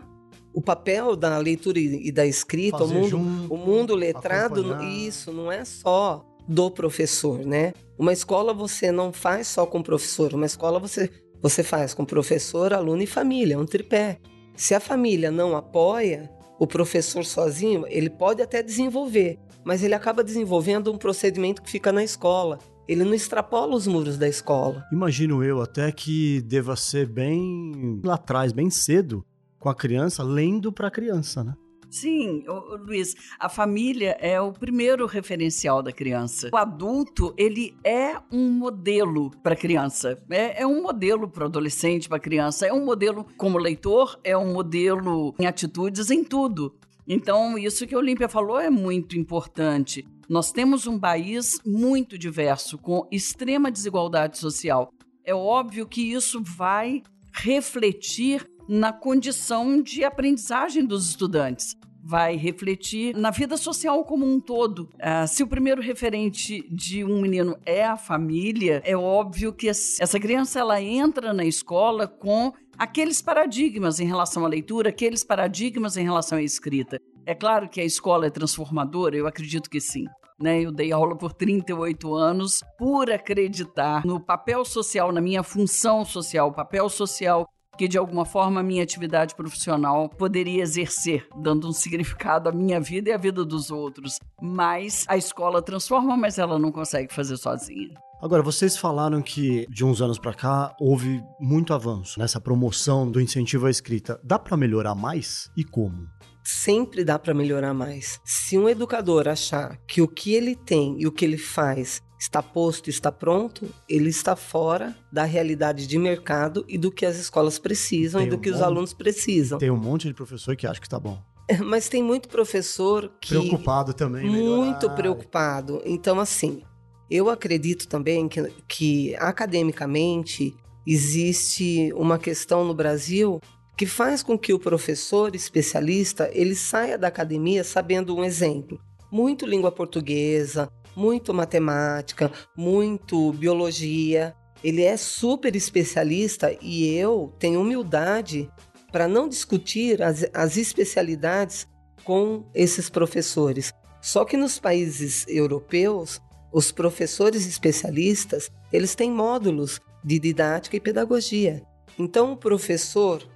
O 0.54 0.62
papel 0.62 1.16
da 1.16 1.38
leitura 1.38 1.80
e 1.80 2.12
da 2.12 2.26
escrita, 2.26 2.84
o 2.84 2.88
mundo, 2.88 3.10
junto, 3.10 3.54
o 3.54 3.58
mundo 3.58 3.96
letrado, 3.96 4.62
acompanhar. 4.62 4.90
isso 4.90 5.32
não 5.34 5.52
é 5.52 5.66
só 5.66 6.24
do 6.48 6.70
professor, 6.72 7.40
né? 7.40 7.74
Uma 7.98 8.14
escola 8.14 8.54
você 8.54 8.92
não 8.92 9.12
faz 9.12 9.48
só 9.48 9.66
com 9.66 9.80
o 9.80 9.84
professor, 9.84 10.34
uma 10.34 10.46
escola 10.46 10.80
você, 10.80 11.10
você 11.42 11.64
faz 11.64 11.94
com 11.94 12.06
professor, 12.06 12.74
aluno 12.74 13.02
e 13.02 13.08
família, 13.08 13.56
é 13.56 13.58
um 13.58 13.66
tripé. 13.66 14.20
Se 14.56 14.74
a 14.74 14.80
família 14.80 15.30
não 15.30 15.56
apoia, 15.56 16.30
o 16.58 16.66
professor 16.66 17.26
sozinho, 17.26 17.86
ele 17.88 18.10
pode 18.10 18.42
até 18.42 18.64
desenvolver, 18.64 19.38
mas 19.64 19.84
ele 19.84 19.94
acaba 19.94 20.24
desenvolvendo 20.24 20.92
um 20.92 20.98
procedimento 20.98 21.62
que 21.62 21.70
fica 21.70 21.92
na 21.92 22.04
escola. 22.04 22.60
Ele 22.88 23.04
não 23.04 23.14
extrapola 23.14 23.76
os 23.76 23.88
muros 23.88 24.18
da 24.18 24.28
escola. 24.28 24.86
Imagino 24.92 25.44
eu 25.44 25.62
até 25.62 25.92
que 25.92 26.42
deva 26.42 26.76
ser 26.76 27.08
bem 27.08 28.00
lá 28.04 28.14
atrás, 28.14 28.54
bem 28.54 28.70
cedo, 28.70 29.26
com 29.60 29.68
a 29.68 29.76
criança, 29.76 30.24
lendo 30.24 30.72
para 30.72 30.88
a 30.88 30.92
criança, 30.92 31.44
né? 31.44 31.54
Sim, 31.90 32.44
Luiz, 32.86 33.16
a 33.40 33.48
família 33.48 34.18
é 34.20 34.40
o 34.40 34.52
primeiro 34.52 35.06
referencial 35.06 35.82
da 35.82 35.92
criança. 35.92 36.50
O 36.54 36.58
adulto, 36.58 37.34
ele 37.38 37.76
é 37.84 38.16
um 38.32 38.50
modelo 38.50 39.32
para 39.44 39.54
a 39.54 39.58
criança. 39.58 40.22
É, 40.30 40.62
é 40.62 40.68
um 40.68 40.82
modelo 40.82 41.30
para 41.30 41.44
o 41.44 41.48
adolescente, 41.48 42.08
para 42.08 42.18
a 42.18 42.22
criança. 42.22 42.66
É 42.66 42.74
um 42.74 42.86
modelo 42.86 43.26
como 43.38 43.58
leitor, 43.58 44.20
é 44.24 44.38
um 44.38 44.54
modelo 44.54 45.34
em 45.40 45.46
atitudes, 45.46 46.10
em 46.10 46.24
tudo. 46.24 46.76
Então, 47.08 47.58
isso 47.58 47.86
que 47.86 47.94
a 47.94 48.00
Olímpia 48.00 48.28
falou 48.28 48.60
é 48.60 48.70
muito 48.70 49.18
importante. 49.18 50.06
Nós 50.28 50.52
temos 50.52 50.88
um 50.88 51.00
país 51.00 51.60
muito 51.66 52.18
diverso, 52.18 52.80
com 52.80 53.08
extrema 53.12 53.72
desigualdade 53.72 54.40
social. 54.40 54.92
É 55.24 55.34
óbvio 55.34 55.88
que 55.88 56.02
isso 56.02 56.42
vai 56.42 57.04
refletir 57.32 58.48
na 58.68 58.92
condição 58.92 59.82
de 59.82 60.04
aprendizagem 60.04 60.86
dos 60.86 61.10
estudantes. 61.10 61.76
Vai 62.08 62.36
refletir 62.36 63.16
na 63.16 63.32
vida 63.32 63.58
social 63.58 64.04
como 64.06 64.26
um 64.26 64.40
todo. 64.40 64.90
Ah, 65.00 65.26
se 65.26 65.42
o 65.42 65.48
primeiro 65.48 65.82
referente 65.82 66.64
de 66.70 67.04
um 67.04 67.20
menino 67.20 67.58
é 67.66 67.84
a 67.84 67.98
família, 67.98 68.82
é 68.86 68.96
óbvio 68.96 69.52
que 69.52 69.68
essa 69.68 70.20
criança 70.20 70.60
ela 70.60 70.80
entra 70.80 71.34
na 71.34 71.44
escola 71.44 72.08
com 72.08 72.54
aqueles 72.78 73.22
paradigmas 73.22 74.00
em 74.00 74.06
relação 74.06 74.46
à 74.46 74.48
leitura, 74.48 74.90
aqueles 74.90 75.24
paradigmas 75.24 75.98
em 75.98 76.04
relação 76.04 76.38
à 76.38 76.44
escrita. 76.44 77.00
É 77.26 77.34
claro 77.34 77.68
que 77.68 77.82
a 77.82 77.86
escola 77.86 78.28
é 78.28 78.30
transformadora, 78.30 79.16
eu 79.16 79.26
acredito 79.26 79.70
que 79.70 79.82
sim. 79.82 80.06
Né, 80.38 80.62
eu 80.62 80.72
dei 80.72 80.92
aula 80.92 81.16
por 81.16 81.32
38 81.32 82.14
anos 82.14 82.62
por 82.78 83.10
acreditar 83.10 84.06
no 84.06 84.20
papel 84.20 84.66
social, 84.66 85.10
na 85.14 85.22
minha 85.22 85.42
função 85.44 86.04
social, 86.04 86.52
papel 86.52 86.90
social 86.90 87.48
que 87.78 87.88
de 87.88 87.98
alguma 87.98 88.26
forma 88.26 88.60
a 88.60 88.64
minha 88.64 88.84
atividade 88.84 89.36
profissional 89.36 90.10
poderia 90.10 90.64
exercer, 90.64 91.28
dando 91.42 91.68
um 91.68 91.74
significado 91.74 92.50
à 92.50 92.52
minha 92.52 92.80
vida 92.80 93.10
e 93.10 93.14
à 93.14 93.18
vida 93.18 93.44
dos 93.44 93.72
outros. 93.72 94.18
Mas 94.42 95.06
a 95.08 95.18
escola 95.18 95.62
transforma, 95.62 96.16
mas 96.16 96.38
ela 96.38 96.58
não 96.58 96.72
consegue 96.72 97.14
fazer 97.14 97.38
sozinha. 97.38 97.94
Agora, 98.22 98.42
vocês 98.42 98.78
falaram 98.78 99.22
que 99.22 99.68
de 99.70 99.84
uns 99.84 100.02
anos 100.02 100.18
para 100.18 100.34
cá 100.34 100.76
houve 100.80 101.22
muito 101.40 101.74
avanço 101.74 102.18
nessa 102.18 102.40
promoção 102.40 103.10
do 103.10 103.22
incentivo 103.22 103.68
à 103.68 103.70
escrita. 103.70 104.20
Dá 104.24 104.40
para 104.40 104.58
melhorar 104.58 104.96
mais 104.96 105.52
e 105.56 105.64
como? 105.64 106.08
Sempre 106.44 107.04
dá 107.04 107.20
para 107.20 107.34
melhorar 107.34 107.74
mais. 107.74 108.20
Se 108.24 108.58
um 108.58 108.70
educador 108.70 109.28
achar 109.28 109.78
que 109.88 110.02
o 110.02 110.08
que 110.08 110.34
ele 110.34 110.56
tem 110.56 110.96
e 111.00 111.08
o 111.08 111.12
que 111.12 111.26
ele 111.26 111.38
faz 111.38 112.02
está 112.20 112.42
posto, 112.42 112.90
está 112.90 113.12
pronto, 113.12 113.68
ele 113.90 114.10
está 114.10 114.36
fora 114.36 114.96
da 115.12 115.24
realidade 115.24 115.86
de 115.88 115.98
mercado 115.98 116.64
e 116.68 116.78
do 116.78 116.92
que 116.92 117.06
as 117.06 117.18
escolas 117.18 117.60
precisam 117.60 118.20
Tem 118.22 118.28
e 118.28 118.30
do 118.32 118.38
um 118.38 118.40
que 118.40 118.50
os 118.50 118.56
monte- 118.56 118.66
alunos 118.66 118.94
precisam. 118.94 119.58
Tem 119.60 119.70
um 119.72 119.78
monte 119.78 120.08
de 120.08 120.14
professor 120.14 120.56
que 120.56 120.66
acha 120.66 120.80
que 120.80 120.90
tá 120.90 121.00
bom. 121.00 121.22
Mas 121.64 121.88
tem 121.90 122.02
muito 122.02 122.28
professor 122.30 123.12
que 123.22 123.30
Preocupado 123.30 123.94
também. 123.94 124.30
melhorar. 124.30 124.56
muito 124.66 124.90
preocupado. 124.92 125.82
Então, 125.86 126.20
assim, 126.20 126.62
Eu 127.08 127.30
acredito 127.30 127.88
também 127.88 128.28
que, 128.28 128.42
que 128.68 129.16
academicamente 129.18 130.56
existe 130.88 131.92
uma 131.94 132.18
questão 132.18 132.66
no 132.66 132.74
Brasil 132.74 133.40
que 133.78 133.86
faz 133.86 134.24
com 134.24 134.38
que 134.40 134.54
o 134.54 134.60
professor 134.60 135.36
especialista 135.36 136.30
ele 136.34 136.56
saia 136.56 136.98
da 136.98 137.08
academia 137.10 137.64
sabendo 137.64 138.16
um 138.16 138.24
exemplo, 138.24 138.80
muito 139.12 139.46
língua 139.46 139.72
portuguesa, 139.72 140.68
muito 140.96 141.34
matemática, 141.34 142.32
muito 142.56 143.34
biologia. 143.34 144.36
Ele 144.64 144.84
é 144.84 144.98
super 144.98 145.56
especialista 145.56 146.56
e 146.62 146.96
eu 146.96 147.34
tenho 147.38 147.62
humildade 147.62 148.50
para 148.92 149.08
não 149.08 149.28
discutir 149.28 150.02
as, 150.02 150.26
as 150.34 150.58
especialidades 150.58 151.68
com 152.04 152.46
esses 152.54 152.90
professores. 152.90 153.74
Só 154.02 154.24
que 154.24 154.38
nos 154.38 154.60
países 154.60 155.26
europeus, 155.28 156.22
os 156.52 156.72
professores 156.72 157.46
especialistas, 157.46 158.50
eles 158.72 158.96
têm 158.96 159.12
módulos 159.12 159.82
de 160.04 160.20
didática 160.20 160.78
e 160.78 160.80
pedagogia. 160.80 161.64
Então 161.98 162.34
o 162.34 162.38
professor, 162.38 163.28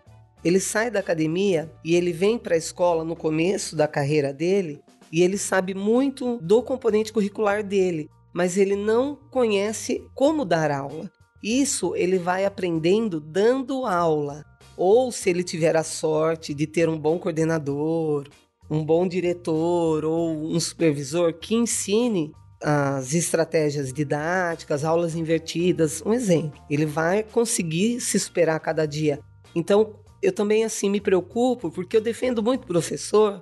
ele 0.43 0.59
sai 0.59 0.91
da 0.91 0.99
academia 0.99 1.71
e 1.83 1.95
ele 1.95 2.13
vem 2.13 2.37
para 2.37 2.55
a 2.55 2.57
escola 2.57 3.03
no 3.03 3.15
começo 3.15 3.75
da 3.75 3.87
carreira 3.87 4.31
dele 4.31 4.81
e 5.11 5.21
ele 5.21 5.37
sabe 5.37 5.73
muito 5.73 6.37
do 6.41 6.61
componente 6.61 7.13
curricular 7.13 7.63
dele, 7.63 8.09
mas 8.33 8.57
ele 8.57 8.75
não 8.75 9.15
conhece 9.15 10.03
como 10.13 10.45
dar 10.45 10.71
aula. 10.71 11.11
Isso 11.41 11.95
ele 11.95 12.17
vai 12.17 12.45
aprendendo 12.45 13.19
dando 13.19 13.85
aula. 13.85 14.45
Ou 14.75 15.11
se 15.11 15.29
ele 15.29 15.43
tiver 15.43 15.75
a 15.75 15.83
sorte 15.83 16.53
de 16.53 16.65
ter 16.65 16.87
um 16.87 16.97
bom 16.97 17.17
coordenador, 17.17 18.27
um 18.69 18.83
bom 18.83 19.07
diretor 19.07 20.05
ou 20.05 20.31
um 20.31 20.59
supervisor 20.59 21.33
que 21.33 21.55
ensine 21.55 22.31
as 22.61 23.13
estratégias 23.13 23.91
didáticas, 23.91 24.83
aulas 24.83 25.15
invertidas, 25.15 26.01
um 26.05 26.13
exemplo. 26.13 26.59
Ele 26.69 26.85
vai 26.85 27.23
conseguir 27.23 27.99
se 28.01 28.19
superar 28.19 28.57
a 28.57 28.59
cada 28.59 28.85
dia. 28.85 29.19
Então, 29.55 29.95
eu 30.21 30.31
também 30.31 30.63
assim 30.63 30.89
me 30.89 30.99
preocupo 30.99 31.71
porque 31.71 31.95
eu 31.95 32.01
defendo 32.01 32.43
muito 32.43 32.63
o 32.63 32.67
professor, 32.67 33.41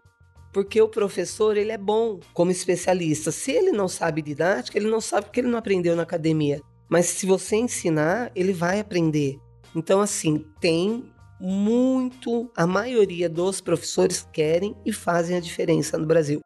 porque 0.57 0.81
o 0.81 0.89
professor 0.89 1.55
ele 1.55 1.71
é 1.71 1.77
bom 1.77 2.19
como 2.33 2.49
especialista. 2.49 3.31
Se 3.31 3.51
ele 3.51 3.71
não 3.71 3.87
sabe 3.87 4.23
didática, 4.23 4.75
ele 4.75 4.89
não 4.89 4.99
sabe 4.99 5.27
porque 5.27 5.39
ele 5.39 5.49
não 5.49 5.59
aprendeu 5.59 5.95
na 5.95 6.01
academia. 6.01 6.59
Mas 6.89 7.05
se 7.05 7.27
você 7.27 7.57
ensinar, 7.57 8.31
ele 8.35 8.53
vai 8.53 8.79
aprender. 8.79 9.37
Então, 9.75 10.01
assim, 10.01 10.43
tem 10.59 11.03
muito, 11.39 12.49
a 12.57 12.65
maioria 12.65 13.29
dos 13.29 13.61
professores 13.61 14.27
querem 14.33 14.75
e 14.83 14.91
fazem 14.91 15.37
a 15.37 15.39
diferença 15.39 15.95
no 15.95 16.07
Brasil. 16.07 16.41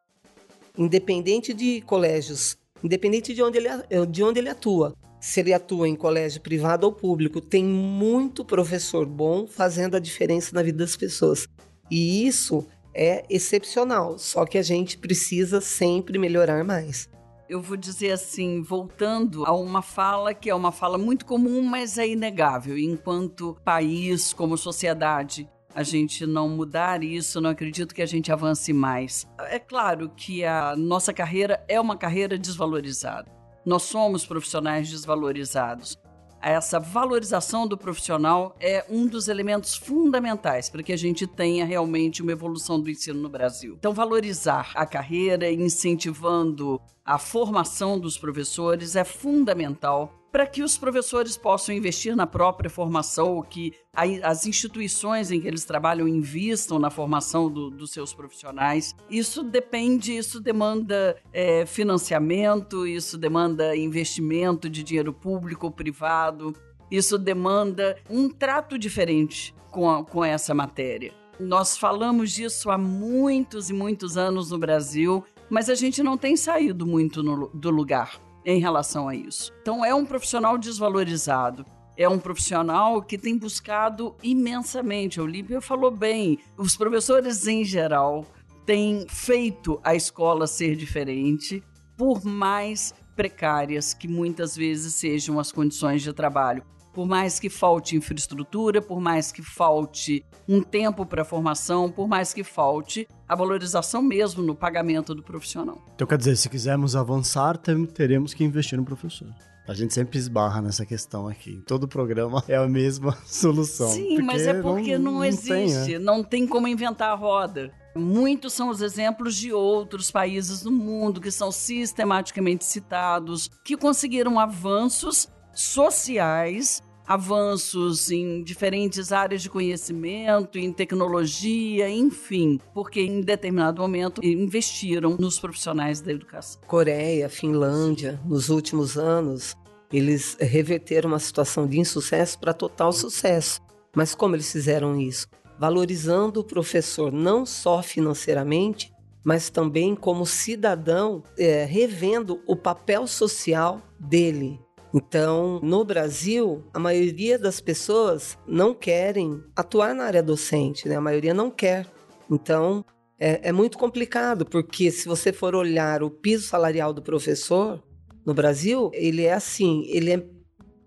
Independente 0.78 1.54
de 1.54 1.80
colégios, 1.80 2.58
independente 2.84 3.34
de 3.34 3.41
onde 3.41 3.60
ele, 3.60 3.69
de 4.10 4.24
onde 4.26 4.39
ele 4.39 4.50
atua. 4.50 4.93
Se 5.21 5.39
ele 5.39 5.54
atua 5.54 5.88
em 5.88 5.95
colégio 5.95 6.41
privado 6.41 6.86
ou 6.86 6.91
público, 6.91 7.39
tem 7.39 7.63
muito 7.63 8.43
professor 8.43 9.06
bom 9.06 9.47
fazendo 9.47 9.95
a 9.95 10.02
diferença 10.02 10.54
na 10.54 10.62
vida 10.62 10.80
das 10.80 10.97
pessoas. 10.97 11.47
E 11.89 12.28
isso 12.28 12.67
é 12.93 13.23
excepcional, 13.30 14.17
só 14.17 14.45
que 14.45 14.58
a 14.58 14.63
gente 14.63 14.97
precisa 14.97 15.62
sempre 15.62 16.17
melhorar 16.17 16.63
mais 16.63 17.10
eu 17.51 17.62
vou 17.62 17.75
dizer 17.75 18.12
assim, 18.12 18.62
voltando 18.62 19.45
a 19.45 19.51
uma 19.51 19.82
fala 19.82 20.34
que 20.34 20.49
é 20.49 20.56
uma 20.56 20.71
fala 20.71 20.97
muito 20.97 21.25
comum, 21.25 21.62
mas 21.62 21.97
é 21.97 22.08
inegável. 22.08 22.77
Enquanto 22.77 23.58
país, 23.62 24.32
como 24.32 24.58
sociedade, 24.58 25.49
a 25.75 25.84
gente 25.84 26.25
não 26.25 26.47
mudar 26.47 27.04
isso, 27.04 27.41
não 27.41 27.49
acredito 27.49 27.93
que 27.93 28.01
a 28.01 28.06
gente 28.06 28.32
avance 28.32 28.71
mais. 28.71 29.27
É 29.49 29.60
claro 29.60 30.10
que 30.15 30.45
a 30.45 30.77
nossa 30.77 31.12
carreira 31.12 31.62
é 31.67 31.77
uma 31.77 31.97
carreira 31.97 32.38
desvalorizada. 32.38 33.30
Nós 33.65 33.84
somos 33.84 34.25
profissionais 34.25 34.89
desvalorizados 34.89 35.99
essa 36.41 36.80
valorização 36.80 37.67
do 37.67 37.77
profissional 37.77 38.56
é 38.60 38.86
um 38.89 39.06
dos 39.06 39.27
elementos 39.27 39.75
fundamentais 39.75 40.69
para 40.69 40.84
que 40.84 40.91
a 40.91 40.97
gente 40.97 41.27
tenha 41.27 41.65
realmente 41.65 42.21
uma 42.21 42.32
evolução 42.32 42.80
do 42.80 42.89
ensino 42.89 43.19
no 43.19 43.30
Brasil. 43.30 43.75
Então, 43.77 43.93
valorizar 43.93 44.71
a 44.75 44.86
carreira, 44.86 45.51
incentivando 45.51 46.82
a 47.06 47.17
formação 47.17 47.99
dos 47.99 48.17
professores 48.17 48.95
é 48.95 49.04
fundamental 49.04 50.21
para 50.32 50.48
que 50.48 50.63
os 50.63 50.78
professores 50.78 51.38
possam 51.38 51.76
investir 51.76 52.15
na 52.15 52.26
própria 52.26 52.70
formação, 52.70 53.41
que 53.41 53.74
as 53.94 54.46
instituições 54.46 55.30
em 55.30 55.41
que 55.41 55.48
eles 55.48 55.65
trabalham 55.65 56.08
invistam 56.08 56.80
na 56.80 56.89
formação 56.89 57.52
do, 57.52 57.70
dos 57.70 57.91
seus 57.91 58.13
profissionais. 58.13 58.96
Isso 59.10 59.44
depende, 59.44 60.15
isso 60.15 60.39
demanda 60.39 61.17
é, 61.34 61.65
financiamento, 61.65 62.88
isso 62.88 63.17
demanda 63.17 63.76
investimento 63.76 64.70
de 64.70 64.84
dinheiro 64.84 65.12
público 65.12 65.65
ou 65.65 65.72
privado, 65.72 66.56
isso 66.89 67.17
demanda 67.17 67.98
um 68.10 68.30
trato 68.30 68.78
diferente 68.78 69.54
com, 69.70 69.89
a, 69.89 70.04
com 70.04 70.24
essa 70.24 70.54
matéria. 70.54 71.13
Nós 71.39 71.78
falamos 71.78 72.32
disso 72.32 72.70
há 72.70 72.78
muitos 72.78 73.70
e 73.70 73.74
muitos 73.74 74.15
anos 74.15 74.52
no 74.52 74.58
Brasil, 74.58 75.24
mas 75.50 75.70
a 75.70 75.76
gente 75.76 76.02
não 76.02 76.17
tem 76.17 76.38
saído 76.38 76.86
muito 76.86 77.22
no, 77.22 77.48
do 77.50 77.70
lugar 77.70 78.31
em 78.45 78.60
relação 78.60 79.08
a 79.08 79.15
isso. 79.15 79.51
Então, 79.62 79.84
é 79.84 79.93
um 79.93 80.06
profissional 80.06 80.58
desvalorizado. 80.58 81.65
É 81.97 82.08
um 82.08 82.17
profissional 82.17 83.01
que 83.01 83.17
tem 83.17 83.38
buscado 83.38 84.15
imensamente. 84.23 85.19
A 85.19 85.23
Olímpia 85.23 85.62
falou 85.62 85.91
bem, 85.91 86.39
os 86.58 86.75
professores 86.75 87.45
em 87.47 87.63
geral 87.63 88.25
têm 88.65 89.06
feito 89.08 89.80
a 89.84 89.93
escola 89.93 90.47
ser 90.47 90.75
diferente, 90.75 91.63
por 91.97 92.23
mais 92.23 92.93
precárias 93.15 93.93
que 93.93 94.08
muitas 94.08 94.56
vezes 94.56 94.95
sejam 94.95 95.39
as 95.39 95.51
condições 95.51 96.01
de 96.01 96.13
trabalho 96.13 96.63
por 96.93 97.08
mais 97.08 97.39
que 97.39 97.49
falte 97.49 97.95
infraestrutura, 97.95 98.82
por 98.82 98.99
mais 98.99 99.32
que 99.32 99.41
falte 99.41 100.25
um 100.47 100.62
tempo 100.62 101.06
para 101.06 101.23
formação, 101.23 101.89
por 101.89 102.08
mais 102.08 102.34
que 102.34 102.43
falte 102.43 103.08
a 103.27 103.36
valorização 103.36 104.01
mesmo 104.01 104.43
no 104.43 104.56
pagamento 104.56 105.15
do 105.15 105.23
profissional. 105.23 105.84
Então, 105.95 106.06
quer 106.06 106.17
dizer, 106.17 106.36
se 106.36 106.49
quisermos 106.49 106.95
avançar, 106.95 107.58
teremos 107.58 108.34
que 108.34 108.43
investir 108.43 108.77
no 108.77 108.84
professor. 108.84 109.34
A 109.67 109.73
gente 109.73 109.93
sempre 109.93 110.17
esbarra 110.17 110.62
nessa 110.62 110.86
questão 110.86 111.27
aqui. 111.27 111.51
Em 111.51 111.62
todo 111.62 111.88
programa 111.88 112.43
é 112.47 112.58
a 112.58 112.67
mesma 112.67 113.17
solução. 113.25 113.89
Sim, 113.89 114.21
mas 114.21 114.41
é 114.41 114.62
porque 114.62 114.97
não, 114.97 115.13
não 115.13 115.25
existe, 115.25 115.86
tem, 115.86 115.93
é. 115.95 115.99
não 115.99 116.23
tem 116.23 116.47
como 116.47 116.67
inventar 116.67 117.12
a 117.12 117.15
roda. 117.15 117.71
Muitos 117.95 118.54
são 118.54 118.69
os 118.69 118.82
exemplos 118.82 119.36
de 119.36 119.54
outros 119.54 120.10
países 120.10 120.62
do 120.63 120.71
mundo 120.71 121.21
que 121.21 121.30
são 121.30 121.51
sistematicamente 121.51 122.65
citados, 122.65 123.49
que 123.63 123.77
conseguiram 123.77 124.39
avanços 124.39 125.30
sociais, 125.54 126.82
avanços 127.06 128.10
em 128.10 128.42
diferentes 128.42 129.12
áreas 129.12 129.42
de 129.42 129.50
conhecimento, 129.50 130.58
em 130.58 130.72
tecnologia, 130.72 131.90
enfim, 131.90 132.60
porque 132.74 133.02
em 133.02 133.22
determinado 133.22 133.82
momento 133.82 134.24
investiram 134.24 135.18
nos 135.20 135.40
profissionais 135.40 136.00
da 136.00 136.12
educação. 136.12 136.62
Coreia, 136.68 137.28
Finlândia, 137.28 138.20
nos 138.26 138.50
últimos 138.50 138.98
anos, 138.98 139.56
eles 139.92 140.38
reverteram 140.40 141.10
uma 141.10 141.20
situação 141.20 141.68
de 141.68 141.80
insucesso 141.80 142.40
para 142.40 142.54
total 142.54 142.94
sucesso. 142.94 143.60
Mas 143.94 144.16
como 144.16 144.36
eles 144.36 144.50
fizeram 144.50 144.98
isso? 145.00 145.28
Valorizando 145.60 146.40
o 146.40 146.46
professor 146.46 147.12
não 147.12 147.46
só 147.46 147.84
financeiramente, 147.84 148.92
mas 149.24 149.50
também 149.50 149.96
como 149.96 150.26
cidadão, 150.26 151.24
é, 151.38 151.66
revendo 151.66 152.42
o 152.48 152.56
papel 152.56 153.06
social 153.06 153.82
dele 154.00 154.60
então, 154.93 155.60
no 155.63 155.86
Brasil, 155.86 156.63
a 156.73 156.80
maioria 156.80 157.39
das 157.39 157.62
pessoas 157.62 158.38
não 158.45 158.73
querem 158.73 159.41
atuar 159.56 159.95
na 159.95 160.04
área 160.04 160.21
docente, 160.21 160.88
né? 160.88 160.95
A 160.95 161.01
maioria 161.01 161.34
não 161.34 161.49
quer. 161.49 161.88
Então, 162.30 162.84
é, 163.17 163.49
é 163.49 163.51
muito 163.51 163.77
complicado, 163.77 164.45
porque 164.45 164.91
se 164.91 165.08
você 165.08 165.32
for 165.32 165.56
olhar 165.56 166.04
o 166.04 166.12
piso 166.12 166.47
salarial 166.47 166.93
do 166.93 167.01
professor 167.01 167.82
no 168.25 168.34
Brasil, 168.34 168.91
ele 168.93 169.23
é 169.23 169.34
assim, 169.34 169.86
ele 169.88 170.12
é 170.12 170.25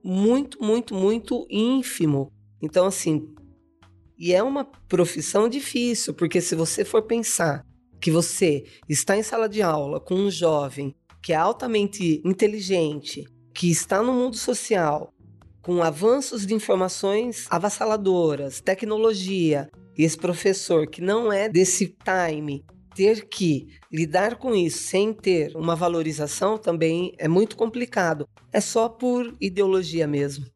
muito, 0.02 0.62
muito, 0.62 0.94
muito 0.94 1.46
ínfimo. 1.48 2.30
Então, 2.60 2.86
assim, 2.86 3.26
e 4.18 4.34
é 4.34 4.42
uma 4.42 4.64
profissão 4.64 5.48
difícil, 5.48 6.12
porque 6.12 6.40
se 6.40 6.54
você 6.54 6.84
for 6.84 7.02
pensar 7.02 7.64
que 8.00 8.10
você 8.10 8.64
está 8.86 9.16
em 9.16 9.22
sala 9.22 9.48
de 9.48 9.62
aula 9.62 9.98
com 9.98 10.14
um 10.14 10.30
jovem 10.30 10.94
que 11.22 11.32
é 11.32 11.36
altamente 11.36 12.20
inteligente, 12.22 13.24
que 13.54 13.70
está 13.70 14.02
no 14.02 14.12
mundo 14.12 14.36
social, 14.36 15.12
com 15.62 15.82
avanços 15.82 16.44
de 16.44 16.52
informações 16.52 17.46
avassaladoras, 17.48 18.60
tecnologia, 18.60 19.70
e 19.96 20.02
esse 20.02 20.18
professor 20.18 20.88
que 20.88 21.00
não 21.00 21.32
é 21.32 21.48
desse 21.48 21.96
time 22.04 22.64
ter 22.94 23.28
que 23.28 23.68
lidar 23.92 24.36
com 24.36 24.54
isso 24.54 24.78
sem 24.78 25.12
ter 25.12 25.56
uma 25.56 25.74
valorização 25.74 26.58
também 26.58 27.12
é 27.18 27.28
muito 27.28 27.56
complicado. 27.56 28.28
É 28.52 28.60
só 28.60 28.88
por 28.88 29.34
ideologia 29.40 30.06
mesmo. 30.06 30.46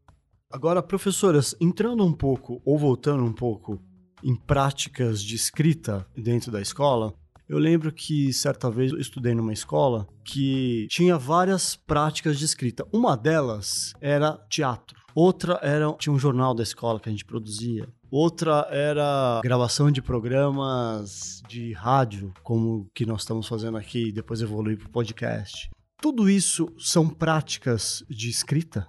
Agora, 0.50 0.82
professoras, 0.82 1.54
entrando 1.60 2.04
um 2.04 2.12
pouco 2.12 2.60
ou 2.64 2.78
voltando 2.78 3.24
um 3.24 3.32
pouco 3.32 3.80
em 4.22 4.34
práticas 4.34 5.22
de 5.22 5.34
escrita 5.36 6.06
dentro 6.16 6.50
da 6.50 6.60
escola, 6.60 7.12
Eu 7.48 7.58
lembro 7.58 7.90
que 7.90 8.30
certa 8.30 8.70
vez 8.70 8.92
eu 8.92 9.00
estudei 9.00 9.34
numa 9.34 9.54
escola 9.54 10.06
que 10.22 10.86
tinha 10.90 11.16
várias 11.16 11.74
práticas 11.74 12.38
de 12.38 12.44
escrita. 12.44 12.86
Uma 12.92 13.16
delas 13.16 13.94
era 14.02 14.36
teatro. 14.50 15.00
Outra 15.14 15.58
era 15.62 15.90
tinha 15.94 16.12
um 16.12 16.18
jornal 16.18 16.54
da 16.54 16.62
escola 16.62 17.00
que 17.00 17.08
a 17.08 17.12
gente 17.12 17.24
produzia. 17.24 17.88
Outra 18.10 18.68
era 18.70 19.40
gravação 19.42 19.90
de 19.90 20.02
programas 20.02 21.42
de 21.48 21.72
rádio, 21.72 22.34
como 22.42 22.80
o 22.80 22.90
que 22.94 23.06
nós 23.06 23.22
estamos 23.22 23.48
fazendo 23.48 23.78
aqui, 23.78 24.08
e 24.08 24.12
depois 24.12 24.42
evoluir 24.42 24.76
para 24.76 24.88
o 24.88 24.92
podcast. 24.92 25.70
Tudo 26.02 26.28
isso 26.28 26.68
são 26.78 27.08
práticas 27.08 28.04
de 28.10 28.28
escrita? 28.28 28.86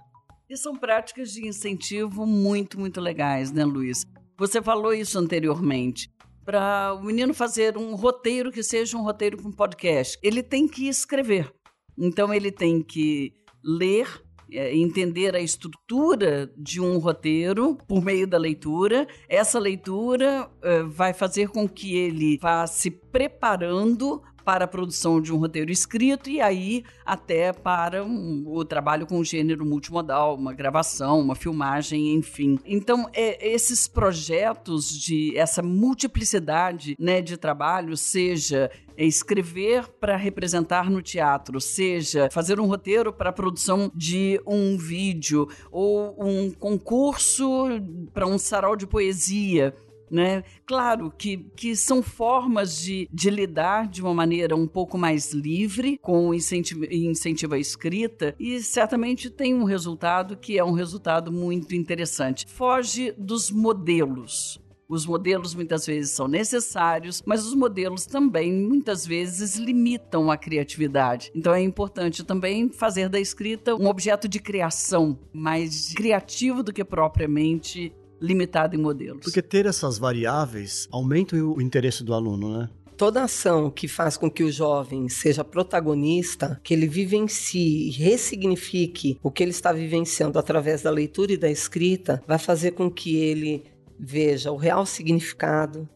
E 0.50 0.56
são 0.56 0.76
práticas 0.76 1.32
de 1.32 1.48
incentivo 1.48 2.26
muito, 2.26 2.78
muito 2.78 3.00
legais, 3.00 3.50
né, 3.50 3.64
Luiz? 3.64 4.04
Você 4.36 4.60
falou 4.60 4.92
isso 4.92 5.18
anteriormente. 5.18 6.10
Para 6.50 6.94
o 6.94 7.04
menino 7.04 7.32
fazer 7.32 7.78
um 7.78 7.94
roteiro 7.94 8.50
que 8.50 8.60
seja 8.60 8.96
um 8.96 9.04
roteiro 9.04 9.40
com 9.40 9.52
podcast, 9.52 10.18
ele 10.20 10.42
tem 10.42 10.66
que 10.66 10.88
escrever. 10.88 11.48
Então, 11.96 12.34
ele 12.34 12.50
tem 12.50 12.82
que 12.82 13.32
ler, 13.62 14.08
é, 14.50 14.76
entender 14.76 15.36
a 15.36 15.40
estrutura 15.40 16.52
de 16.58 16.80
um 16.80 16.98
roteiro 16.98 17.78
por 17.86 18.02
meio 18.04 18.26
da 18.26 18.36
leitura. 18.36 19.06
Essa 19.28 19.60
leitura 19.60 20.50
é, 20.60 20.82
vai 20.82 21.12
fazer 21.12 21.50
com 21.50 21.68
que 21.68 21.96
ele 21.96 22.36
vá 22.38 22.66
se 22.66 22.90
preparando 22.90 24.20
para 24.44 24.64
a 24.64 24.68
produção 24.68 25.20
de 25.20 25.32
um 25.32 25.36
roteiro 25.36 25.70
escrito 25.70 26.28
e 26.30 26.40
aí 26.40 26.84
até 27.04 27.52
para 27.52 28.04
um, 28.04 28.44
o 28.46 28.64
trabalho 28.64 29.06
com 29.06 29.22
gênero 29.22 29.64
multimodal, 29.64 30.34
uma 30.34 30.52
gravação, 30.52 31.20
uma 31.20 31.34
filmagem, 31.34 32.14
enfim. 32.14 32.58
Então, 32.64 33.08
é, 33.12 33.48
esses 33.48 33.88
projetos 33.88 34.90
de 34.90 35.36
essa 35.36 35.62
multiplicidade 35.62 36.96
né, 36.98 37.20
de 37.20 37.36
trabalho, 37.36 37.96
seja 37.96 38.70
escrever 38.96 39.88
para 39.98 40.16
representar 40.16 40.90
no 40.90 41.00
teatro, 41.00 41.60
seja 41.60 42.28
fazer 42.30 42.60
um 42.60 42.66
roteiro 42.66 43.12
para 43.12 43.30
a 43.30 43.32
produção 43.32 43.90
de 43.94 44.40
um 44.46 44.76
vídeo 44.76 45.48
ou 45.70 46.14
um 46.22 46.50
concurso 46.50 47.66
para 48.12 48.26
um 48.26 48.38
sarau 48.38 48.76
de 48.76 48.86
poesia 48.86 49.74
né? 50.10 50.42
Claro 50.66 51.12
que, 51.16 51.38
que 51.56 51.76
são 51.76 52.02
formas 52.02 52.80
de, 52.80 53.08
de 53.12 53.30
lidar 53.30 53.88
de 53.88 54.02
uma 54.02 54.12
maneira 54.12 54.56
um 54.56 54.66
pouco 54.66 54.98
mais 54.98 55.32
livre 55.32 55.98
com 56.02 56.34
incentivo, 56.34 56.84
incentivo 56.84 57.54
à 57.54 57.58
escrita 57.58 58.34
e 58.38 58.60
certamente 58.60 59.30
tem 59.30 59.54
um 59.54 59.64
resultado 59.64 60.36
que 60.36 60.58
é 60.58 60.64
um 60.64 60.72
resultado 60.72 61.32
muito 61.32 61.74
interessante. 61.74 62.46
Foge 62.48 63.12
dos 63.16 63.50
modelos. 63.50 64.60
Os 64.90 65.06
modelos 65.06 65.54
muitas 65.54 65.86
vezes 65.86 66.10
são 66.10 66.26
necessários, 66.26 67.22
mas 67.24 67.46
os 67.46 67.54
modelos 67.54 68.06
também 68.06 68.52
muitas 68.52 69.06
vezes 69.06 69.54
limitam 69.54 70.32
a 70.32 70.36
criatividade. 70.36 71.30
Então 71.32 71.54
é 71.54 71.62
importante 71.62 72.24
também 72.24 72.68
fazer 72.68 73.08
da 73.08 73.20
escrita 73.20 73.76
um 73.76 73.86
objeto 73.86 74.26
de 74.26 74.40
criação, 74.40 75.16
mais 75.32 75.94
criativo 75.94 76.64
do 76.64 76.72
que 76.72 76.84
propriamente 76.84 77.92
limitado 78.20 78.76
em 78.76 78.78
modelos. 78.78 79.24
Porque 79.24 79.42
ter 79.42 79.66
essas 79.66 79.98
variáveis 79.98 80.88
aumenta 80.90 81.36
o 81.36 81.60
interesse 81.60 82.04
do 82.04 82.14
aluno, 82.14 82.58
né? 82.58 82.68
toda 83.00 83.22
ação 83.22 83.70
que 83.70 83.88
faz 83.88 84.18
com 84.18 84.30
que 84.30 84.44
o 84.44 84.52
jovem 84.52 85.08
seja 85.08 85.42
protagonista, 85.42 86.60
que 86.62 86.74
ele 86.74 86.86
vivencie 86.86 87.88
e 87.88 87.90
ressignifique 87.92 89.18
o 89.22 89.30
que 89.30 89.42
ele 89.42 89.52
está 89.52 89.72
vivenciando 89.72 90.38
através 90.38 90.82
da 90.82 90.90
leitura 90.90 91.32
e 91.32 91.38
da 91.38 91.50
escrita, 91.50 92.22
vai 92.26 92.38
fazer 92.38 92.72
com 92.72 92.90
que 92.90 93.16
ele 93.16 93.64
veja 93.98 94.52
o 94.52 94.56
real 94.56 94.84
significado 94.84 95.88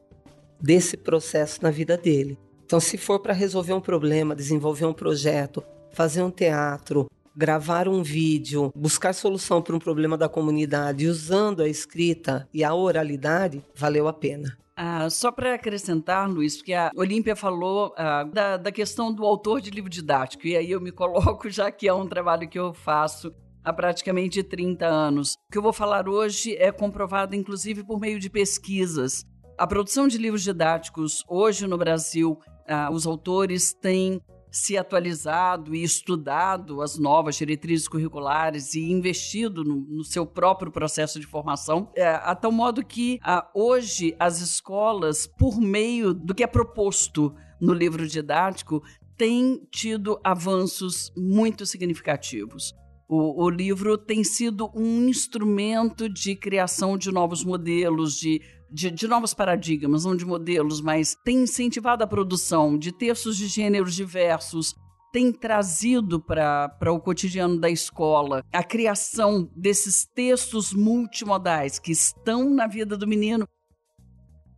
desse 0.59 0.97
processo 0.97 1.63
na 1.63 1.71
vida 1.71 1.95
dele. 1.95 2.39
Então, 2.65 2.81
se 2.81 2.97
for 2.97 3.21
para 3.21 3.35
resolver 3.35 3.75
um 3.75 3.83
problema, 3.83 4.35
desenvolver 4.35 4.87
um 4.87 4.95
projeto, 4.95 5.63
fazer 5.93 6.23
um 6.23 6.31
teatro, 6.31 7.07
gravar 7.37 7.89
um 7.89 8.03
vídeo, 8.03 8.73
buscar 8.75 9.13
solução 9.13 9.61
para 9.61 9.75
um 9.75 9.79
problema 9.79 10.17
da 10.17 10.29
comunidade 10.29 11.07
usando 11.07 11.63
a 11.63 11.69
escrita 11.69 12.49
e 12.53 12.63
a 12.63 12.75
oralidade, 12.75 13.63
valeu 13.75 14.07
a 14.07 14.13
pena. 14.13 14.57
Ah, 14.77 15.09
só 15.09 15.31
para 15.31 15.55
acrescentar, 15.55 16.29
Luiz, 16.29 16.57
porque 16.57 16.73
a 16.73 16.91
Olímpia 16.97 17.37
falou 17.37 17.95
ah, 17.97 18.25
da, 18.25 18.57
da 18.57 18.73
questão 18.73 19.13
do 19.13 19.25
autor 19.25 19.61
de 19.61 19.71
livro 19.71 19.89
didático, 19.89 20.47
e 20.47 20.57
aí 20.57 20.71
eu 20.71 20.81
me 20.81 20.91
coloco, 20.93 21.49
já 21.49 21.71
que 21.71 21.87
é 21.87 21.95
um 21.95 22.09
trabalho 22.09 22.49
que 22.49 22.59
eu 22.59 22.75
faço 22.75 23.33
há 23.63 23.73
praticamente 23.73 24.43
30 24.43 24.85
anos. 24.85 25.35
O 25.49 25.53
que 25.53 25.59
eu 25.59 25.63
vou 25.63 25.73
falar 25.73 26.09
hoje 26.09 26.57
é 26.57 26.73
comprovado, 26.73 27.37
inclusive, 27.37 27.85
por 27.85 28.01
meio 28.01 28.19
de 28.19 28.29
pesquisas. 28.29 29.25
A 29.57 29.67
produção 29.67 30.09
de 30.09 30.19
livros 30.19 30.43
didáticos 30.43 31.23
hoje 31.29 31.67
no 31.69 31.79
Brasil, 31.79 32.37
ah, 32.69 32.91
os 32.91 33.07
autores 33.07 33.73
têm 33.73 34.21
se 34.55 34.79
atualizado 34.79 35.75
e 35.75 35.83
estudado 35.83 36.81
as 36.81 36.97
novas 36.97 37.35
diretrizes 37.35 37.89
curriculares 37.89 38.75
e 38.75 38.89
investido 38.89 39.65
no, 39.65 39.81
no 39.81 40.05
seu 40.05 40.25
próprio 40.25 40.71
processo 40.71 41.19
de 41.19 41.27
formação, 41.27 41.91
é, 41.97 42.07
a 42.07 42.37
tal 42.37 42.53
modo 42.53 42.87
que 42.87 43.19
hoje 43.53 44.15
as 44.17 44.41
escolas, 44.41 45.27
por 45.27 45.61
meio 45.61 46.15
do 46.15 46.33
que 46.33 46.45
é 46.45 46.47
proposto 46.47 47.35
no 47.61 47.75
livro 47.75 48.07
didático, 48.07 48.81
têm 49.17 49.61
tido 49.73 50.21
avanços 50.23 51.13
muito 51.17 51.67
significativos. 51.67 52.73
O, 53.09 53.45
o, 53.45 53.51
livro 53.51 53.99
tem 53.99 54.23
sido 54.23 54.71
um 54.75 55.09
instrumento 55.09 56.09
de 56.09 56.37
criação 56.37 56.97
de 56.97 57.11
novos 57.11 57.45
modelos, 57.45 58.17
de 58.17 58.41
de, 58.75 58.91
de 58.91 59.07
novos 59.07 59.33
paradigmas, 59.33 60.05
não 60.05 60.17
de 60.17 60.27
modelos, 60.27 60.81
mas 60.81 61.17
tem 61.25 61.45
incentivado 61.45 62.03
a 62.03 62.09
produção 62.09 62.77
de 62.77 62.91
textos 62.91 63.37
de 63.37 63.47
gêneros 63.47 63.95
diversos, 63.95 64.75
tem 65.13 65.31
trazido 65.31 66.21
para 66.21 66.91
o 66.91 66.99
cotidiano 66.99 67.57
da 67.61 67.71
escola 67.71 68.45
a 68.53 68.65
criação 68.65 69.49
desses 69.55 70.05
textos 70.05 70.73
multimodais 70.73 71.79
que 71.79 71.93
estão 71.93 72.51
na 72.51 72.67
vida 72.67 72.97
do 72.97 73.07
menino. 73.07 73.47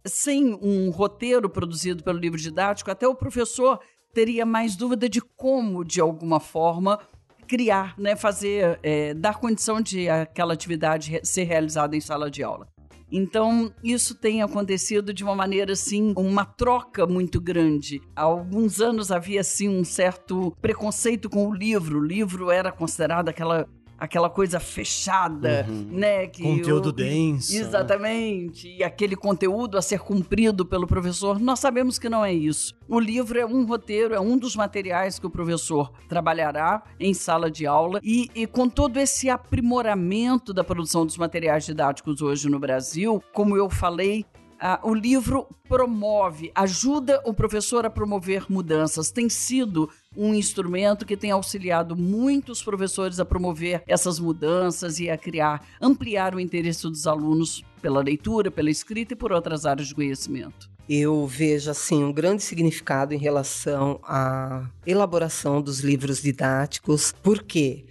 Sem 0.07 0.55
um 0.63 0.89
roteiro 0.89 1.51
produzido 1.51 2.03
pelo 2.03 2.19
livro 2.19 2.41
didático, 2.41 2.91
até 2.91 3.07
o 3.07 3.15
professor 3.15 3.79
teria 4.15 4.47
mais 4.47 4.77
dúvida 4.77 5.11
de 5.11 5.21
como, 5.21 5.85
de 5.85 6.01
alguma 6.01 6.41
forma, 6.41 6.99
criar, 7.47 7.95
né, 7.99 8.17
fazer, 8.17 8.81
é, 8.83 9.13
dar 9.13 9.39
condição 9.39 9.79
de 9.79 10.09
aquela 10.09 10.55
atividade 10.55 11.21
ser 11.23 11.45
realizada 11.45 11.95
em 11.95 12.01
sala 12.01 12.31
de 12.31 12.43
aula. 12.43 12.67
Então, 13.11 13.73
isso 13.83 14.15
tem 14.15 14.43
acontecido 14.43 15.13
de 15.13 15.23
uma 15.23 15.35
maneira 15.35 15.73
assim, 15.73 16.13
uma 16.17 16.45
troca 16.45 17.07
muito 17.07 17.41
grande. 17.41 18.01
Há 18.15 18.23
alguns 18.23 18.81
anos 18.81 19.13
havia 19.13 19.41
assim 19.41 19.69
um 19.69 19.85
certo 19.85 20.57
preconceito 20.61 21.31
com 21.31 21.49
o 21.49 21.55
livro. 21.55 22.01
O 22.01 22.05
livro 22.05 22.51
era 22.51 22.73
considerado 22.73 23.29
aquela 23.29 23.69
aquela 23.99 24.29
coisa 24.29 24.61
fechada, 24.61 25.67
uhum. 25.69 25.89
né? 25.91 26.27
Que 26.27 26.43
conteúdo 26.43 26.93
denso. 26.93 27.57
Exatamente. 27.57 28.69
E 28.69 28.85
aquele 28.85 29.17
conteúdo 29.17 29.79
a 29.79 29.83
ser 29.83 30.01
cumprido 30.01 30.65
pelo 30.65 30.87
professor. 30.87 31.39
Nós 31.39 31.61
sabemos 31.61 31.99
que 31.99 32.09
não 32.09 32.25
é 32.25 32.33
isso. 32.33 32.75
O 32.89 33.01
livro 33.01 33.39
é 33.39 33.47
um 33.47 33.65
roteiro, 33.65 34.15
é 34.15 34.21
um 34.21 34.37
dos 34.37 34.55
materiais 34.55 35.19
que 35.19 35.27
o 35.27 35.31
professor 35.31 35.93
trabalhará 36.09 36.83
em 37.01 37.15
sala 37.15 37.51
de 37.51 37.67
aula. 37.67 38.01
E, 38.03 38.31
e 38.35 38.47
com 38.47 38.69
todo 38.69 38.99
esse 38.99 39.31
aprimoramento 39.31 40.53
da 40.53 40.63
produção 40.63 41.07
dos 41.07 41.17
materiais 41.17 41.65
didáticos 41.65 42.21
hoje 42.21 42.49
no 42.49 42.59
Brasil, 42.59 43.23
como 43.33 43.57
eu 43.57 43.71
falei, 43.71 44.25
ah, 44.59 44.81
o 44.83 44.95
livro 44.95 45.47
promove, 45.69 46.51
ajuda 46.55 47.21
o 47.27 47.35
professor 47.35 47.85
a 47.85 47.91
promover 47.91 48.47
mudanças. 48.49 49.11
Tem 49.11 49.29
sido 49.29 49.91
um 50.17 50.35
instrumento 50.35 51.05
que 51.05 51.17
tem 51.17 51.31
auxiliado 51.31 51.97
muitos 51.97 52.63
professores 52.63 53.21
a 53.21 53.25
promover 53.25 53.83
essas 53.87 54.19
mudanças 54.19 54.99
e 54.99 55.11
a 55.11 55.17
criar, 55.17 55.67
ampliar 55.81 56.35
o 56.35 56.41
interesse 56.41 56.83
dos 56.83 57.07
alunos 57.07 57.65
pela 57.83 58.03
leitura, 58.03 58.51
pela 58.51 58.71
escrita 58.71 59.13
e 59.13 59.17
por 59.17 59.33
outras 59.33 59.67
áreas 59.67 59.89
de 59.89 59.95
conhecimento. 59.95 60.71
Eu 60.89 61.27
vejo 61.27 61.71
assim 61.71 62.05
um 62.05 62.13
grande 62.13 62.45
significado 62.45 63.13
em 63.13 63.19
relação 63.19 63.99
à 64.05 64.71
elaboração 64.87 65.61
dos 65.61 65.81
livros 65.81 66.23
didáticos, 66.23 67.13
porque 67.23 67.87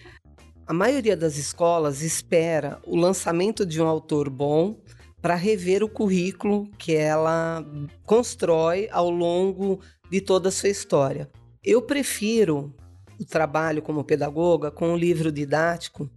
a 0.66 0.74
maioria 0.74 1.16
das 1.16 1.38
escolas 1.38 2.02
espera 2.02 2.80
o 2.86 2.96
lançamento 2.96 3.66
de 3.66 3.82
um 3.82 3.86
autor 3.86 4.30
bom 4.30 4.80
para 5.22 5.36
rever 5.36 5.84
o 5.84 5.90
currículo 5.90 6.70
que 6.78 6.96
ela 6.96 7.66
constrói 8.06 8.88
ao 8.92 9.10
longo 9.10 9.80
de 10.10 10.22
toda 10.22 10.50
a 10.50 10.52
sua 10.52 10.70
história. 10.70 11.30
Eu 11.66 11.82
prefiro 11.82 12.72
o 13.20 13.26
trabalho 13.26 13.82
como 13.82 14.04
pedagoga 14.04 14.70
com 14.70 14.94
o 14.94 14.98
livro 14.98 15.32
didático 15.32 16.08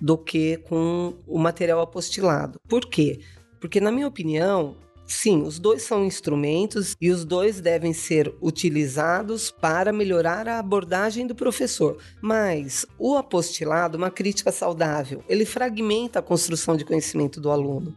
do 0.00 0.16
que 0.16 0.58
com 0.58 1.14
o 1.26 1.38
material 1.38 1.80
apostilado. 1.80 2.60
Por 2.68 2.86
quê? 2.86 3.18
Porque, 3.60 3.80
na 3.80 3.90
minha 3.90 4.06
opinião, 4.06 4.76
sim, 5.04 5.42
os 5.42 5.58
dois 5.58 5.82
são 5.82 6.04
instrumentos 6.04 6.94
e 7.00 7.10
os 7.10 7.24
dois 7.24 7.60
devem 7.60 7.92
ser 7.92 8.32
utilizados 8.40 9.50
para 9.50 9.92
melhorar 9.92 10.46
a 10.46 10.60
abordagem 10.60 11.26
do 11.26 11.34
professor. 11.34 11.98
Mas 12.20 12.86
o 12.96 13.16
apostilado, 13.16 13.98
uma 13.98 14.10
crítica 14.10 14.52
saudável, 14.52 15.24
ele 15.28 15.44
fragmenta 15.44 16.20
a 16.20 16.22
construção 16.22 16.76
de 16.76 16.84
conhecimento 16.84 17.40
do 17.40 17.50
aluno. 17.50 17.96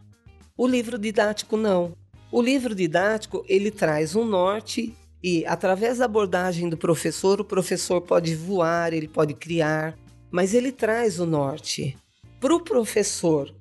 O 0.56 0.66
livro 0.66 0.98
didático 0.98 1.56
não. 1.56 1.94
O 2.32 2.42
livro 2.42 2.74
didático 2.74 3.44
ele 3.48 3.70
traz 3.70 4.16
um 4.16 4.24
norte 4.24 4.92
E 5.28 5.44
através 5.44 5.98
da 5.98 6.04
abordagem 6.04 6.68
do 6.68 6.76
professor, 6.76 7.40
o 7.40 7.44
professor 7.44 8.00
pode 8.00 8.36
voar, 8.36 8.92
ele 8.92 9.08
pode 9.08 9.34
criar, 9.34 9.98
mas 10.30 10.54
ele 10.54 10.70
traz 10.70 11.18
o 11.18 11.26
norte 11.26 11.98
para 12.38 12.54
o 12.54 12.62
professor. 12.62 13.52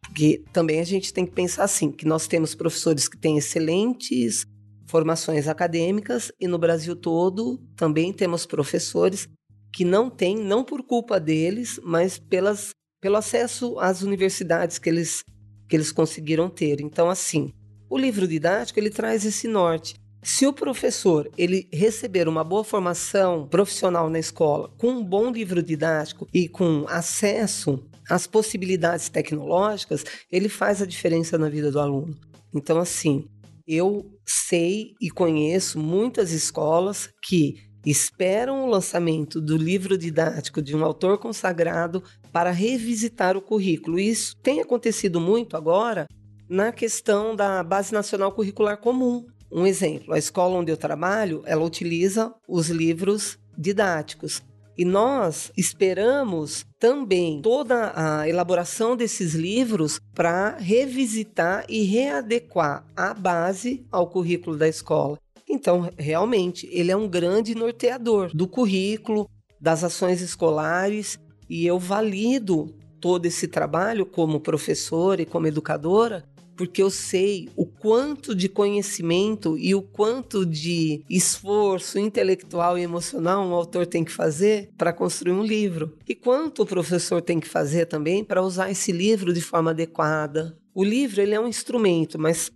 Porque 0.00 0.44
também 0.52 0.78
a 0.78 0.84
gente 0.84 1.12
tem 1.12 1.26
que 1.26 1.32
pensar 1.32 1.64
assim, 1.64 1.90
que 1.90 2.06
nós 2.06 2.28
temos 2.28 2.54
professores 2.54 3.08
que 3.08 3.18
têm 3.18 3.36
excelentes 3.36 4.46
formações 4.86 5.48
acadêmicas 5.48 6.30
e 6.38 6.46
no 6.46 6.56
Brasil 6.56 6.94
todo 6.94 7.58
também 7.74 8.12
temos 8.12 8.46
professores 8.46 9.28
que 9.72 9.84
não 9.84 10.08
têm, 10.08 10.36
não 10.36 10.62
por 10.62 10.84
culpa 10.84 11.18
deles, 11.18 11.80
mas 11.82 12.16
pelas, 12.16 12.70
pelo 13.00 13.16
acesso 13.16 13.76
às 13.80 14.02
universidades 14.02 14.78
que 14.78 14.88
eles, 14.88 15.24
que 15.68 15.74
eles 15.74 15.90
conseguiram 15.90 16.48
ter. 16.48 16.80
Então, 16.80 17.10
assim, 17.10 17.52
o 17.90 17.98
livro 17.98 18.28
didático 18.28 18.78
ele 18.78 18.88
traz 18.88 19.24
esse 19.24 19.48
norte. 19.48 19.96
Se 20.30 20.46
o 20.46 20.52
professor 20.52 21.30
ele 21.38 21.66
receber 21.72 22.28
uma 22.28 22.44
boa 22.44 22.62
formação 22.62 23.48
profissional 23.48 24.10
na 24.10 24.18
escola, 24.18 24.70
com 24.76 24.88
um 24.88 25.02
bom 25.02 25.32
livro 25.32 25.62
didático 25.62 26.28
e 26.34 26.46
com 26.46 26.84
acesso 26.86 27.82
às 28.10 28.26
possibilidades 28.26 29.08
tecnológicas, 29.08 30.04
ele 30.30 30.50
faz 30.50 30.82
a 30.82 30.86
diferença 30.86 31.38
na 31.38 31.48
vida 31.48 31.72
do 31.72 31.80
aluno. 31.80 32.14
Então, 32.54 32.78
assim, 32.78 33.24
eu 33.66 34.04
sei 34.26 34.92
e 35.00 35.10
conheço 35.10 35.78
muitas 35.78 36.30
escolas 36.30 37.08
que 37.22 37.56
esperam 37.86 38.66
o 38.66 38.70
lançamento 38.70 39.40
do 39.40 39.56
livro 39.56 39.96
didático 39.96 40.60
de 40.60 40.76
um 40.76 40.84
autor 40.84 41.16
consagrado 41.16 42.04
para 42.30 42.50
revisitar 42.50 43.34
o 43.34 43.42
currículo. 43.42 43.98
Isso 43.98 44.36
tem 44.42 44.60
acontecido 44.60 45.22
muito 45.22 45.56
agora 45.56 46.06
na 46.46 46.70
questão 46.70 47.34
da 47.34 47.62
Base 47.62 47.94
Nacional 47.94 48.30
Curricular 48.32 48.76
Comum. 48.76 49.24
Um 49.50 49.66
exemplo, 49.66 50.12
a 50.12 50.18
escola 50.18 50.58
onde 50.58 50.70
eu 50.70 50.76
trabalho, 50.76 51.42
ela 51.46 51.64
utiliza 51.64 52.34
os 52.46 52.68
livros 52.68 53.38
didáticos. 53.56 54.42
E 54.76 54.84
nós 54.84 55.50
esperamos 55.56 56.64
também 56.78 57.42
toda 57.42 57.92
a 57.96 58.28
elaboração 58.28 58.96
desses 58.96 59.34
livros 59.34 59.98
para 60.14 60.56
revisitar 60.56 61.64
e 61.68 61.82
readequar 61.82 62.86
a 62.96 63.12
base 63.12 63.84
ao 63.90 64.06
currículo 64.08 64.56
da 64.56 64.68
escola. 64.68 65.18
Então, 65.48 65.90
realmente, 65.98 66.68
ele 66.70 66.92
é 66.92 66.96
um 66.96 67.08
grande 67.08 67.54
norteador 67.54 68.30
do 68.32 68.46
currículo, 68.46 69.28
das 69.60 69.82
ações 69.82 70.20
escolares, 70.20 71.18
e 71.48 71.66
eu 71.66 71.78
valido 71.78 72.72
todo 73.00 73.26
esse 73.26 73.48
trabalho 73.48 74.04
como 74.04 74.40
professora 74.40 75.22
e 75.22 75.26
como 75.26 75.46
educadora 75.46 76.27
porque 76.58 76.82
eu 76.82 76.90
sei 76.90 77.48
o 77.54 77.64
quanto 77.64 78.34
de 78.34 78.48
conhecimento 78.48 79.56
e 79.56 79.76
o 79.76 79.80
quanto 79.80 80.44
de 80.44 81.04
esforço 81.08 82.00
intelectual 82.00 82.76
e 82.76 82.82
emocional 82.82 83.46
um 83.46 83.54
autor 83.54 83.86
tem 83.86 84.04
que 84.04 84.10
fazer 84.10 84.68
para 84.76 84.92
construir 84.92 85.32
um 85.32 85.44
livro. 85.44 85.96
E 86.06 86.16
quanto 86.16 86.62
o 86.62 86.66
professor 86.66 87.22
tem 87.22 87.38
que 87.38 87.48
fazer 87.48 87.86
também 87.86 88.24
para 88.24 88.42
usar 88.42 88.70
esse 88.70 88.90
livro 88.90 89.32
de 89.32 89.40
forma 89.40 89.70
adequada. 89.70 90.58
O 90.74 90.82
livro 90.82 91.22
ele 91.22 91.34
é 91.34 91.40
um 91.40 91.46
instrumento, 91.46 92.18
mas 92.18 92.50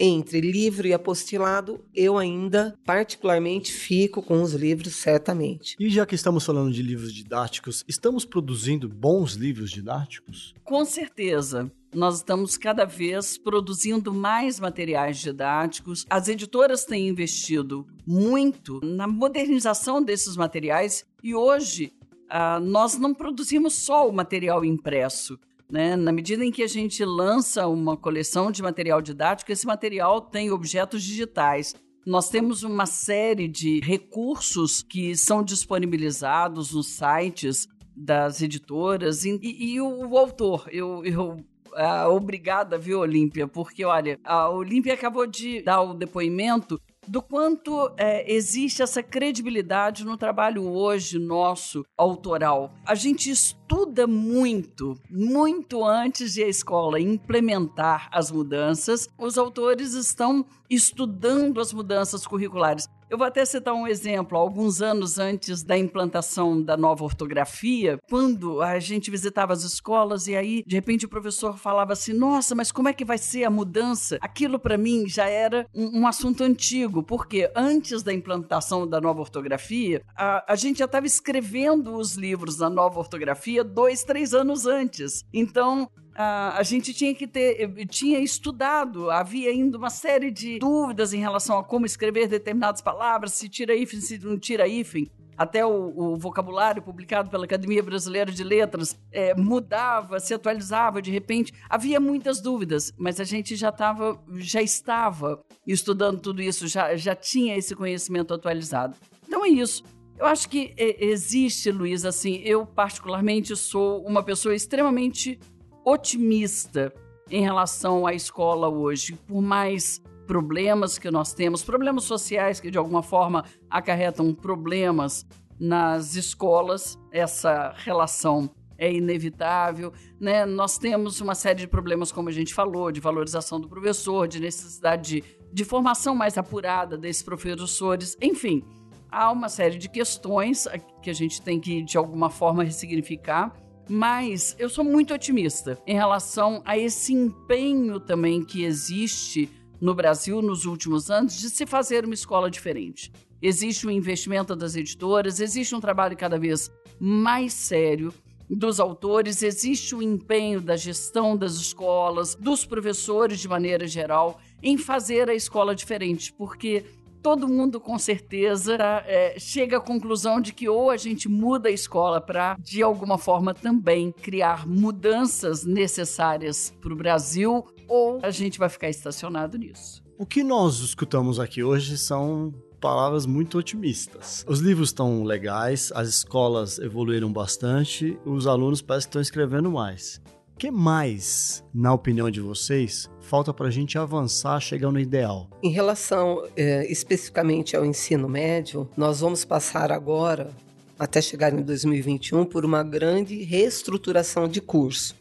entre 0.00 0.40
livro 0.40 0.86
e 0.86 0.94
apostilado, 0.94 1.84
eu 1.94 2.16
ainda 2.16 2.74
particularmente 2.86 3.70
fico 3.70 4.22
com 4.22 4.42
os 4.42 4.54
livros, 4.54 4.94
certamente. 4.94 5.76
E 5.78 5.90
já 5.90 6.06
que 6.06 6.14
estamos 6.14 6.44
falando 6.44 6.72
de 6.72 6.82
livros 6.82 7.12
didáticos, 7.12 7.84
estamos 7.86 8.24
produzindo 8.24 8.88
bons 8.88 9.34
livros 9.34 9.70
didáticos? 9.70 10.54
Com 10.64 10.84
certeza 10.86 11.70
nós 11.94 12.16
estamos 12.16 12.56
cada 12.56 12.84
vez 12.84 13.36
produzindo 13.36 14.12
mais 14.12 14.58
materiais 14.58 15.18
didáticos. 15.18 16.06
As 16.08 16.28
editoras 16.28 16.84
têm 16.84 17.08
investido 17.08 17.86
muito 18.06 18.80
na 18.82 19.06
modernização 19.06 20.02
desses 20.02 20.36
materiais 20.36 21.04
e 21.22 21.34
hoje 21.34 21.92
uh, 22.30 22.60
nós 22.60 22.96
não 22.96 23.12
produzimos 23.12 23.74
só 23.74 24.08
o 24.08 24.12
material 24.12 24.64
impresso. 24.64 25.38
Né? 25.70 25.96
Na 25.96 26.12
medida 26.12 26.44
em 26.44 26.50
que 26.50 26.62
a 26.62 26.66
gente 26.66 27.04
lança 27.04 27.66
uma 27.66 27.96
coleção 27.96 28.50
de 28.50 28.62
material 28.62 29.00
didático, 29.00 29.52
esse 29.52 29.66
material 29.66 30.20
tem 30.20 30.50
objetos 30.50 31.02
digitais. 31.02 31.74
Nós 32.04 32.28
temos 32.28 32.62
uma 32.62 32.84
série 32.84 33.46
de 33.46 33.80
recursos 33.80 34.82
que 34.82 35.16
são 35.16 35.42
disponibilizados 35.42 36.72
nos 36.72 36.88
sites 36.88 37.68
das 37.94 38.42
editoras 38.42 39.24
e, 39.24 39.38
e, 39.42 39.74
e 39.74 39.80
o, 39.80 40.08
o, 40.08 40.18
autor. 40.18 40.68
Eu, 40.70 41.04
eu 41.04 41.44
ah, 41.74 42.08
obrigada, 42.08 42.78
viu, 42.78 43.00
Olímpia? 43.00 43.46
Porque, 43.46 43.84
olha, 43.84 44.18
a 44.24 44.48
Olímpia 44.48 44.94
acabou 44.94 45.26
de 45.26 45.62
dar 45.62 45.80
o 45.82 45.94
depoimento 45.94 46.80
do 47.06 47.20
quanto 47.20 47.92
é, 47.96 48.32
existe 48.32 48.82
essa 48.82 49.02
credibilidade 49.02 50.04
no 50.04 50.16
trabalho 50.16 50.64
hoje 50.64 51.18
nosso 51.18 51.84
autoral. 51.96 52.72
A 52.86 52.94
gente 52.94 53.30
estuda 53.30 54.06
muito, 54.06 54.96
muito 55.10 55.84
antes 55.84 56.34
de 56.34 56.44
a 56.44 56.48
escola 56.48 57.00
implementar 57.00 58.08
as 58.12 58.30
mudanças. 58.30 59.08
Os 59.18 59.36
autores 59.36 59.94
estão 59.94 60.46
estudando 60.70 61.60
as 61.60 61.72
mudanças 61.72 62.26
curriculares. 62.26 62.88
Eu 63.12 63.18
vou 63.18 63.26
até 63.26 63.44
citar 63.44 63.74
um 63.74 63.86
exemplo. 63.86 64.38
Alguns 64.38 64.80
anos 64.80 65.18
antes 65.18 65.62
da 65.62 65.76
implantação 65.76 66.62
da 66.62 66.78
nova 66.78 67.04
ortografia, 67.04 67.98
quando 68.08 68.62
a 68.62 68.78
gente 68.78 69.10
visitava 69.10 69.52
as 69.52 69.64
escolas 69.64 70.26
e 70.28 70.34
aí, 70.34 70.64
de 70.66 70.76
repente, 70.76 71.04
o 71.04 71.10
professor 71.10 71.58
falava 71.58 71.92
assim: 71.92 72.14
Nossa, 72.14 72.54
mas 72.54 72.72
como 72.72 72.88
é 72.88 72.94
que 72.94 73.04
vai 73.04 73.18
ser 73.18 73.44
a 73.44 73.50
mudança? 73.50 74.16
Aquilo 74.18 74.58
para 74.58 74.78
mim 74.78 75.06
já 75.06 75.28
era 75.28 75.66
um, 75.74 76.00
um, 76.00 76.06
assunto 76.06 76.42
antigo, 76.42 77.02
porque 77.02 77.52
antes 77.54 78.02
da 78.02 78.14
implantação 78.14 78.88
da 78.88 78.98
nova 78.98 79.20
ortografia, 79.20 80.00
a, 80.16 80.50
a 80.50 80.56
gente 80.56 80.78
já 80.78 80.86
estava 80.86 81.04
escrevendo 81.04 81.94
os 81.94 82.14
livros 82.14 82.56
da 82.56 82.70
nova 82.70 82.98
ortografia 82.98 83.62
dois, 83.62 84.02
três 84.02 84.32
anos 84.32 84.64
antes. 84.64 85.22
Então, 85.34 85.86
A 86.14 86.62
gente 86.62 86.92
tinha 86.92 87.14
que 87.14 87.26
ter, 87.26 87.86
tinha 87.86 88.18
estudado, 88.18 89.10
havia 89.10 89.50
ainda 89.50 89.78
uma 89.78 89.90
série 89.90 90.30
de 90.30 90.58
dúvidas 90.58 91.12
em 91.12 91.18
relação 91.18 91.58
a 91.58 91.64
como 91.64 91.86
escrever 91.86 92.28
determinadas 92.28 92.82
palavras, 92.82 93.32
se 93.32 93.48
tira 93.48 93.74
hífen, 93.74 94.00
se 94.00 94.18
não 94.18 94.38
tira 94.38 94.68
hífen. 94.68 95.10
Até 95.36 95.64
o, 95.64 95.92
o, 95.96 96.16
vocabulário 96.16 96.82
publicado 96.82 97.30
pela 97.30 97.46
Academia 97.46 97.82
Brasileira 97.82 98.30
de 98.30 98.44
Letras 98.44 98.98
é, 99.10 99.34
mudava, 99.34 100.20
se 100.20 100.34
atualizava 100.34 101.00
de 101.00 101.10
repente. 101.10 101.52
Havia 101.70 101.98
muitas 101.98 102.40
dúvidas, 102.40 102.92
mas 102.98 103.18
a 103.18 103.24
gente 103.24 103.56
já, 103.56 103.72
tava, 103.72 104.22
já 104.36 104.60
estava 104.60 105.42
estudando 105.66 106.20
tudo 106.20 106.42
isso, 106.42 106.68
já, 106.68 106.94
já 106.96 107.14
tinha 107.14 107.56
esse 107.56 107.74
conhecimento 107.74 108.34
atualizado. 108.34 108.94
Então 109.26 109.44
é 109.44 109.48
isso. 109.48 109.82
Eu 110.18 110.26
acho 110.26 110.48
que 110.48 110.74
é, 110.76 111.04
existe, 111.06 111.70
Luiz, 111.72 112.04
assim, 112.04 112.36
eu 112.44 112.66
particularmente 112.66 113.56
sou 113.56 114.06
uma 114.06 114.22
pessoa 114.22 114.54
extremamente 114.54 115.40
otimista 115.84 116.92
em 117.30 117.42
relação 117.42 118.06
à 118.06 118.14
escola 118.14 118.68
hoje, 118.68 119.14
por 119.26 119.40
mais 119.40 120.02
problemas 120.26 120.98
que 120.98 121.10
nós 121.10 121.32
temos, 121.32 121.62
problemas 121.62 122.04
sociais 122.04 122.60
que 122.60 122.70
de 122.70 122.78
alguma 122.78 123.02
forma 123.02 123.44
acarretam 123.68 124.34
problemas 124.34 125.26
nas 125.58 126.16
escolas, 126.16 126.98
essa 127.10 127.72
relação 127.76 128.50
é 128.78 128.92
inevitável, 128.92 129.92
né? 130.18 130.44
Nós 130.44 130.76
temos 130.76 131.20
uma 131.20 131.34
série 131.34 131.60
de 131.60 131.68
problemas, 131.68 132.10
como 132.10 132.28
a 132.28 132.32
gente 132.32 132.52
falou, 132.52 132.90
de 132.90 133.00
valorização 133.00 133.60
do 133.60 133.68
professor, 133.68 134.26
de 134.26 134.40
necessidade 134.40 135.20
de, 135.20 135.24
de 135.52 135.64
formação 135.64 136.14
mais 136.14 136.36
apurada 136.36 136.98
desses 136.98 137.22
professores, 137.22 138.16
enfim, 138.20 138.64
há 139.08 139.30
uma 139.30 139.48
série 139.48 139.78
de 139.78 139.88
questões 139.88 140.66
que 141.02 141.10
a 141.10 141.12
gente 141.12 141.40
tem 141.42 141.60
que, 141.60 141.82
de 141.82 141.96
alguma 141.96 142.30
forma, 142.30 142.64
ressignificar. 142.64 143.54
Mas 143.88 144.54
eu 144.58 144.68
sou 144.68 144.84
muito 144.84 145.12
otimista 145.12 145.78
em 145.86 145.94
relação 145.94 146.62
a 146.64 146.78
esse 146.78 147.12
empenho 147.12 147.98
também 147.98 148.44
que 148.44 148.64
existe 148.64 149.48
no 149.80 149.94
Brasil 149.94 150.40
nos 150.40 150.64
últimos 150.64 151.10
anos 151.10 151.36
de 151.38 151.50
se 151.50 151.66
fazer 151.66 152.04
uma 152.04 152.14
escola 152.14 152.50
diferente. 152.50 153.12
Existe 153.42 153.86
um 153.86 153.90
investimento 153.90 154.54
das 154.54 154.76
editoras, 154.76 155.40
existe 155.40 155.74
um 155.74 155.80
trabalho 155.80 156.16
cada 156.16 156.38
vez 156.38 156.70
mais 157.00 157.52
sério 157.52 158.14
dos 158.48 158.78
autores, 158.78 159.42
existe 159.42 159.94
o 159.94 160.02
empenho 160.02 160.60
da 160.60 160.76
gestão 160.76 161.36
das 161.36 161.54
escolas, 161.54 162.34
dos 162.34 162.64
professores 162.64 163.40
de 163.40 163.48
maneira 163.48 163.86
geral, 163.88 164.40
em 164.62 164.78
fazer 164.78 165.28
a 165.28 165.34
escola 165.34 165.74
diferente, 165.74 166.32
porque 166.32 166.84
todo 167.22 167.48
mundo 167.48 167.80
com 167.80 167.98
certeza 167.98 168.76
é, 169.06 169.38
chega 169.38 169.76
à 169.76 169.80
conclusão 169.80 170.40
de 170.40 170.52
que 170.52 170.68
ou 170.68 170.90
a 170.90 170.96
gente 170.96 171.28
muda 171.28 171.68
a 171.68 171.72
escola 171.72 172.20
para, 172.20 172.56
de 172.58 172.82
alguma 172.82 173.16
forma, 173.16 173.54
também 173.54 174.10
criar 174.10 174.66
mudanças 174.66 175.64
necessárias 175.64 176.74
para 176.80 176.92
o 176.92 176.96
Brasil, 176.96 177.64
ou 177.88 178.18
a 178.22 178.30
gente 178.30 178.58
vai 178.58 178.68
ficar 178.68 178.88
estacionado 178.88 179.56
nisso. 179.56 180.02
O 180.18 180.26
que 180.26 180.42
nós 180.42 180.80
escutamos 180.80 181.38
aqui 181.38 181.62
hoje 181.62 181.96
são 181.96 182.52
palavras 182.80 183.26
muito 183.26 183.56
otimistas. 183.58 184.44
Os 184.48 184.58
livros 184.58 184.88
estão 184.88 185.22
legais, 185.22 185.92
as 185.94 186.08
escolas 186.08 186.78
evoluíram 186.80 187.32
bastante, 187.32 188.18
os 188.24 188.46
alunos 188.46 188.82
parecem 188.82 189.06
que 189.06 189.10
estão 189.10 189.22
escrevendo 189.22 189.70
mais. 189.70 190.20
Que 190.58 190.70
mais, 190.70 191.64
na 191.74 191.92
opinião 191.92 192.30
de 192.30 192.40
vocês, 192.40 193.10
falta 193.20 193.52
para 193.52 193.66
a 193.66 193.70
gente 193.70 193.98
avançar, 193.98 194.60
chegar 194.60 194.92
no 194.92 195.00
ideal? 195.00 195.50
Em 195.62 195.70
relação 195.70 196.46
é, 196.56 196.90
especificamente 196.90 197.76
ao 197.76 197.84
ensino 197.84 198.28
médio, 198.28 198.88
nós 198.96 199.20
vamos 199.20 199.44
passar 199.44 199.90
agora, 199.90 200.50
até 200.98 201.20
chegar 201.20 201.52
em 201.52 201.62
2021, 201.62 202.44
por 202.44 202.64
uma 202.64 202.82
grande 202.82 203.42
reestruturação 203.42 204.46
de 204.46 204.60
curso. 204.60 205.16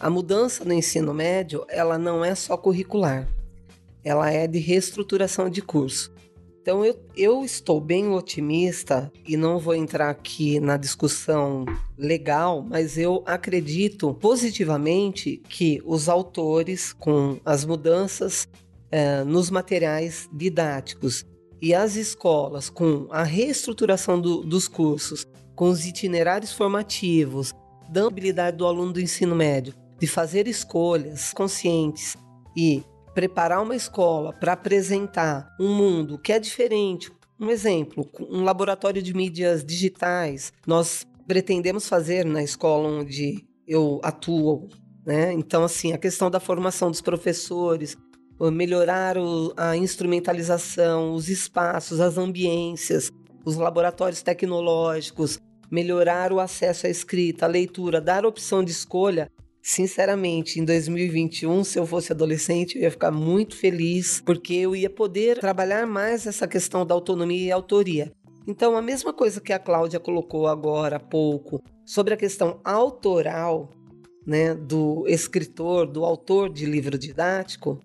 A 0.00 0.08
mudança 0.08 0.64
no 0.64 0.72
ensino 0.72 1.12
médio, 1.12 1.66
ela 1.68 1.98
não 1.98 2.24
é 2.24 2.34
só 2.34 2.56
curricular, 2.56 3.28
ela 4.02 4.30
é 4.30 4.46
de 4.46 4.58
reestruturação 4.58 5.50
de 5.50 5.60
curso. 5.60 6.12
Então 6.68 6.84
eu, 6.84 7.00
eu 7.16 7.44
estou 7.46 7.80
bem 7.80 8.10
otimista 8.10 9.10
e 9.26 9.38
não 9.38 9.58
vou 9.58 9.74
entrar 9.74 10.10
aqui 10.10 10.60
na 10.60 10.76
discussão 10.76 11.64
legal, 11.96 12.62
mas 12.62 12.98
eu 12.98 13.22
acredito 13.24 14.12
positivamente 14.12 15.40
que 15.48 15.80
os 15.86 16.10
autores, 16.10 16.92
com 16.92 17.40
as 17.42 17.64
mudanças 17.64 18.46
é, 18.90 19.24
nos 19.24 19.48
materiais 19.48 20.28
didáticos 20.30 21.24
e 21.58 21.72
as 21.72 21.96
escolas, 21.96 22.68
com 22.68 23.06
a 23.08 23.22
reestruturação 23.22 24.20
do, 24.20 24.42
dos 24.42 24.68
cursos, 24.68 25.24
com 25.56 25.70
os 25.70 25.86
itinerários 25.86 26.52
formativos, 26.52 27.54
dando 27.88 28.08
habilidade 28.08 28.58
do 28.58 28.66
aluno 28.66 28.92
do 28.92 29.00
ensino 29.00 29.34
médio 29.34 29.72
de 29.98 30.06
fazer 30.06 30.46
escolhas 30.46 31.32
conscientes 31.32 32.14
e 32.54 32.82
preparar 33.18 33.60
uma 33.60 33.74
escola 33.74 34.32
para 34.32 34.52
apresentar 34.52 35.52
um 35.58 35.74
mundo 35.74 36.20
que 36.20 36.32
é 36.32 36.38
diferente. 36.38 37.10
Um 37.40 37.50
exemplo, 37.50 38.08
um 38.30 38.44
laboratório 38.44 39.02
de 39.02 39.12
mídias 39.12 39.64
digitais. 39.64 40.52
Nós 40.64 41.04
pretendemos 41.26 41.88
fazer 41.88 42.24
na 42.24 42.44
escola 42.44 42.88
onde 42.88 43.44
eu 43.66 43.98
atuo, 44.04 44.68
né? 45.04 45.32
Então, 45.32 45.64
assim, 45.64 45.92
a 45.92 45.98
questão 45.98 46.30
da 46.30 46.38
formação 46.38 46.92
dos 46.92 47.00
professores, 47.00 47.96
melhorar 48.52 49.16
a 49.56 49.76
instrumentalização, 49.76 51.12
os 51.12 51.28
espaços, 51.28 51.98
as 52.00 52.18
ambiências, 52.18 53.10
os 53.44 53.56
laboratórios 53.56 54.22
tecnológicos, 54.22 55.40
melhorar 55.68 56.32
o 56.32 56.38
acesso 56.38 56.86
à 56.86 56.88
escrita, 56.88 57.46
à 57.46 57.48
leitura, 57.48 58.00
dar 58.00 58.24
opção 58.24 58.62
de 58.62 58.70
escolha 58.70 59.28
Sinceramente, 59.70 60.58
em 60.58 60.64
2021, 60.64 61.62
se 61.62 61.78
eu 61.78 61.86
fosse 61.86 62.10
adolescente, 62.10 62.76
eu 62.76 62.84
ia 62.84 62.90
ficar 62.90 63.10
muito 63.10 63.54
feliz, 63.54 64.18
porque 64.24 64.54
eu 64.54 64.74
ia 64.74 64.88
poder 64.88 65.38
trabalhar 65.38 65.86
mais 65.86 66.26
essa 66.26 66.48
questão 66.48 66.86
da 66.86 66.94
autonomia 66.94 67.48
e 67.48 67.52
autoria. 67.52 68.10
Então, 68.46 68.78
a 68.78 68.80
mesma 68.80 69.12
coisa 69.12 69.42
que 69.42 69.52
a 69.52 69.58
Cláudia 69.58 70.00
colocou 70.00 70.46
agora 70.46 70.96
há 70.96 70.98
pouco 70.98 71.62
sobre 71.84 72.14
a 72.14 72.16
questão 72.16 72.62
autoral, 72.64 73.68
né, 74.26 74.54
do 74.54 75.04
escritor, 75.06 75.86
do 75.86 76.02
autor 76.02 76.50
de 76.50 76.64
livro 76.64 76.96
didático, 76.96 77.78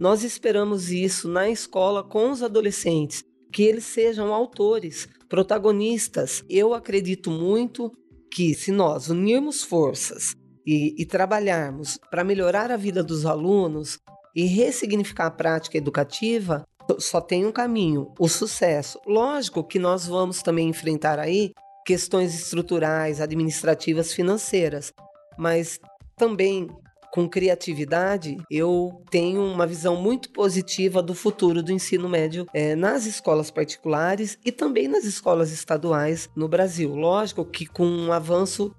nós 0.00 0.24
esperamos 0.24 0.90
isso 0.90 1.28
na 1.28 1.48
escola 1.48 2.02
com 2.02 2.32
os 2.32 2.42
adolescentes, 2.42 3.22
que 3.52 3.62
eles 3.62 3.84
sejam 3.84 4.34
autores, 4.34 5.08
protagonistas. 5.28 6.42
Eu 6.50 6.74
acredito 6.74 7.30
muito 7.30 7.92
que 8.32 8.52
se 8.52 8.72
nós 8.72 9.08
unirmos 9.08 9.62
forças 9.62 10.39
e, 10.66 10.94
e 11.00 11.06
trabalharmos 11.06 11.98
para 12.10 12.24
melhorar 12.24 12.70
a 12.70 12.76
vida 12.76 13.02
dos 13.02 13.26
alunos 13.26 13.98
e 14.34 14.44
ressignificar 14.44 15.26
a 15.26 15.30
prática 15.30 15.76
educativa, 15.76 16.64
só 16.98 17.20
tem 17.20 17.46
um 17.46 17.52
caminho, 17.52 18.12
o 18.18 18.28
sucesso. 18.28 19.00
Lógico 19.06 19.64
que 19.64 19.78
nós 19.78 20.06
vamos 20.06 20.42
também 20.42 20.68
enfrentar 20.68 21.18
aí 21.18 21.52
questões 21.86 22.34
estruturais, 22.34 23.20
administrativas, 23.20 24.12
financeiras, 24.12 24.92
mas 25.38 25.78
também 26.16 26.68
com 27.12 27.28
criatividade, 27.28 28.36
eu 28.48 29.02
tenho 29.10 29.42
uma 29.42 29.66
visão 29.66 29.96
muito 29.96 30.30
positiva 30.30 31.02
do 31.02 31.14
futuro 31.14 31.62
do 31.62 31.72
ensino 31.72 32.08
médio 32.08 32.46
é, 32.54 32.76
nas 32.76 33.04
escolas 33.04 33.50
particulares 33.50 34.38
e 34.44 34.52
também 34.52 34.86
nas 34.86 35.04
escolas 35.04 35.50
estaduais 35.50 36.28
no 36.36 36.48
Brasil. 36.48 36.94
Lógico 36.94 37.44
que 37.44 37.66
com 37.66 37.84
um 37.84 38.12
avanço 38.12 38.72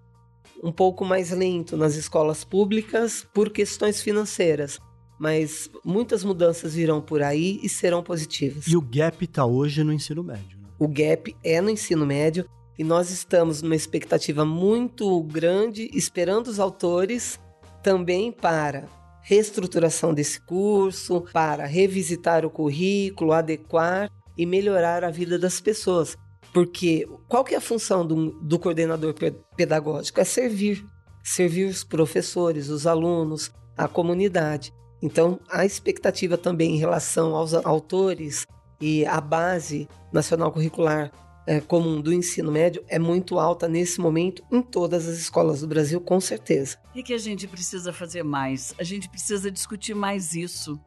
um 0.61 0.71
pouco 0.71 1.03
mais 1.03 1.31
lento 1.31 1.75
nas 1.75 1.95
escolas 1.95 2.43
públicas 2.43 3.25
por 3.33 3.49
questões 3.49 4.01
financeiras. 4.01 4.79
Mas 5.19 5.69
muitas 5.83 6.23
mudanças 6.23 6.73
virão 6.73 7.01
por 7.01 7.21
aí 7.21 7.59
e 7.61 7.69
serão 7.69 8.01
positivas. 8.03 8.65
E 8.67 8.75
o 8.75 8.81
gap 8.81 9.23
está 9.23 9.45
hoje 9.45 9.83
no 9.83 9.93
ensino 9.93 10.23
médio. 10.23 10.57
Né? 10.57 10.67
O 10.79 10.87
gap 10.87 11.35
é 11.43 11.61
no 11.61 11.69
ensino 11.69 12.05
médio 12.05 12.45
e 12.77 12.83
nós 12.83 13.11
estamos 13.11 13.61
numa 13.61 13.75
expectativa 13.75 14.43
muito 14.43 15.21
grande, 15.23 15.89
esperando 15.93 16.47
os 16.47 16.59
autores 16.59 17.39
também 17.83 18.31
para 18.31 18.87
reestruturação 19.21 20.13
desse 20.13 20.41
curso, 20.41 21.23
para 21.31 21.65
revisitar 21.65 22.45
o 22.45 22.49
currículo, 22.49 23.33
adequar 23.33 24.09
e 24.35 24.45
melhorar 24.45 25.03
a 25.03 25.11
vida 25.11 25.37
das 25.37 25.61
pessoas. 25.61 26.17
Porque 26.53 27.07
qual 27.27 27.43
que 27.43 27.55
é 27.55 27.57
a 27.57 27.61
função 27.61 28.05
do, 28.05 28.31
do 28.41 28.59
coordenador 28.59 29.13
pedagógico? 29.55 30.19
É 30.19 30.23
servir. 30.23 30.85
Servir 31.23 31.65
os 31.65 31.83
professores, 31.83 32.69
os 32.69 32.87
alunos, 32.87 33.51
a 33.77 33.87
comunidade. 33.87 34.73
Então, 35.01 35.39
a 35.49 35.65
expectativa 35.65 36.37
também 36.37 36.75
em 36.75 36.77
relação 36.77 37.35
aos 37.35 37.53
autores 37.53 38.45
e 38.79 39.05
a 39.05 39.21
base 39.21 39.87
nacional 40.11 40.51
curricular 40.51 41.11
é, 41.47 41.59
comum 41.59 41.99
do 42.01 42.13
ensino 42.13 42.51
médio 42.51 42.83
é 42.87 42.99
muito 42.99 43.39
alta 43.39 43.67
nesse 43.67 43.99
momento 43.99 44.43
em 44.51 44.61
todas 44.61 45.07
as 45.07 45.17
escolas 45.17 45.61
do 45.61 45.67
Brasil, 45.67 45.99
com 45.99 46.19
certeza. 46.19 46.77
E 46.93 47.01
que 47.01 47.13
a 47.13 47.17
gente 47.17 47.47
precisa 47.47 47.91
fazer 47.91 48.23
mais? 48.23 48.73
A 48.79 48.83
gente 48.83 49.09
precisa 49.09 49.49
discutir 49.49 49.95
mais 49.95 50.33
isso 50.33 50.79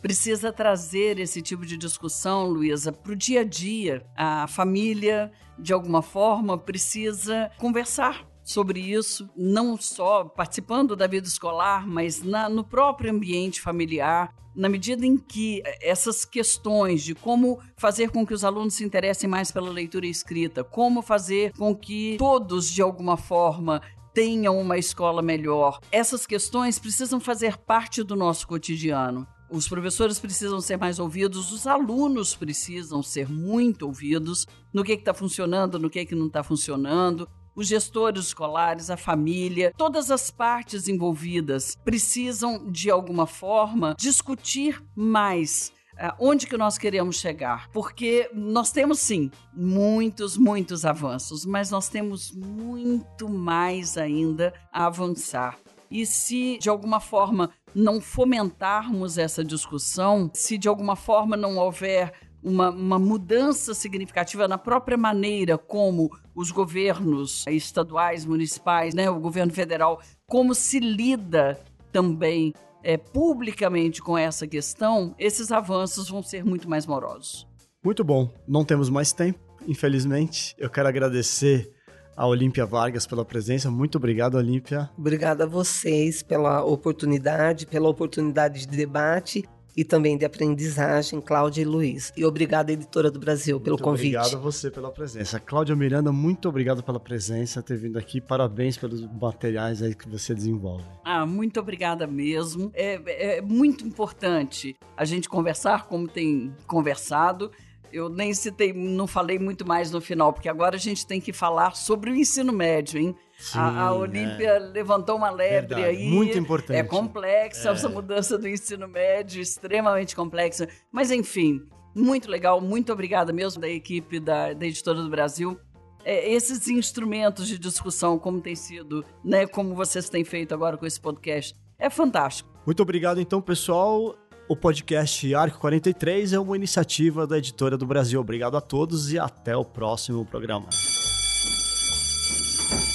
precisa 0.00 0.52
trazer 0.52 1.18
esse 1.18 1.42
tipo 1.42 1.66
de 1.66 1.76
discussão, 1.76 2.48
Luísa, 2.48 2.92
para 2.92 3.12
o 3.12 3.16
dia 3.16 3.40
a 3.40 3.44
dia. 3.44 4.04
A 4.16 4.46
família, 4.46 5.30
de 5.58 5.72
alguma 5.72 6.02
forma, 6.02 6.56
precisa 6.56 7.50
conversar 7.58 8.26
sobre 8.42 8.80
isso, 8.80 9.28
não 9.36 9.76
só 9.76 10.24
participando 10.24 10.96
da 10.96 11.06
vida 11.06 11.28
escolar, 11.28 11.86
mas 11.86 12.22
na, 12.22 12.48
no 12.48 12.64
próprio 12.64 13.12
ambiente 13.12 13.60
familiar, 13.60 14.34
na 14.56 14.68
medida 14.68 15.04
em 15.04 15.18
que 15.18 15.62
essas 15.82 16.24
questões 16.24 17.02
de 17.02 17.14
como 17.14 17.60
fazer 17.76 18.10
com 18.10 18.26
que 18.26 18.32
os 18.32 18.44
alunos 18.44 18.74
se 18.74 18.84
interessem 18.84 19.28
mais 19.28 19.52
pela 19.52 19.70
leitura 19.70 20.06
e 20.06 20.10
escrita, 20.10 20.64
como 20.64 21.02
fazer 21.02 21.52
com 21.58 21.76
que 21.76 22.16
todos, 22.18 22.70
de 22.70 22.80
alguma 22.80 23.16
forma, 23.16 23.82
tenham 24.14 24.58
uma 24.58 24.78
escola 24.78 25.22
melhor, 25.22 25.78
essas 25.92 26.26
questões 26.26 26.78
precisam 26.78 27.20
fazer 27.20 27.56
parte 27.56 28.02
do 28.02 28.16
nosso 28.16 28.48
cotidiano. 28.48 29.28
Os 29.50 29.66
professores 29.66 30.18
precisam 30.18 30.60
ser 30.60 30.76
mais 30.76 30.98
ouvidos, 30.98 31.50
os 31.52 31.66
alunos 31.66 32.34
precisam 32.34 33.02
ser 33.02 33.30
muito 33.30 33.86
ouvidos 33.86 34.46
no 34.72 34.84
que 34.84 34.92
está 34.92 35.14
funcionando, 35.14 35.78
no 35.78 35.88
que, 35.88 36.04
que 36.04 36.14
não 36.14 36.26
está 36.26 36.42
funcionando. 36.42 37.28
Os 37.56 37.66
gestores 37.66 38.26
escolares, 38.26 38.90
a 38.90 38.96
família, 38.96 39.72
todas 39.76 40.10
as 40.10 40.30
partes 40.30 40.86
envolvidas 40.86 41.76
precisam, 41.82 42.70
de 42.70 42.90
alguma 42.90 43.26
forma, 43.26 43.96
discutir 43.98 44.82
mais 44.94 45.72
uh, 45.94 46.14
onde 46.20 46.46
que 46.46 46.56
nós 46.56 46.78
queremos 46.78 47.16
chegar. 47.16 47.68
Porque 47.70 48.30
nós 48.32 48.70
temos, 48.70 49.00
sim, 49.00 49.30
muitos, 49.52 50.36
muitos 50.36 50.84
avanços, 50.84 51.44
mas 51.44 51.70
nós 51.70 51.88
temos 51.88 52.30
muito 52.32 53.28
mais 53.28 53.96
ainda 53.96 54.52
a 54.72 54.86
avançar. 54.86 55.58
E 55.90 56.04
se, 56.04 56.58
de 56.58 56.68
alguma 56.68 57.00
forma, 57.00 57.50
não 57.78 58.00
fomentarmos 58.00 59.18
essa 59.18 59.44
discussão, 59.44 60.30
se 60.34 60.58
de 60.58 60.68
alguma 60.68 60.96
forma 60.96 61.36
não 61.36 61.56
houver 61.56 62.12
uma, 62.42 62.70
uma, 62.70 62.98
mudança 62.98 63.74
significativa 63.74 64.46
na 64.48 64.58
própria 64.58 64.96
maneira 64.96 65.56
como 65.56 66.10
os 66.34 66.50
governos 66.50 67.44
estaduais, 67.46 68.24
municipais, 68.24 68.94
né, 68.94 69.08
o 69.10 69.20
governo 69.20 69.52
federal, 69.52 70.00
como 70.26 70.54
se 70.54 70.78
lida 70.78 71.60
também 71.92 72.52
é, 72.82 72.96
publicamente 72.96 74.00
com 74.00 74.16
essa 74.16 74.46
questão, 74.46 75.14
esses 75.18 75.50
avanços 75.50 76.08
vão 76.08 76.22
ser 76.22 76.44
muito 76.44 76.68
mais 76.68 76.86
morosos. 76.86 77.46
Muito 77.84 78.04
bom. 78.04 78.30
Não 78.46 78.64
temos 78.64 78.88
mais 78.90 79.12
tempo, 79.12 79.38
infelizmente. 79.66 80.54
Eu 80.58 80.70
quero 80.70 80.88
agradecer 80.88 81.72
a 82.18 82.26
Olímpia 82.26 82.66
Vargas 82.66 83.06
pela 83.06 83.24
presença. 83.24 83.70
Muito 83.70 83.96
obrigado, 83.96 84.34
Olímpia. 84.34 84.90
Obrigada 84.98 85.44
a 85.44 85.46
vocês 85.46 86.20
pela 86.20 86.64
oportunidade, 86.64 87.64
pela 87.64 87.88
oportunidade 87.88 88.66
de 88.66 88.76
debate 88.76 89.48
e 89.76 89.84
também 89.84 90.18
de 90.18 90.24
aprendizagem, 90.24 91.20
Cláudia 91.20 91.62
e 91.62 91.64
Luiz. 91.64 92.12
E 92.16 92.24
obrigada, 92.24 92.72
Editora 92.72 93.08
do 93.08 93.20
Brasil, 93.20 93.60
pelo 93.60 93.76
muito 93.76 93.84
convite. 93.84 94.16
Obrigado 94.16 94.36
a 94.36 94.40
você 94.40 94.68
pela 94.68 94.90
presença. 94.90 95.38
Cláudia 95.38 95.76
Miranda, 95.76 96.10
muito 96.10 96.48
obrigado 96.48 96.82
pela 96.82 96.98
presença, 96.98 97.62
ter 97.62 97.76
vindo 97.76 97.96
aqui. 97.96 98.20
Parabéns 98.20 98.76
pelos 98.76 99.00
materiais 99.00 99.80
aí 99.80 99.94
que 99.94 100.08
você 100.08 100.34
desenvolve. 100.34 100.82
Ah, 101.04 101.24
muito 101.24 101.60
obrigada 101.60 102.04
mesmo. 102.04 102.72
É, 102.74 103.36
é 103.36 103.40
muito 103.40 103.86
importante 103.86 104.74
a 104.96 105.04
gente 105.04 105.28
conversar 105.28 105.86
como 105.86 106.08
tem 106.08 106.52
conversado 106.66 107.52
eu 107.92 108.08
nem 108.08 108.32
citei, 108.34 108.72
não 108.72 109.06
falei 109.06 109.38
muito 109.38 109.66
mais 109.66 109.90
no 109.90 110.00
final, 110.00 110.32
porque 110.32 110.48
agora 110.48 110.76
a 110.76 110.78
gente 110.78 111.06
tem 111.06 111.20
que 111.20 111.32
falar 111.32 111.74
sobre 111.74 112.10
o 112.10 112.14
ensino 112.14 112.52
médio, 112.52 113.00
hein? 113.00 113.16
Sim, 113.38 113.58
a, 113.58 113.82
a 113.82 113.94
Olímpia 113.94 114.50
é. 114.50 114.58
levantou 114.58 115.16
uma 115.16 115.30
lebre 115.30 115.76
Verdade, 115.76 115.84
aí. 115.84 116.08
Muito 116.08 116.36
importante. 116.36 116.76
É 116.76 116.82
complexa 116.82 117.68
é. 117.68 117.72
essa 117.72 117.88
mudança 117.88 118.36
do 118.36 118.48
ensino 118.48 118.88
médio, 118.88 119.40
extremamente 119.40 120.16
complexa. 120.16 120.68
Mas, 120.90 121.10
enfim, 121.10 121.62
muito 121.94 122.28
legal. 122.28 122.60
Muito 122.60 122.92
obrigada 122.92 123.32
mesmo 123.32 123.60
da 123.60 123.68
equipe 123.68 124.18
da, 124.18 124.52
da 124.52 124.66
Editora 124.66 125.02
do 125.02 125.08
Brasil. 125.08 125.58
É, 126.04 126.32
esses 126.32 126.66
instrumentos 126.68 127.46
de 127.46 127.58
discussão, 127.58 128.18
como 128.18 128.40
tem 128.40 128.56
sido, 128.56 129.04
né, 129.24 129.46
como 129.46 129.74
vocês 129.74 130.08
têm 130.08 130.24
feito 130.24 130.52
agora 130.52 130.76
com 130.76 130.86
esse 130.86 131.00
podcast, 131.00 131.54
é 131.78 131.88
fantástico. 131.88 132.50
Muito 132.66 132.82
obrigado, 132.82 133.20
então, 133.20 133.40
pessoal. 133.40 134.16
O 134.48 134.56
podcast 134.56 135.34
Arco 135.34 135.58
43 135.58 136.32
é 136.32 136.38
uma 136.38 136.56
iniciativa 136.56 137.26
da 137.26 137.36
Editora 137.36 137.76
do 137.76 137.84
Brasil. 137.84 138.18
Obrigado 138.18 138.56
a 138.56 138.62
todos 138.62 139.12
e 139.12 139.18
até 139.18 139.54
o 139.54 139.62
próximo 139.62 140.24
programa. 140.24 140.70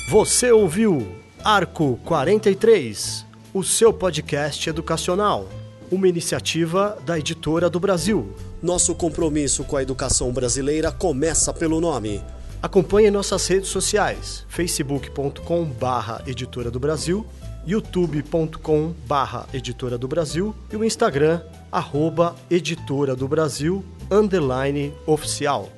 Você 0.09 0.51
ouviu 0.51 1.15
Arco 1.43 1.99
43, 2.05 3.23
o 3.53 3.63
seu 3.63 3.93
podcast 3.93 4.67
educacional, 4.67 5.47
uma 5.91 6.07
iniciativa 6.07 6.97
da 7.05 7.19
Editora 7.19 7.69
do 7.69 7.79
Brasil. 7.79 8.35
Nosso 8.59 8.95
compromisso 8.95 9.63
com 9.63 9.77
a 9.77 9.83
educação 9.83 10.33
brasileira 10.33 10.91
começa 10.91 11.53
pelo 11.53 11.79
nome. 11.79 12.19
Acompanhe 12.63 13.11
nossas 13.11 13.45
redes 13.45 13.69
sociais: 13.69 14.43
facebook.com/barra 14.49 16.23
Editora 16.25 16.71
do 16.71 16.79
Brasil, 16.79 17.23
youtube.com/barra 17.65 19.47
Editora 19.53 19.97
do 19.97 20.07
Brasil 20.07 20.55
e 20.71 20.75
o 20.75 20.83
Instagram 20.83 21.41
arroba 21.71 22.35
Editora 22.49 23.15
do 23.15 23.27
Brasil 23.27 23.83
underline 24.11 24.93
oficial. 25.05 25.69